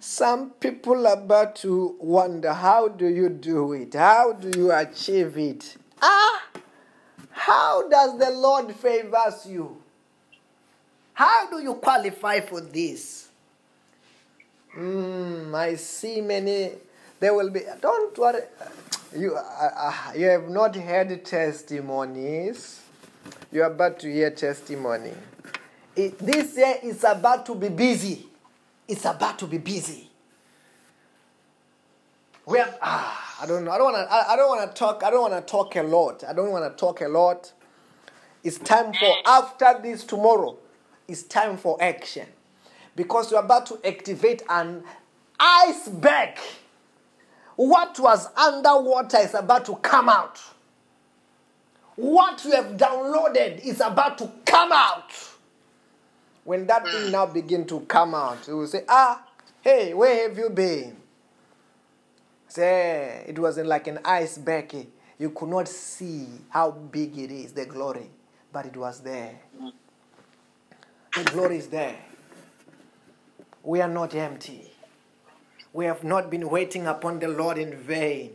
Some 0.00 0.50
people 0.50 1.06
are 1.06 1.14
about 1.14 1.54
to 1.56 1.96
wonder 2.00 2.52
how 2.52 2.88
do 2.88 3.06
you 3.06 3.28
do 3.28 3.72
it? 3.72 3.94
How 3.94 4.32
do 4.32 4.50
you 4.58 4.72
achieve 4.72 5.38
it? 5.38 5.76
Ah! 6.00 6.42
How 7.30 7.88
does 7.88 8.18
the 8.18 8.30
Lord 8.30 8.74
favors 8.74 9.46
you? 9.46 9.76
How 11.14 11.48
do 11.50 11.60
you 11.62 11.74
qualify 11.74 12.40
for 12.40 12.60
this? 12.60 13.28
Mm, 14.76 15.54
I 15.54 15.76
see 15.76 16.20
many. 16.20 16.72
There 17.20 17.34
will 17.34 17.50
be. 17.50 17.60
Don't 17.80 18.16
worry. 18.18 18.42
You, 19.16 19.36
uh, 19.36 19.70
uh, 19.76 19.92
you 20.16 20.26
have 20.26 20.48
not 20.48 20.74
heard 20.74 21.24
testimonies. 21.24 22.80
You 23.52 23.62
are 23.62 23.70
about 23.70 23.98
to 24.00 24.12
hear 24.12 24.30
testimony. 24.30 25.12
It, 25.94 26.18
this 26.18 26.56
year 26.56 26.76
is 26.82 27.04
about 27.04 27.44
to 27.46 27.54
be 27.54 27.68
busy. 27.68 28.26
It's 28.88 29.04
about 29.04 29.38
to 29.40 29.46
be 29.46 29.58
busy. 29.58 30.08
We 32.44 32.58
have 32.58 32.76
ah, 32.82 33.38
I 33.42 33.46
don't 33.46 33.64
know. 33.64 33.70
I 33.70 33.78
don't 33.78 33.92
want 33.92 34.08
to. 34.08 34.12
I, 34.12 34.32
I 34.32 34.36
don't 34.36 34.48
want 34.48 34.70
to 34.70 34.76
talk. 34.76 35.02
I 35.04 35.10
don't 35.10 35.30
want 35.30 35.46
to 35.46 35.50
talk 35.50 35.76
a 35.76 35.82
lot. 35.82 36.24
I 36.24 36.32
don't 36.32 36.50
want 36.50 36.70
to 36.70 36.80
talk 36.80 37.00
a 37.00 37.08
lot. 37.08 37.52
It's 38.42 38.58
time 38.58 38.92
for 38.92 39.14
after 39.26 39.78
this 39.80 40.02
tomorrow. 40.04 40.56
It's 41.06 41.22
time 41.22 41.56
for 41.56 41.80
action, 41.80 42.26
because 42.96 43.30
we're 43.30 43.38
about 43.38 43.66
to 43.66 43.78
activate 43.86 44.42
an 44.48 44.82
iceberg. 45.38 46.38
What 47.54 47.98
was 48.00 48.28
underwater 48.34 49.18
is 49.18 49.34
about 49.34 49.66
to 49.66 49.76
come 49.76 50.08
out. 50.08 50.40
What 51.96 52.44
you 52.44 52.52
have 52.52 52.76
downloaded 52.76 53.64
is 53.64 53.80
about 53.80 54.18
to 54.18 54.32
come 54.46 54.72
out. 54.72 55.12
When 56.44 56.66
that 56.66 56.84
thing 56.86 57.12
now 57.12 57.26
begin 57.26 57.66
to 57.66 57.80
come 57.80 58.14
out, 58.14 58.46
you 58.48 58.56
will 58.56 58.66
say, 58.66 58.84
Ah, 58.88 59.24
hey, 59.60 59.94
where 59.94 60.28
have 60.28 60.36
you 60.36 60.50
been? 60.50 60.96
Say 62.48 63.24
it 63.28 63.38
wasn't 63.38 63.68
like 63.68 63.86
an 63.86 64.00
iceberg. 64.04 64.88
You 65.18 65.30
could 65.30 65.48
not 65.48 65.68
see 65.68 66.26
how 66.48 66.72
big 66.72 67.16
it 67.16 67.30
is, 67.30 67.52
the 67.52 67.64
glory, 67.64 68.10
but 68.52 68.66
it 68.66 68.76
was 68.76 69.00
there. 69.00 69.40
The 71.16 71.24
glory 71.30 71.58
is 71.58 71.68
there. 71.68 71.96
We 73.62 73.80
are 73.80 73.88
not 73.88 74.14
empty. 74.14 74.72
We 75.72 75.84
have 75.84 76.02
not 76.04 76.28
been 76.30 76.50
waiting 76.50 76.86
upon 76.86 77.20
the 77.20 77.28
Lord 77.28 77.56
in 77.56 77.76
vain. 77.76 78.34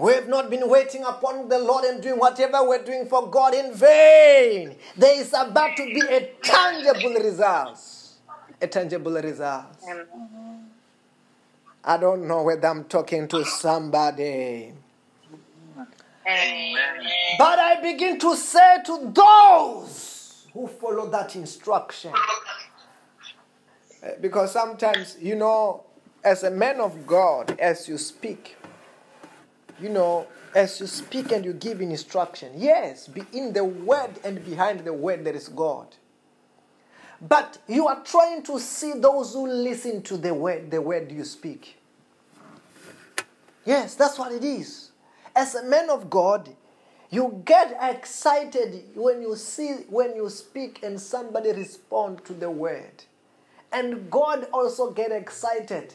We 0.00 0.14
have 0.14 0.28
not 0.28 0.48
been 0.48 0.66
waiting 0.66 1.04
upon 1.04 1.50
the 1.50 1.58
Lord 1.58 1.84
and 1.84 2.02
doing 2.02 2.18
whatever 2.18 2.66
we're 2.66 2.82
doing 2.82 3.06
for 3.06 3.28
God 3.28 3.52
in 3.52 3.74
vain. 3.74 4.76
There 4.96 5.20
is 5.20 5.34
about 5.36 5.76
to 5.76 5.84
be 5.84 6.00
a 6.00 6.32
tangible 6.42 7.22
result. 7.22 7.78
A 8.62 8.66
tangible 8.66 9.12
result. 9.12 9.66
I 11.84 11.98
don't 11.98 12.26
know 12.26 12.42
whether 12.44 12.66
I'm 12.66 12.84
talking 12.84 13.28
to 13.28 13.44
somebody. 13.44 14.72
But 16.24 17.58
I 17.58 17.80
begin 17.82 18.18
to 18.20 18.36
say 18.36 18.78
to 18.86 19.12
those 19.12 20.46
who 20.54 20.66
follow 20.66 21.10
that 21.10 21.36
instruction, 21.36 22.14
because 24.22 24.52
sometimes, 24.52 25.18
you 25.20 25.36
know, 25.36 25.84
as 26.24 26.42
a 26.42 26.50
man 26.50 26.80
of 26.80 27.06
God, 27.06 27.58
as 27.60 27.86
you 27.86 27.98
speak, 27.98 28.56
you 29.80 29.88
know, 29.88 30.26
as 30.54 30.80
you 30.80 30.86
speak 30.86 31.32
and 31.32 31.44
you 31.44 31.52
give 31.52 31.80
instruction, 31.80 32.52
yes, 32.56 33.08
be 33.08 33.24
in 33.32 33.52
the 33.52 33.64
word 33.64 34.10
and 34.24 34.44
behind 34.44 34.80
the 34.80 34.92
word 34.92 35.24
there 35.24 35.34
is 35.34 35.48
God. 35.48 35.96
But 37.20 37.58
you 37.68 37.86
are 37.86 38.02
trying 38.02 38.42
to 38.44 38.58
see 38.58 38.94
those 38.94 39.34
who 39.34 39.46
listen 39.46 40.02
to 40.04 40.16
the 40.16 40.32
word, 40.32 40.70
the 40.70 40.80
word 40.80 41.12
you 41.12 41.24
speak. 41.24 41.76
Yes, 43.64 43.94
that's 43.94 44.18
what 44.18 44.32
it 44.32 44.42
is. 44.42 44.90
As 45.36 45.54
a 45.54 45.62
man 45.64 45.90
of 45.90 46.08
God, 46.08 46.48
you 47.10 47.42
get 47.44 47.76
excited 47.80 48.84
when 48.94 49.20
you 49.20 49.36
see 49.36 49.72
when 49.88 50.16
you 50.16 50.28
speak 50.30 50.82
and 50.82 51.00
somebody 51.00 51.52
respond 51.52 52.24
to 52.24 52.32
the 52.32 52.50
word. 52.50 53.04
And 53.72 54.10
God 54.10 54.48
also 54.52 54.90
get 54.90 55.12
excited 55.12 55.94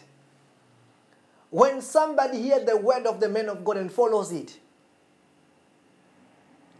when 1.56 1.82
somebody 1.82 2.42
hears 2.42 2.66
the 2.66 2.76
word 2.76 3.06
of 3.08 3.22
the 3.22 3.30
man 3.30 3.48
of 3.48 3.64
God 3.64 3.78
and 3.78 3.90
follows 3.90 4.34
it. 4.34 4.60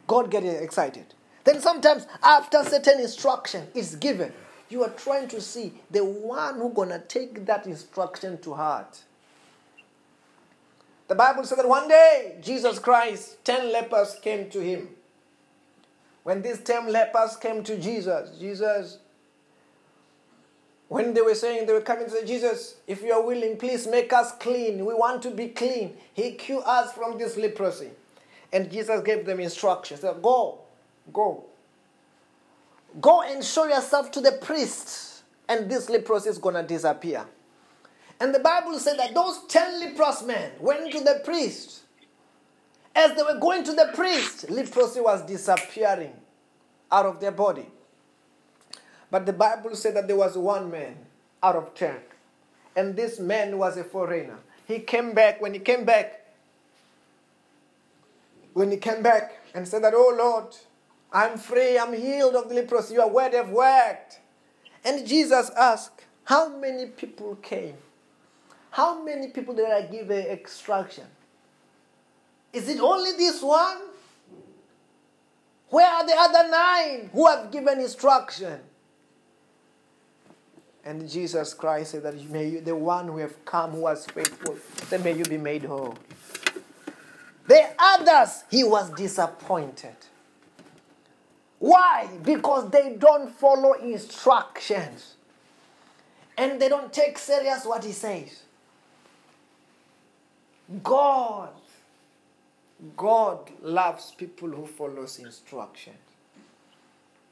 God 0.06 0.30
get 0.30 0.44
excited. 0.44 1.14
Then 1.46 1.62
sometimes 1.62 2.06
after 2.22 2.62
certain 2.66 3.00
instruction 3.00 3.68
is 3.74 3.96
given, 3.96 4.34
you 4.68 4.84
are 4.84 4.90
trying 4.90 5.30
to 5.30 5.40
see 5.40 5.76
the 5.92 6.04
one 6.04 6.56
who 6.56 6.74
gonna 6.74 7.00
take 7.00 7.46
that 7.46 7.66
instruction 7.66 8.38
to 8.42 8.54
heart. 8.54 9.02
The 11.08 11.16
Bible 11.16 11.46
said 11.46 11.60
that 11.60 11.70
one 11.70 11.88
day 11.88 12.36
Jesus 12.42 12.78
Christ, 12.78 13.46
ten 13.46 13.72
lepers 13.72 14.18
came 14.22 14.50
to 14.50 14.60
him. 14.60 14.90
When 16.24 16.42
these 16.42 16.60
ten 16.60 16.92
lepers 16.92 17.38
came 17.38 17.64
to 17.64 17.78
Jesus, 17.78 18.38
Jesus, 18.38 18.98
when 20.88 21.14
they 21.14 21.22
were 21.22 21.36
saying 21.36 21.66
they 21.66 21.74
were 21.74 21.82
coming 21.82 22.06
to 22.06 22.12
say, 22.12 22.26
Jesus, 22.26 22.76
if 22.86 23.02
you 23.02 23.12
are 23.12 23.26
willing, 23.26 23.58
please 23.58 23.88
make 23.88 24.14
us 24.14 24.32
clean. 24.34 24.86
We 24.86 24.94
want 24.94 25.24
to 25.24 25.32
be 25.32 25.48
clean. 25.48 25.98
He 26.14 26.32
cure 26.34 26.64
us 26.66 26.94
from 26.94 27.18
this 27.18 27.38
leprosy. 27.38 27.90
And 28.54 28.72
Jesus 28.72 29.02
gave 29.04 29.26
them 29.26 29.40
instructions. 29.40 30.02
Said, 30.02 30.22
go, 30.22 30.60
go. 31.12 31.46
Go 33.02 33.24
and 33.24 33.44
show 33.44 33.66
yourself 33.66 34.12
to 34.12 34.22
the 34.22 34.34
priest, 34.34 35.24
and 35.50 35.70
this 35.70 35.90
leprosy 35.90 36.30
is 36.30 36.38
going 36.38 36.56
to 36.56 36.64
disappear. 36.64 37.26
And 38.22 38.34
the 38.34 38.40
Bible 38.40 38.80
said 38.80 38.98
that 39.00 39.14
those 39.14 39.42
10 39.50 39.82
leprous 39.82 40.24
men 40.24 40.52
went 40.62 40.92
to 40.94 41.02
the 41.02 41.22
priest. 41.26 41.82
As 42.96 43.14
they 43.16 43.24
were 43.24 43.40
going 43.40 43.66
to 43.66 43.74
the 43.74 43.92
priest, 43.94 44.50
leprosy 44.50 45.02
was 45.02 45.26
disappearing 45.26 46.14
out 46.90 47.06
of 47.06 47.20
their 47.20 47.32
body. 47.32 47.66
But 49.16 49.26
the 49.26 49.32
Bible 49.32 49.78
said 49.78 49.96
that 49.96 50.08
there 50.08 50.18
was 50.18 50.38
one 50.38 50.70
man 50.70 50.98
out 51.42 51.56
of 51.56 51.74
10. 51.74 51.96
And 52.76 52.98
this 52.98 53.18
man 53.18 53.58
was 53.58 53.78
a 53.78 53.86
foreigner. 53.86 54.40
He 54.68 54.80
came 54.80 55.14
back. 55.14 55.40
When 55.40 55.54
he 55.54 55.62
came 55.62 55.86
back, 55.86 56.26
when 58.52 58.72
he 58.72 58.76
came 58.76 59.02
back 59.02 59.40
and 59.54 59.66
said 59.66 59.86
that, 59.86 59.94
Oh 59.96 60.14
Lord, 60.18 60.54
I'm 61.14 61.38
free, 61.38 61.80
I'm 61.80 61.94
healed 61.94 62.36
of 62.36 62.50
the 62.50 62.56
leprosy, 62.56 62.96
your 62.96 63.10
word 63.10 63.34
have 63.34 63.52
worked. 63.52 64.20
And 64.84 65.08
Jesus 65.08 65.50
asked, 65.52 66.04
How 66.26 66.50
many 66.50 66.88
people 66.88 67.38
came? 67.38 67.78
How 68.72 69.02
many 69.02 69.30
people 69.30 69.56
did 69.56 69.70
I 69.70 69.84
give 69.84 70.10
an 70.10 70.26
extraction? 70.26 71.06
Is 72.52 72.68
it 72.68 72.82
only 72.82 73.14
this 73.14 73.42
one? 73.42 73.78
Where 75.70 75.90
are 75.90 76.06
the 76.06 76.18
other 76.18 76.52
nine 76.52 77.10
who 77.14 77.26
have 77.28 77.50
given 77.50 77.80
instruction? 77.80 78.60
And 80.86 81.10
Jesus 81.10 81.54
Christ 81.56 81.92
said 81.92 82.04
that 82.04 82.30
may 82.30 82.60
the 82.60 82.76
one 82.76 83.08
who 83.08 83.18
have 83.18 83.44
come 83.44 83.72
who 83.72 83.82
was 83.82 84.06
faithful, 84.06 84.56
then 84.90 85.04
may 85.04 85.18
you 85.18 85.24
be 85.26 85.38
made 85.38 85.64
whole. 85.64 85.98
The 87.48 87.70
others, 87.80 88.44
he 88.52 88.64
was 88.64 88.92
disappointed. 88.92 89.96
Why? 91.58 92.08
Because 92.24 92.70
they 92.70 92.96
don't 93.00 93.32
follow 93.32 93.74
instructions. 93.74 95.16
And 96.38 96.62
they 96.62 96.70
don't 96.70 96.94
take 96.94 97.18
serious 97.18 97.66
what 97.66 97.84
he 97.84 97.92
says. 97.92 98.44
God, 100.84 101.50
God 102.98 103.50
loves 103.62 104.12
people 104.12 104.50
who 104.50 104.66
follows 104.66 105.18
instructions. 105.18 105.96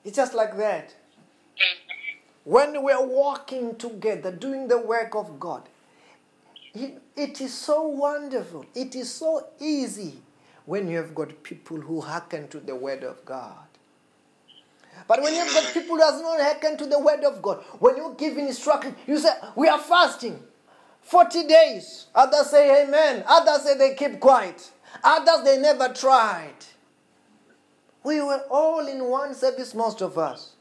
It's 0.06 0.16
just 0.16 0.34
like 0.34 0.58
that. 0.58 0.90
Mm-hmm. 0.90 2.03
When 2.44 2.84
we're 2.84 3.06
walking 3.06 3.76
together, 3.78 4.32
doing 4.32 4.68
the 4.68 4.78
work 4.78 5.16
of 5.16 5.40
God, 5.40 5.64
it, 6.74 7.40
is 7.40 7.54
so 7.54 7.88
wonderful. 7.88 8.66
It 8.76 8.96
is 8.96 9.14
so 9.14 9.48
easy 9.60 10.16
when 10.66 10.88
you 10.88 10.98
have 10.98 11.14
got 11.14 11.44
people 11.44 11.78
who 11.78 12.02
hearken 12.02 12.48
to 12.50 12.60
the 12.60 12.76
word 12.76 13.04
of 13.04 13.24
God. 13.26 13.56
But 15.08 15.22
when 15.22 15.34
you've 15.36 15.54
got 15.54 15.74
people 15.74 15.96
who 15.96 16.00
does 16.00 16.22
not 16.22 16.40
hearken 16.40 16.78
to 16.78 16.86
the 16.86 17.00
word 17.00 17.24
of 17.24 17.42
God, 17.42 17.64
when 17.80 17.98
you 17.98 18.16
give 18.18 18.38
instruction, 18.38 18.96
you 19.08 19.20
say, 19.20 19.32
We 19.56 19.68
are 19.68 19.80
fasting 19.80 20.42
40 21.02 21.48
days. 21.48 22.08
Others 22.16 22.50
say 22.50 22.84
amen. 22.84 23.24
Others 23.28 23.64
say 23.64 23.78
they 23.78 23.96
keep 23.96 24.20
quiet. 24.20 24.72
Others 25.04 25.44
they 25.46 25.58
never 25.58 25.90
tried. 25.94 26.54
We 28.04 28.22
were 28.22 28.44
all 28.50 28.86
in 28.88 29.06
one 29.06 29.34
service, 29.34 29.74
most 29.74 30.02
of 30.02 30.18
us. 30.18 30.54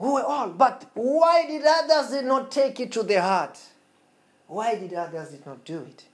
We 0.00 0.08
were 0.08 0.24
all. 0.24 0.48
But 0.48 0.90
why 0.94 1.46
did 1.46 1.62
others 1.64 2.10
did 2.10 2.24
not 2.24 2.50
take 2.50 2.80
it 2.80 2.90
to 2.92 3.02
the 3.02 3.20
heart? 3.20 3.60
Why 4.48 4.74
did 4.74 4.94
others 4.94 5.28
did 5.28 5.44
not 5.44 5.64
do 5.64 5.80
it? 5.82 6.06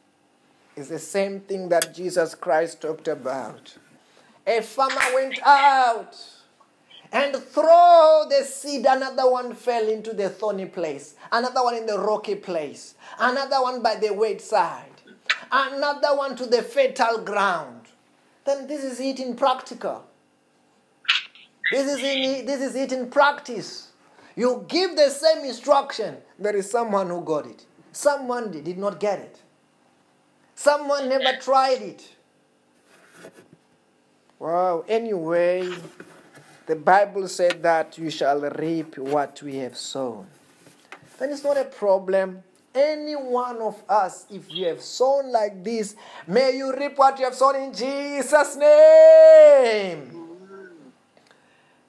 It's 0.77 0.89
the 0.89 0.99
same 0.99 1.41
thing 1.41 1.69
that 1.69 1.95
Jesus 1.95 2.35
Christ 2.35 2.83
talked 2.83 3.07
about. 3.07 3.79
A 4.45 4.61
farmer 4.61 5.01
went 5.15 5.39
out 5.43 6.17
and 7.13 7.37
throw 7.37 8.27
the 8.29 8.45
seed. 8.45 8.87
Another 8.87 9.31
one 9.31 9.55
fell 9.55 9.89
into 9.89 10.13
the 10.13 10.31
thorny 10.31 10.67
place. 10.67 11.15
Another 11.31 11.63
one 11.63 11.77
in 11.77 11.87
the 11.87 11.99
rocky 11.99 12.35
place. 12.35 12.97
Another 13.21 13.63
one 13.63 13.83
by 13.83 13.95
the 13.95 14.13
wayside. 14.13 14.91
Another 15.53 16.17
one 16.17 16.35
to 16.37 16.45
the 16.45 16.63
fatal 16.63 17.19
ground. 17.19 17.83
Then 18.45 18.67
this 18.67 18.83
is 18.83 18.99
it 18.99 19.21
in 19.21 19.37
practical. 19.37 20.05
This 21.71 21.89
is, 21.89 21.99
in, 21.99 22.47
this 22.47 22.61
is 22.61 22.75
it 22.77 22.93
in 22.93 23.11
practice. 23.11 23.89
You 24.37 24.65
give 24.69 24.95
the 24.97 25.11
same 25.11 25.45
instruction. 25.45 26.19
There 26.39 26.55
is 26.55 26.71
someone 26.71 27.09
who 27.09 27.23
got 27.23 27.47
it. 27.47 27.65
Someone 27.93 28.51
did 28.51 28.79
not 28.79 29.01
get 29.01 29.19
it. 29.19 29.41
Someone 30.55 31.09
never 31.09 31.39
tried 31.41 31.83
it. 31.83 32.09
Wow. 34.39 34.85
Anyway, 34.87 35.73
the 36.67 36.77
Bible 36.77 37.27
said 37.29 37.63
that 37.63 37.97
you 37.99 38.11
shall 38.11 38.41
reap 38.41 38.99
what 38.99 39.41
we 39.43 39.57
have 39.57 39.77
sown. 39.77 40.27
Then 41.19 41.31
it's 41.31 41.43
not 41.43 41.57
a 41.57 41.65
problem. 41.65 42.43
Any 42.75 43.17
one 43.17 43.57
of 43.63 43.83
us, 43.89 44.27
if 44.31 44.53
you 44.53 44.67
have 44.67 44.83
sown 44.83 45.33
like 45.33 45.65
this, 45.65 45.97
may 46.27 46.55
you 46.57 46.77
reap 46.77 46.99
what 46.99 47.19
you 47.19 47.25
have 47.25 47.35
sown 47.35 47.57
in 47.57 47.73
Jesus' 47.73 48.57
name. 48.57 50.26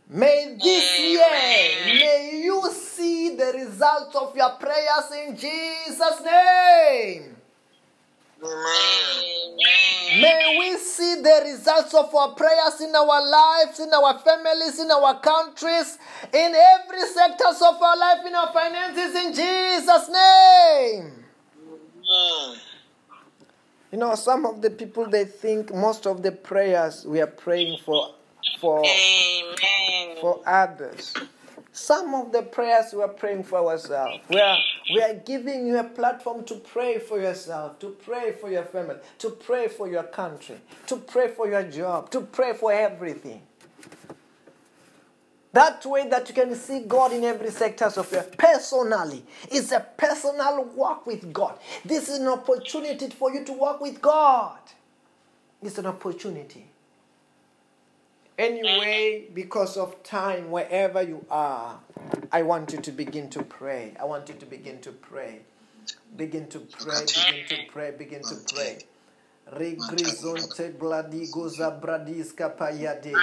May 0.10 0.58
this 0.62 1.00
year, 1.02 2.00
may 2.00 2.42
you 2.42 2.72
see 2.72 3.36
the 3.36 3.52
results 3.54 4.16
of 4.16 4.36
your 4.38 4.52
prayers 4.52 5.12
in 5.28 5.36
Jesus' 5.36 6.22
name. 6.24 7.36
Amen. 8.42 10.22
May 10.22 10.56
we 10.60 10.78
see 10.78 11.16
the 11.22 11.42
results 11.44 11.94
of 11.94 12.16
our 12.16 12.36
prayers 12.36 12.80
in 12.80 12.96
our 12.96 13.30
lives, 13.30 13.82
in 13.82 13.94
our 13.94 14.18
families, 14.20 14.80
in 14.80 14.90
our 14.90 15.20
countries, 15.20 15.98
in 16.32 16.56
every 16.56 17.02
sectors 17.02 17.62
of 17.62 17.82
our 17.82 17.98
life, 17.98 18.26
in 18.26 18.34
our 18.34 18.54
finances, 18.54 19.14
in 19.14 19.34
Jesus' 19.34 20.08
name. 20.08 21.26
Amen. 22.08 22.60
You 23.92 23.98
know, 23.98 24.16
some 24.16 24.46
of 24.46 24.62
the 24.62 24.70
people 24.70 25.10
they 25.10 25.26
think 25.26 25.74
most 25.74 26.08
of 26.08 26.24
the 26.24 26.32
prayers 26.32 27.06
we 27.06 27.20
are 27.20 27.28
praying 27.28 27.80
for 27.84 28.14
for 28.60 28.84
Amen. 28.86 30.18
for 30.22 30.42
others. 30.46 31.14
Some 31.72 32.16
of 32.16 32.32
the 32.32 32.42
prayers 32.42 32.92
we 32.92 33.04
are 33.04 33.08
praying 33.08 33.44
for 33.44 33.60
ourselves. 33.60 34.20
We 34.30 34.40
are, 34.40 34.58
we 34.96 35.02
are 35.02 35.14
giving 35.14 35.68
you 35.68 35.78
a 35.78 35.84
platform 35.84 36.44
to 36.46 36.56
pray 36.56 36.98
for 36.98 37.22
yourself, 37.22 37.78
to 37.80 37.90
pray 37.90 38.32
for 38.32 38.50
your 38.50 38.64
family, 38.64 38.96
to 39.20 39.30
pray 39.30 39.68
for 39.68 39.88
your 39.88 40.04
country, 40.04 40.58
to 40.88 40.98
pray 40.98 41.28
for 41.28 41.48
your 41.48 41.64
job, 41.64 42.10
to 42.12 42.22
pray 42.22 42.54
for 42.54 42.72
everything. 42.74 43.42
That 45.54 45.86
way 45.86 46.08
that 46.10 46.28
you 46.30 46.36
can 46.36 46.56
see 46.56 46.82
God 46.82 47.14
in 47.14 47.24
every 47.24 47.52
sectors 47.52 47.98
of 47.98 48.12
your 48.12 48.24
personally. 48.24 49.24
It's 49.50 49.72
a 49.72 49.80
personal 49.80 50.66
walk 50.76 51.08
with 51.08 51.32
God. 51.32 51.58
This 51.86 52.10
is 52.10 52.20
an 52.20 52.28
opportunity 52.28 53.10
for 53.10 53.34
you 53.34 53.44
to 53.46 53.54
walk 53.54 53.82
with 53.82 54.02
God. 54.02 54.60
It's 55.62 55.78
an 55.78 55.86
opportunity. 55.86 56.66
Anyway, 58.38 59.26
because 59.34 59.78
of 59.78 60.04
time, 60.04 60.52
wherever 60.52 61.02
you 61.02 61.26
are, 61.32 61.80
I 62.32 62.44
want 62.44 62.72
you 62.72 62.80
to 62.80 62.92
begin 62.92 63.30
to 63.32 63.42
pray. 63.42 63.94
I 64.00 64.06
want 64.06 64.30
you 64.30 64.36
to 64.36 64.46
begin 64.46 64.80
to 64.82 64.92
pray. 64.92 65.40
Begin 66.16 66.48
to 66.50 66.60
pray, 66.60 67.06
begin 67.06 67.48
to 67.50 67.58
pray, 67.72 67.92
begin 67.98 68.22
to 68.22 68.36
pray. 68.54 68.78
Regrizonte 69.52 70.74
gladigoza 70.78 71.82
bradiska 71.82 72.50
payade. 72.58 73.14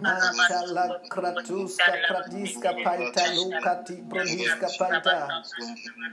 Mantala 0.00 1.00
kratuska 1.10 1.92
pradiska 2.08 2.72
paita 2.84 3.26
lukati 3.34 3.96
brodiska 4.08 4.68
paita. 4.78 5.42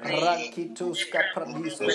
Rakituska 0.04 1.20
pradiska 1.36 1.86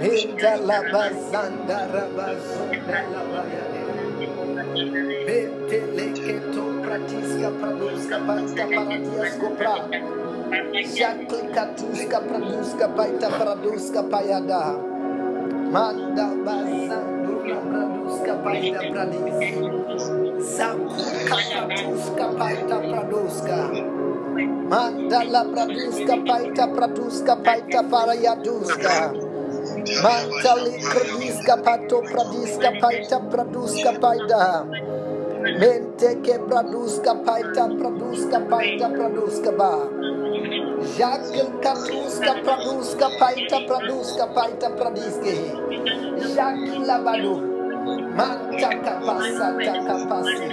Minta 0.00 0.56
la 0.56 0.82
bazanda 0.92 1.86
rabazunda 1.92 3.75
Pratisca 6.82 7.50
pradusca, 7.50 8.20
pratisca 8.26 8.66
paradiasco 8.68 9.50
pra 9.56 9.74
Jatica 10.84 11.66
tusca, 11.76 12.20
pradusca, 12.20 12.88
paita 12.90 13.30
pradusca, 13.30 14.02
paiada 14.02 14.76
Manda 15.72 16.26
basandura, 16.44 17.56
pradusca, 17.56 18.34
paita 18.44 18.80
pradis 18.90 20.44
Zacuca 20.44 21.36
pradusca, 21.56 22.26
paita 22.36 22.76
pradusca 22.76 23.58
Manda 24.68 25.24
la 25.24 25.44
pradusca, 25.44 26.16
paita 26.26 26.68
pradusca, 26.68 27.36
paita 27.36 27.82
paraiadusca 27.82 29.25
Mantali 29.86 30.82
kradiska 30.82 31.56
pato 31.62 32.02
pradiska 32.02 32.72
paita 32.82 33.20
praduska 33.30 33.92
paita. 34.02 34.66
Mente 35.60 36.10
ke 36.26 36.38
praduska 36.48 37.14
paita 37.26 37.70
praduska 37.78 38.40
paita 38.50 38.88
praduska 38.90 39.52
ba. 39.54 39.72
Jakil 40.98 41.48
katuska 41.62 42.34
praduska 42.44 43.08
paita 43.20 43.58
praduska 43.68 44.26
paita 44.34 44.68
pradiske. 44.74 45.36
Jakila 46.36 46.96
badu. 47.06 47.36
Manta 48.16 48.70
kapasa 48.84 49.48
takapasi. 49.64 50.50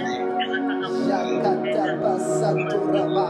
Jakata 1.08 1.84
pasa 2.02 2.50
turaba. 2.70 3.28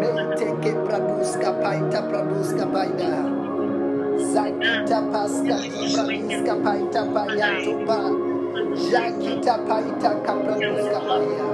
Mente 0.00 0.48
ke 0.62 0.72
praduska 0.86 1.52
paita 1.62 2.00
praduska 2.10 2.66
paita. 2.72 3.37
Zakita 4.18 4.98
paska 5.12 5.56
kibaluska 5.72 6.54
paita 6.64 7.02
payatupa. 7.14 7.98
Jakita 8.92 9.54
paita 9.68 10.10
kapaluska 10.26 10.98
paya. 11.08 11.48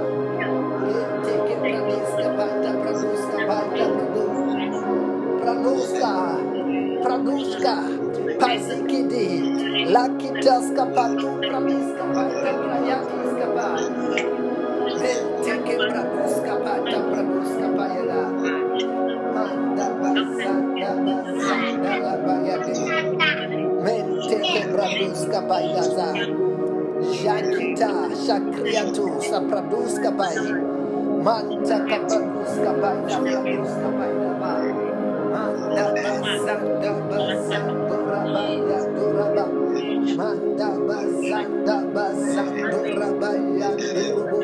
Inteke 0.89 1.55
pranuska 1.61 2.27
paita 2.37 2.71
pranuska 2.81 3.37
paita 3.47 3.85
pranu. 3.97 4.25
Pranuska, 5.41 6.13
pranuska, 7.03 7.75
pazikidi. 8.39 9.29
Lakitaska 9.93 10.85
patu 10.95 11.29
pranuska 11.41 12.03
paita 12.15 12.51
prayatuska 12.63 13.47
pa. 13.55 13.69
Inteke 14.87 15.75
pranuska 15.89 16.53
paita 16.65 16.99
pranuska 17.11 17.67
payana. 17.77 18.64
Praduska 24.73 25.41
Payaza, 25.47 26.09
Shakita, 27.01 28.11
Shakriatu, 28.15 29.21
Sapraduska 29.21 30.11
Pay, 30.17 30.41
Manta 31.23 31.77
Kapaduska 31.89 32.71
Pata, 32.81 33.17
Praduska 33.29 33.89
Payada. 33.99 34.75
Manda 35.31 35.87
basanda 36.03 36.93
basando 37.09 37.97
rabaya 38.09 38.79
duraba. 38.95 39.45
Manda 40.17 40.69
basanda 40.87 41.77
basando 41.95 42.79
rabaya 42.99 43.71
durubu. 43.93 44.41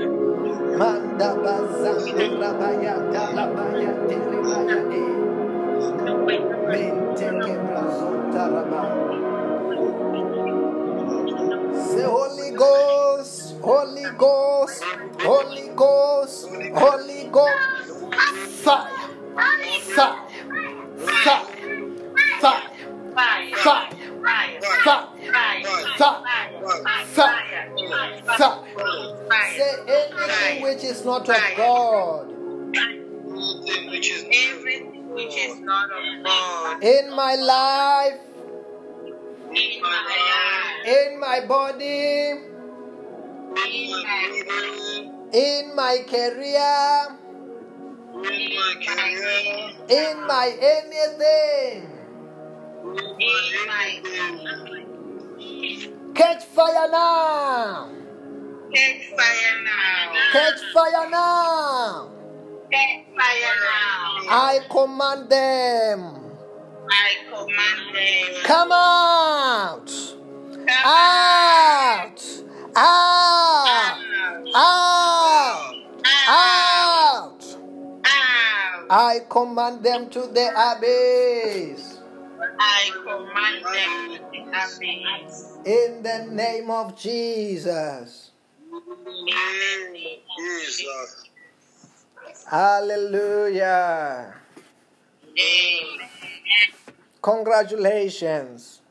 Manda 0.78 1.30
basando 1.44 2.24
rabaya 2.42 2.96
dalabaya 3.14 3.92
diribaya 4.08 4.82
de. 4.90 5.21
Say 6.28 6.38
Holy 12.04 12.52
Ghost, 12.56 13.56
Holy 13.62 14.04
Ghost, 14.18 14.84
Holy 15.20 15.68
Ghost, 15.76 16.48
Holy 16.76 17.30
Ghost, 17.32 17.60
fire, 18.64 18.88
fire. 19.34 20.18
Fire. 20.98 21.46
Fire. 22.36 22.62
Fire. 23.16 23.18
Fire. 23.18 23.92
Fire. 24.22 24.62
Fire. 25.98 27.06
Fire. 27.08 28.24
Fire. 28.28 28.60
Say 29.56 29.76
anything 29.88 30.64
which 30.64 30.84
is 30.84 31.06
not 31.06 31.30
of 31.30 31.36
God. 31.58 32.32
Anything 32.76 33.92
which 33.92 34.12
is 34.12 34.24
Everything 34.32 35.01
which 35.14 35.38
is 35.38 35.60
not 35.60 35.90
of 35.92 36.24
God 36.26 36.84
In 36.84 37.16
my 37.16 37.36
life, 37.36 38.20
in 39.52 39.82
my 39.82 40.00
life, 40.08 40.88
in 40.88 41.20
my 41.20 41.42
body, 41.48 42.40
in 43.56 43.92
my 43.92 45.28
in 45.34 45.76
my 45.76 45.98
career, 46.08 47.18
in 48.14 48.56
my 48.56 48.74
career, 48.86 49.72
in 49.90 50.28
my 50.28 50.48
anything. 50.62 51.90
in 53.20 53.68
my 53.68 54.02
Catch 56.16 56.44
fire 56.46 56.90
now. 56.92 57.90
catch 58.74 59.08
fire 59.18 59.64
now. 59.64 60.14
Catch 60.34 60.62
fire 60.74 61.10
now. 61.10 62.12
Catch 62.72 63.06
fire 63.18 63.56
now. 63.62 64.30
I 64.30 64.60
command 64.70 65.30
them. 65.30 66.16
I 66.90 67.16
command 67.30 67.96
them. 67.96 68.44
Come 68.44 68.72
out. 68.72 69.92
Come 70.54 70.70
Out. 70.86 72.22
Out. 72.76 73.98
Out. 74.56 75.76
Out. 76.30 77.44
out. 78.06 78.88
I 78.90 79.20
command 79.30 79.84
them 79.84 80.10
to 80.12 80.22
the 80.22 80.48
abyss. 80.72 82.00
I 82.60 82.92
command 83.04 83.66
them 83.66 84.12
to 84.12 84.20
the 84.32 84.42
abyss. 84.48 85.58
In 85.66 86.04
the 86.04 86.28
name 86.32 86.70
of 86.70 86.96
Jesus. 86.98 88.32
in 88.72 89.96
Jesus. 90.38 91.31
Hallelujah. 92.52 94.34
Amen. 95.24 96.10
Congratulations. 97.22 98.82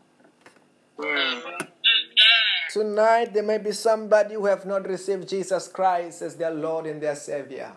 Tonight 2.72 3.34
there 3.34 3.42
may 3.42 3.58
be 3.58 3.72
somebody 3.72 4.32
who 4.36 4.46
have 4.46 4.64
not 4.64 4.88
received 4.88 5.28
Jesus 5.28 5.68
Christ 5.68 6.22
as 6.22 6.36
their 6.36 6.52
Lord 6.52 6.86
and 6.86 7.02
their 7.02 7.14
Savior. 7.14 7.72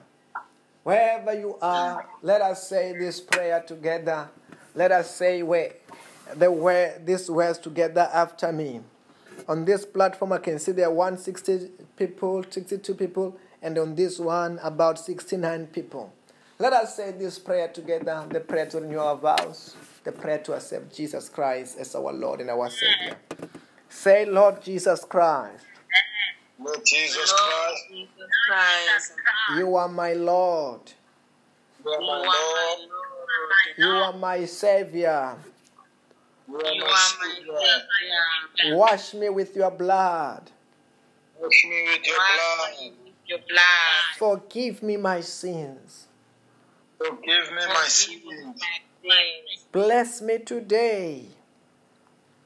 Wherever 0.83 1.37
you 1.37 1.57
are, 1.61 2.07
let 2.21 2.39
us 2.39 2.69
say 2.69 2.97
this 2.97 3.19
prayer 3.19 3.59
together. 3.59 4.29
Let 4.75 4.93
us 4.93 5.13
say 5.13 5.43
where 5.43 5.73
the 6.33 6.49
word 6.49 7.05
these 7.05 7.29
words 7.29 7.57
together 7.59 8.09
after 8.13 8.53
me. 8.53 8.79
On 9.49 9.65
this 9.65 9.85
platform, 9.85 10.31
I 10.31 10.37
can 10.37 10.59
see 10.59 10.71
there 10.71 10.87
are 10.87 10.93
160 10.93 11.71
people, 11.97 12.45
62 12.49 12.95
people, 12.95 13.37
and 13.63 13.77
on 13.77 13.95
this 13.95 14.19
one, 14.19 14.59
about 14.61 14.99
69 14.99 15.67
people. 15.67 16.13
Let 16.59 16.73
us 16.73 16.97
say 16.97 17.11
this 17.11 17.39
prayer 17.39 17.69
together 17.69 18.27
the 18.29 18.41
prayer 18.41 18.67
to 18.67 18.81
renew 18.81 18.99
our 18.99 19.15
vows, 19.15 19.75
the 20.03 20.11
prayer 20.11 20.37
to 20.39 20.53
accept 20.53 20.93
Jesus 20.93 21.29
Christ 21.29 21.77
as 21.79 21.95
our 21.95 22.11
Lord 22.11 22.41
and 22.41 22.49
our 22.49 22.69
Savior. 22.69 23.17
Say, 23.89 24.25
Lord 24.25 24.61
Jesus 24.61 25.03
Christ, 25.05 25.63
Lord 26.59 26.79
Jesus 26.85 27.31
Lord 27.31 27.41
Christ, 27.41 27.83
Jesus 27.89 28.29
Christ, 28.47 29.13
you 29.57 29.75
are 29.75 29.87
my 29.87 30.13
Lord, 30.13 30.81
you 31.83 31.91
are 31.91 32.01
my 32.01 32.17
Lord, 32.17 32.27
Lord. 32.27 32.89
you 33.77 33.87
are 33.87 34.13
my 34.13 34.45
Savior. 34.45 35.35
you 36.49 36.55
are 36.55 36.61
my 36.61 37.09
Savior. 37.21 37.57
Savior. 38.59 38.77
Wash 38.77 39.13
me 39.13 39.29
with 39.29 39.55
your 39.55 39.71
blood. 39.71 40.51
Wash 41.39 41.65
me 41.65 41.83
with 41.87 42.05
your 42.05 42.17
blood. 42.17 42.93
Me 43.33 43.39
with 43.39 43.49
your 43.49 43.55
blood. 43.55 44.39
Forgive 44.41 44.83
me 44.83 44.97
my 44.97 45.21
sins. 45.21 46.07
Forgive 46.97 47.51
me 47.51 47.67
my 47.67 47.85
sins. 47.87 48.61
Bless 49.71 50.21
me 50.21 50.39
today. 50.39 51.25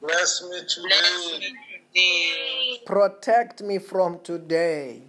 Bless 0.00 0.42
me 0.42 0.60
today. 0.66 1.38
me 1.38 1.54
today. 1.94 2.80
Protect 2.86 3.62
me 3.62 3.78
from 3.78 4.20
today. 4.20 5.02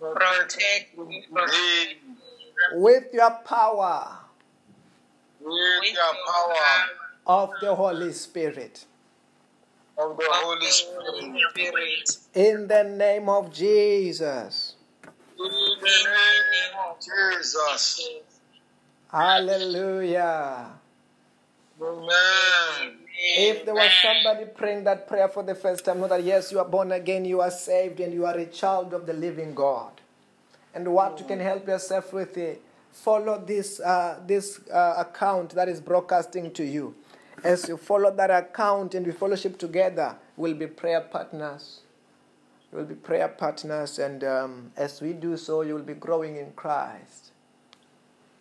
Protect 0.00 0.98
me 0.98 1.24
from 1.30 1.46
Today, 1.48 1.96
With 2.74 3.12
your 3.12 3.30
power 3.44 4.18
with 5.40 5.92
your 5.92 6.14
power 6.26 6.86
of 7.26 7.50
the 7.60 7.74
Holy 7.74 8.12
Spirit. 8.12 8.84
Of 10.00 10.16
the 10.16 10.26
Holy. 10.28 10.66
Spirit. 10.70 12.16
In 12.34 12.66
the 12.66 12.84
name 12.84 13.28
of 13.28 13.52
Jesus. 13.52 14.76
In 15.38 15.44
the 15.44 15.86
name 15.86 16.76
of 16.88 16.96
Jesus. 16.98 18.08
Hallelujah. 19.10 20.70
Amen. 21.82 22.98
If 23.22 23.64
there 23.66 23.74
was 23.74 23.90
somebody 24.02 24.46
praying 24.46 24.84
that 24.84 25.06
prayer 25.06 25.28
for 25.28 25.42
the 25.42 25.54
first 25.54 25.84
time, 25.84 26.00
know 26.00 26.08
that 26.08 26.24
yes, 26.24 26.52
you 26.52 26.58
are 26.58 26.64
born 26.64 26.92
again, 26.92 27.24
you 27.24 27.40
are 27.40 27.50
saved, 27.50 28.00
and 28.00 28.14
you 28.14 28.24
are 28.24 28.36
a 28.36 28.46
child 28.46 28.94
of 28.94 29.06
the 29.06 29.12
living 29.12 29.54
God. 29.54 29.92
And 30.74 30.88
what 30.88 31.18
you 31.18 31.26
can 31.26 31.40
help 31.40 31.66
yourself 31.66 32.12
with 32.12 32.38
it, 32.38 32.62
follow 32.92 33.42
this, 33.44 33.80
uh, 33.80 34.20
this 34.26 34.60
uh, 34.70 34.94
account 34.98 35.50
that 35.50 35.68
is 35.68 35.80
broadcasting 35.80 36.52
to 36.52 36.64
you. 36.64 36.94
As 37.42 37.68
you 37.68 37.76
follow 37.76 38.14
that 38.14 38.30
account 38.30 38.94
and 38.94 39.06
we 39.06 39.12
fellowship 39.12 39.58
together, 39.58 40.16
we'll 40.36 40.54
be 40.54 40.66
prayer 40.66 41.00
partners. 41.00 41.80
We'll 42.72 42.84
be 42.84 42.94
prayer 42.94 43.28
partners, 43.28 43.98
and 43.98 44.22
um, 44.22 44.72
as 44.76 45.00
we 45.00 45.12
do 45.12 45.36
so, 45.36 45.62
you 45.62 45.74
will 45.74 45.82
be 45.82 45.94
growing 45.94 46.36
in 46.36 46.52
Christ. 46.52 47.32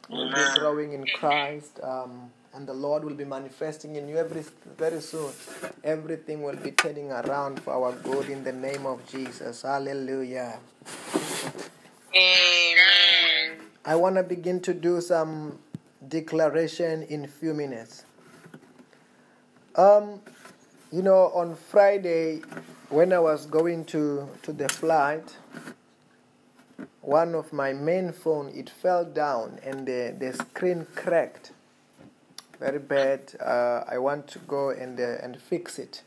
You'll 0.10 0.30
be 0.30 0.60
growing 0.60 0.94
in 0.94 1.06
Christ, 1.16 1.80
um, 1.82 2.30
and 2.54 2.68
the 2.68 2.74
Lord 2.74 3.04
will 3.04 3.16
be 3.16 3.26
manifesting 3.26 3.96
in 3.96 4.08
you 4.08 4.18
every 4.18 4.44
very 4.78 5.02
soon. 5.02 5.32
Everything 5.84 6.44
will 6.44 6.58
be 6.58 6.72
turning 6.72 7.12
around 7.12 7.62
for 7.62 7.74
our 7.74 7.94
good 7.94 8.30
in 8.30 8.44
the 8.44 8.52
name 8.52 8.86
of 8.86 9.04
Jesus. 9.10 9.64
Hallelujah. 9.64 10.60
Amen. 12.16 13.58
I 13.86 13.96
want 13.96 14.16
to 14.18 14.24
begin 14.24 14.60
to 14.62 14.74
do 14.74 15.02
some 15.02 15.58
declaration 16.08 17.04
in 17.04 17.26
a 17.26 17.28
few 17.28 17.54
minutes. 17.54 18.04
Um, 19.80 20.20
you 20.92 21.02
know, 21.02 21.32
on 21.34 21.56
Friday, 21.56 22.42
when 22.90 23.14
I 23.14 23.20
was 23.20 23.46
going 23.46 23.86
to, 23.86 24.28
to 24.44 24.52
the 24.52 24.68
flight, 24.68 25.38
one 27.00 27.34
of 27.34 27.54
my 27.54 27.72
main 27.72 28.12
phone 28.12 28.50
it 28.50 28.70
fell 28.70 29.06
down 29.06 29.58
and 29.64 29.88
the, 29.88 30.14
the 30.20 30.34
screen 30.34 30.86
cracked 30.96 31.54
very 32.60 32.80
bad. 32.80 33.22
Uh, 33.40 33.86
I 33.90 34.00
want 34.00 34.28
to 34.28 34.40
go 34.40 34.72
and 34.72 35.00
uh, 35.00 35.24
and 35.24 35.42
fix 35.42 35.80
it. 35.80 36.04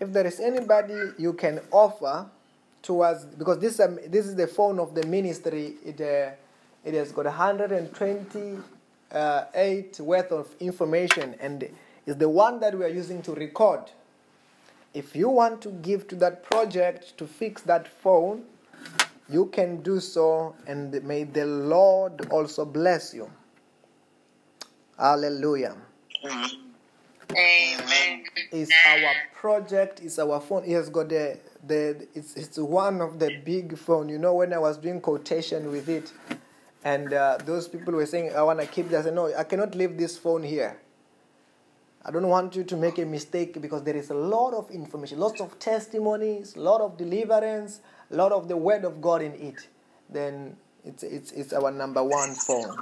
If 0.00 0.14
there 0.14 0.26
is 0.26 0.40
anybody 0.40 1.12
you 1.18 1.34
can 1.34 1.60
offer 1.70 2.24
towards 2.80 3.26
because 3.26 3.58
this 3.58 3.78
um, 3.80 3.98
this 4.06 4.24
is 4.24 4.34
the 4.34 4.46
phone 4.46 4.78
of 4.78 4.94
the 4.94 5.06
ministry. 5.06 5.74
It 5.84 6.00
uh, 6.00 6.30
it 6.86 6.94
has 6.94 7.12
got 7.12 7.26
128 7.26 10.00
worth 10.00 10.32
of 10.32 10.48
information 10.58 11.34
and 11.38 11.68
is 12.06 12.16
the 12.16 12.28
one 12.28 12.60
that 12.60 12.76
we 12.76 12.84
are 12.84 12.88
using 12.88 13.22
to 13.22 13.32
record. 13.32 13.80
If 14.92 15.16
you 15.16 15.28
want 15.28 15.60
to 15.62 15.70
give 15.70 16.06
to 16.08 16.16
that 16.16 16.44
project 16.44 17.16
to 17.18 17.26
fix 17.26 17.62
that 17.62 17.88
phone, 17.88 18.44
you 19.28 19.46
can 19.46 19.82
do 19.82 20.00
so, 20.00 20.54
and 20.66 21.02
may 21.02 21.24
the 21.24 21.46
Lord 21.46 22.28
also 22.30 22.64
bless 22.64 23.14
you. 23.14 23.30
Hallelujah. 24.98 25.76
Amen. 27.36 28.24
Is 28.52 28.70
our 28.86 29.14
project, 29.34 30.00
is 30.00 30.18
our 30.18 30.40
phone. 30.40 30.64
It 30.64 30.72
has 30.72 30.88
got 30.88 31.08
the 31.08 31.38
the 31.66 32.06
it's 32.14 32.36
it's 32.36 32.58
one 32.58 33.00
of 33.00 33.18
the 33.18 33.40
big 33.44 33.76
phone. 33.76 34.08
You 34.08 34.18
know, 34.18 34.34
when 34.34 34.52
I 34.52 34.58
was 34.58 34.76
doing 34.76 35.00
quotation 35.00 35.72
with 35.72 35.88
it, 35.88 36.12
and 36.84 37.12
uh, 37.12 37.38
those 37.44 37.66
people 37.66 37.94
were 37.94 38.06
saying, 38.06 38.34
"I 38.36 38.42
want 38.42 38.60
to 38.60 38.66
keep 38.66 38.90
this." 38.90 39.00
I 39.00 39.04
said, 39.04 39.14
"No, 39.14 39.34
I 39.34 39.42
cannot 39.42 39.74
leave 39.74 39.98
this 39.98 40.16
phone 40.16 40.42
here." 40.44 40.78
I 42.06 42.10
don't 42.10 42.28
want 42.28 42.54
you 42.54 42.64
to 42.64 42.76
make 42.76 42.98
a 42.98 43.06
mistake 43.06 43.60
because 43.62 43.82
there 43.82 43.96
is 43.96 44.10
a 44.10 44.14
lot 44.14 44.52
of 44.52 44.70
information, 44.70 45.18
lots 45.18 45.40
of 45.40 45.58
testimonies, 45.58 46.54
a 46.54 46.60
lot 46.60 46.82
of 46.82 46.98
deliverance, 46.98 47.80
a 48.10 48.16
lot 48.16 48.32
of 48.32 48.48
the 48.48 48.56
word 48.56 48.84
of 48.84 49.00
God 49.00 49.22
in 49.22 49.32
it. 49.32 49.68
Then 50.10 50.56
it's 50.84 51.02
it's 51.02 51.32
it's 51.32 51.52
our 51.54 51.70
number 51.70 52.04
one 52.04 52.34
phone. 52.34 52.76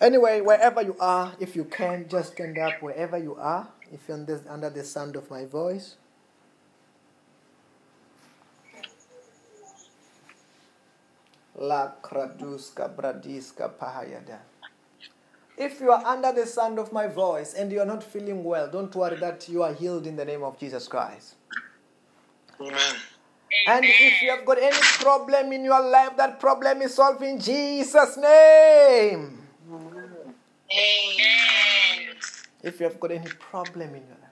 Anyway, 0.00 0.40
wherever 0.40 0.82
you 0.82 0.96
are, 0.98 1.34
if 1.38 1.54
you 1.54 1.64
can, 1.64 2.08
just 2.08 2.32
stand 2.32 2.58
up 2.58 2.82
wherever 2.82 3.18
you 3.18 3.36
are. 3.36 3.68
If 3.92 4.08
you're 4.08 4.16
under, 4.16 4.40
under 4.48 4.70
the 4.70 4.82
sound 4.82 5.14
of 5.14 5.30
my 5.30 5.44
voice. 5.44 5.96
La 11.56 11.92
kraduska 12.02 12.88
bradiska 12.96 13.70
pahayada. 13.78 14.38
If 15.60 15.78
you 15.78 15.92
are 15.92 16.02
under 16.06 16.32
the 16.32 16.46
sound 16.46 16.78
of 16.78 16.90
my 16.90 17.06
voice 17.06 17.52
and 17.52 17.70
you 17.70 17.80
are 17.80 17.86
not 17.86 18.02
feeling 18.02 18.42
well, 18.42 18.66
don't 18.66 18.94
worry 18.94 19.18
that 19.18 19.46
you 19.46 19.62
are 19.62 19.74
healed 19.74 20.06
in 20.06 20.16
the 20.16 20.24
name 20.24 20.42
of 20.42 20.58
Jesus 20.58 20.88
Christ. 20.88 21.34
Amen. 22.58 22.96
And 23.68 23.84
if 23.84 24.22
you 24.22 24.30
have 24.30 24.46
got 24.46 24.58
any 24.58 24.80
problem 25.00 25.52
in 25.52 25.62
your 25.62 25.86
life, 25.86 26.16
that 26.16 26.40
problem 26.40 26.80
is 26.80 26.94
solved 26.94 27.22
in 27.22 27.38
Jesus' 27.38 28.16
name. 28.16 29.46
Amen. 29.70 30.32
If 32.62 32.80
you 32.80 32.86
have 32.86 32.98
got 32.98 33.10
any 33.10 33.28
problem 33.28 33.94
in 33.94 34.06
your 34.06 34.16
life, 34.22 34.30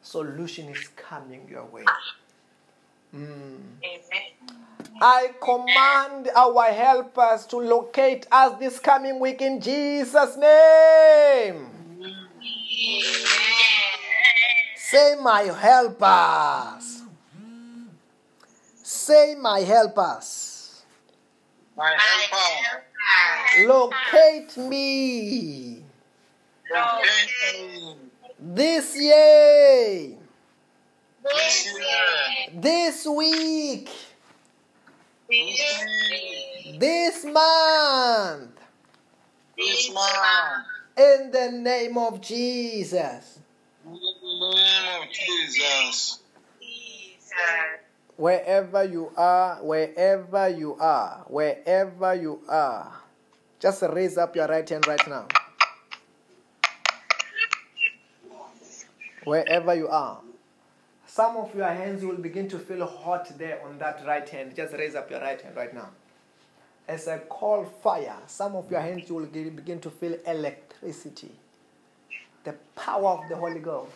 solution 0.00 0.70
is 0.70 0.88
coming 0.96 1.46
your 1.46 1.66
way. 1.66 1.84
Mm. 3.14 3.58
Amen. 3.84 4.59
I 5.00 5.30
command 5.42 6.28
our 6.36 6.64
helpers 6.72 7.46
to 7.46 7.56
locate 7.56 8.26
us 8.30 8.58
this 8.58 8.78
coming 8.78 9.18
week 9.18 9.40
in 9.40 9.60
Jesus' 9.60 10.36
name. 10.36 11.66
Say, 14.76 15.16
my 15.22 15.42
helpers. 15.42 17.02
Say, 18.82 19.36
my 19.40 19.60
helpers. 19.60 20.82
My 21.76 21.96
helper. 21.96 22.84
Locate 23.66 24.56
me 24.56 25.82
Locate 26.72 27.72
me 27.72 27.94
this 28.38 28.96
year, 28.96 30.16
this 31.24 31.74
year, 31.74 32.60
this 32.60 33.06
week, 33.06 33.90
this 35.30 37.24
month, 37.24 38.58
this 39.56 39.92
month. 39.92 40.66
in 40.96 41.30
the 41.30 41.50
name 41.52 41.96
of 41.96 42.20
Jesus. 42.20 43.38
In 43.86 43.92
the 43.92 43.98
name 44.40 45.02
of 45.02 45.08
Jesus. 45.12 46.18
Wherever 48.16 48.84
you 48.84 49.12
are, 49.16 49.62
wherever 49.62 50.48
you 50.48 50.76
are, 50.80 51.24
wherever 51.28 52.14
you 52.14 52.40
are, 52.48 52.92
just 53.60 53.82
raise 53.82 54.18
up 54.18 54.34
your 54.34 54.48
right 54.48 54.68
hand 54.68 54.86
right 54.88 55.08
now. 55.08 55.28
Wherever 59.24 59.74
you 59.74 59.86
are. 59.88 60.20
Some 61.12 61.36
of 61.38 61.52
your 61.56 61.66
hands 61.66 62.04
will 62.04 62.18
begin 62.18 62.48
to 62.50 62.58
feel 62.60 62.86
hot 62.86 63.36
there 63.36 63.60
on 63.66 63.78
that 63.78 64.06
right 64.06 64.28
hand. 64.28 64.54
Just 64.54 64.74
raise 64.74 64.94
up 64.94 65.10
your 65.10 65.20
right 65.20 65.40
hand 65.42 65.56
right 65.56 65.74
now. 65.74 65.88
As 66.86 67.08
I 67.08 67.18
call 67.18 67.64
fire, 67.64 68.16
some 68.28 68.54
of 68.54 68.70
your 68.70 68.80
hands 68.80 69.10
will 69.10 69.26
begin 69.26 69.80
to 69.80 69.90
feel 69.90 70.16
electricity. 70.24 71.32
The 72.44 72.54
power 72.76 73.08
of 73.08 73.28
the 73.28 73.34
Holy 73.34 73.58
Ghost. 73.58 73.90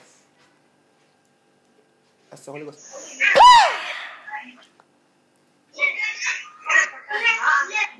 That's 2.30 2.46
the 2.46 2.50
Holy 2.50 2.64
Ghost. 2.64 3.20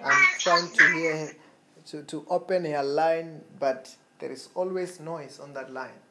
I'm 0.05 0.23
trying 0.41 0.71
to 0.73 0.93
hear 0.93 1.37
to, 1.87 2.03
to 2.03 2.27
open 2.29 2.65
her 2.65 2.83
line, 2.83 3.43
but 3.61 3.95
there 4.19 4.33
is 4.33 4.49
always 4.57 4.99
noise 4.99 5.39
on 5.39 5.53
that 5.53 5.73
line. 5.73 6.04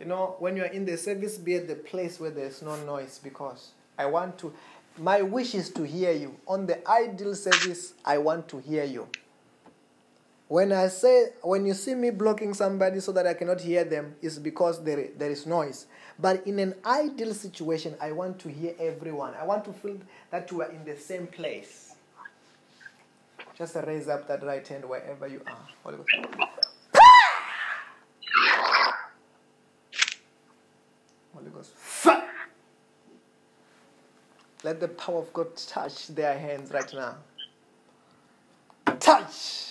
You 0.00 0.06
know, 0.06 0.36
when 0.38 0.56
you're 0.56 0.64
in 0.64 0.86
the 0.86 0.96
service, 0.96 1.36
be 1.36 1.56
at 1.56 1.68
the 1.68 1.74
place 1.74 2.18
where 2.18 2.30
there's 2.30 2.62
no 2.62 2.74
noise 2.86 3.20
because 3.22 3.72
I 3.98 4.06
want 4.06 4.38
to, 4.38 4.50
my 4.96 5.20
wish 5.20 5.54
is 5.54 5.68
to 5.72 5.82
hear 5.82 6.12
you. 6.12 6.34
On 6.48 6.64
the 6.64 6.88
ideal 6.88 7.34
service, 7.34 7.92
I 8.02 8.16
want 8.16 8.48
to 8.48 8.58
hear 8.60 8.84
you. 8.84 9.06
When 10.48 10.72
I 10.72 10.88
say, 10.88 11.28
when 11.42 11.66
you 11.66 11.74
see 11.74 11.94
me 11.94 12.08
blocking 12.08 12.54
somebody 12.54 13.00
so 13.00 13.12
that 13.12 13.26
I 13.26 13.34
cannot 13.34 13.60
hear 13.60 13.84
them, 13.84 14.14
it's 14.22 14.38
because 14.38 14.82
there, 14.82 15.08
there 15.18 15.30
is 15.30 15.46
noise. 15.46 15.86
But 16.18 16.46
in 16.46 16.58
an 16.60 16.76
ideal 16.86 17.34
situation, 17.34 17.94
I 18.00 18.12
want 18.12 18.38
to 18.40 18.48
hear 18.48 18.74
everyone. 18.80 19.34
I 19.38 19.44
want 19.44 19.66
to 19.66 19.72
feel 19.74 19.98
that 20.30 20.50
you 20.50 20.62
are 20.62 20.70
in 20.70 20.82
the 20.86 20.96
same 20.96 21.26
place. 21.26 21.94
Just 23.56 23.76
raise 23.86 24.08
up 24.08 24.26
that 24.28 24.42
right 24.42 24.66
hand 24.66 24.88
wherever 24.88 25.26
you 25.28 25.42
are. 25.46 25.92
Holy 31.40 31.50
Ghost. 31.52 31.72
Let 34.62 34.78
the 34.78 34.88
power 34.88 35.20
of 35.20 35.32
God 35.32 35.56
touch 35.56 36.08
their 36.08 36.38
hands 36.38 36.70
right 36.70 36.92
now. 36.92 37.16
Touch. 38.98 39.66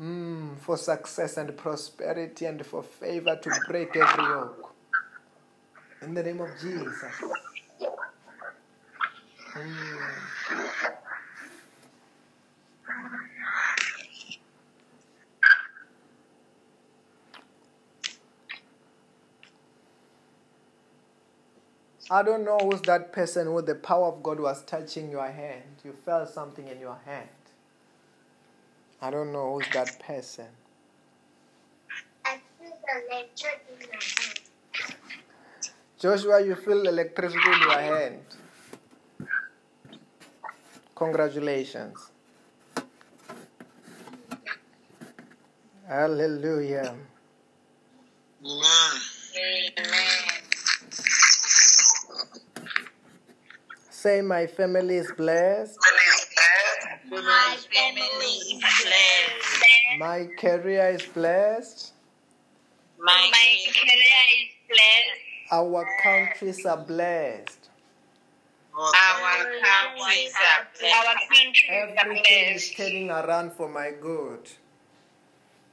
Mm, 0.00 0.56
for 0.58 0.76
success 0.76 1.38
and 1.38 1.56
prosperity 1.56 2.44
and 2.46 2.64
for 2.64 2.84
favor 2.84 3.36
to 3.42 3.50
break 3.66 3.96
every 3.96 4.24
yoke. 4.24 4.74
In 6.02 6.14
the 6.14 6.22
name 6.22 6.40
of 6.40 6.50
Jesus. 6.60 7.02
I 22.10 22.22
don't 22.22 22.44
know 22.44 22.58
who's 22.58 22.80
that 22.82 23.12
person 23.12 23.48
who 23.48 23.60
the 23.62 23.74
power 23.74 24.06
of 24.06 24.22
God 24.22 24.40
was 24.40 24.62
touching 24.64 25.10
your 25.10 25.26
hand. 25.28 25.64
You 25.84 25.92
felt 26.04 26.28
something 26.28 26.68
in 26.68 26.78
your 26.80 26.98
hand. 27.04 27.28
I 29.02 29.10
don't 29.10 29.32
know 29.32 29.54
who's 29.54 29.68
that 29.74 29.98
person. 30.00 30.46
I 32.24 32.38
feel 32.58 32.70
the 32.70 33.16
electric 33.16 33.66
in 33.68 33.88
my 33.88 33.96
hand. 33.96 34.40
Joshua, 35.98 36.44
you 36.44 36.54
feel 36.54 36.86
electricity 36.86 37.50
in 37.52 37.60
your 37.60 37.80
hand. 37.80 38.37
Congratulations. 40.98 42.10
Hallelujah. 45.88 46.96
Amen. 48.44 49.00
Amen. 49.78 50.42
Say, 53.90 54.22
my 54.22 54.46
family 54.48 54.96
is 54.96 55.12
blessed. 55.16 55.78
My 57.10 57.56
family 57.72 58.34
is 58.52 58.62
blessed. 58.82 59.98
My 59.98 60.28
career 60.38 60.88
is 60.90 61.04
blessed. 61.14 61.92
My 63.00 63.30
career 63.32 64.24
is 64.34 64.50
blessed. 64.68 65.52
Our 65.52 65.86
countries 66.02 66.66
are 66.66 66.76
blessed. 66.76 67.57
Our 68.78 68.92
countries 68.94 70.34
are 70.38 70.68
blessed. 70.78 71.64
Everything 71.68 72.54
is 72.54 72.70
turning 72.70 73.10
around 73.10 73.52
for 73.52 73.68
my 73.68 73.90
good. 73.90 74.46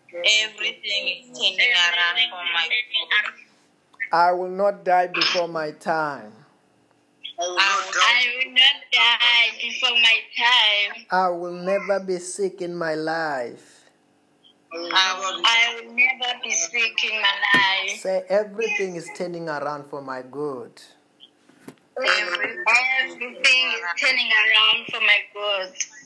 Everything 0.09 1.03
is 1.13 1.37
turning 1.37 1.69
around 1.69 2.17
for 2.31 2.45
my 2.49 2.67
good. 2.67 3.45
I 4.11 4.31
will 4.31 4.49
not 4.49 4.83
die 4.83 5.07
before 5.07 5.47
my 5.47 5.71
time. 5.71 6.31
I 7.37 7.45
will 7.45 7.55
not 7.55 7.93
die. 7.93 8.01
I 8.01 8.25
will 8.37 8.51
not 8.53 8.77
die 8.91 9.49
before 9.61 9.97
my 10.01 10.19
time. 10.35 11.05
I 11.11 11.29
will 11.29 11.51
never 11.51 11.99
be 11.99 12.17
sick 12.17 12.61
in 12.61 12.75
my 12.75 12.95
life. 12.95 13.85
I 14.73 15.19
will 15.19 15.41
never 15.41 15.41
be 15.41 15.45
I 15.45 15.75
will 15.75 15.93
never 15.93 16.39
be 16.43 16.51
sick 16.51 17.03
in 17.03 17.21
my 17.21 17.35
life. 17.53 17.99
Say, 17.99 18.23
everything 18.29 18.95
is 18.95 19.07
turning 19.15 19.47
around 19.47 19.85
for 19.85 20.01
my 20.01 20.23
good. 20.23 20.81
Every, 21.97 22.57
everything 23.07 23.71
is 23.73 23.81
turning 24.01 24.29
around 24.31 24.87
for 24.91 24.99
my 25.01 25.19
good. 25.33 25.73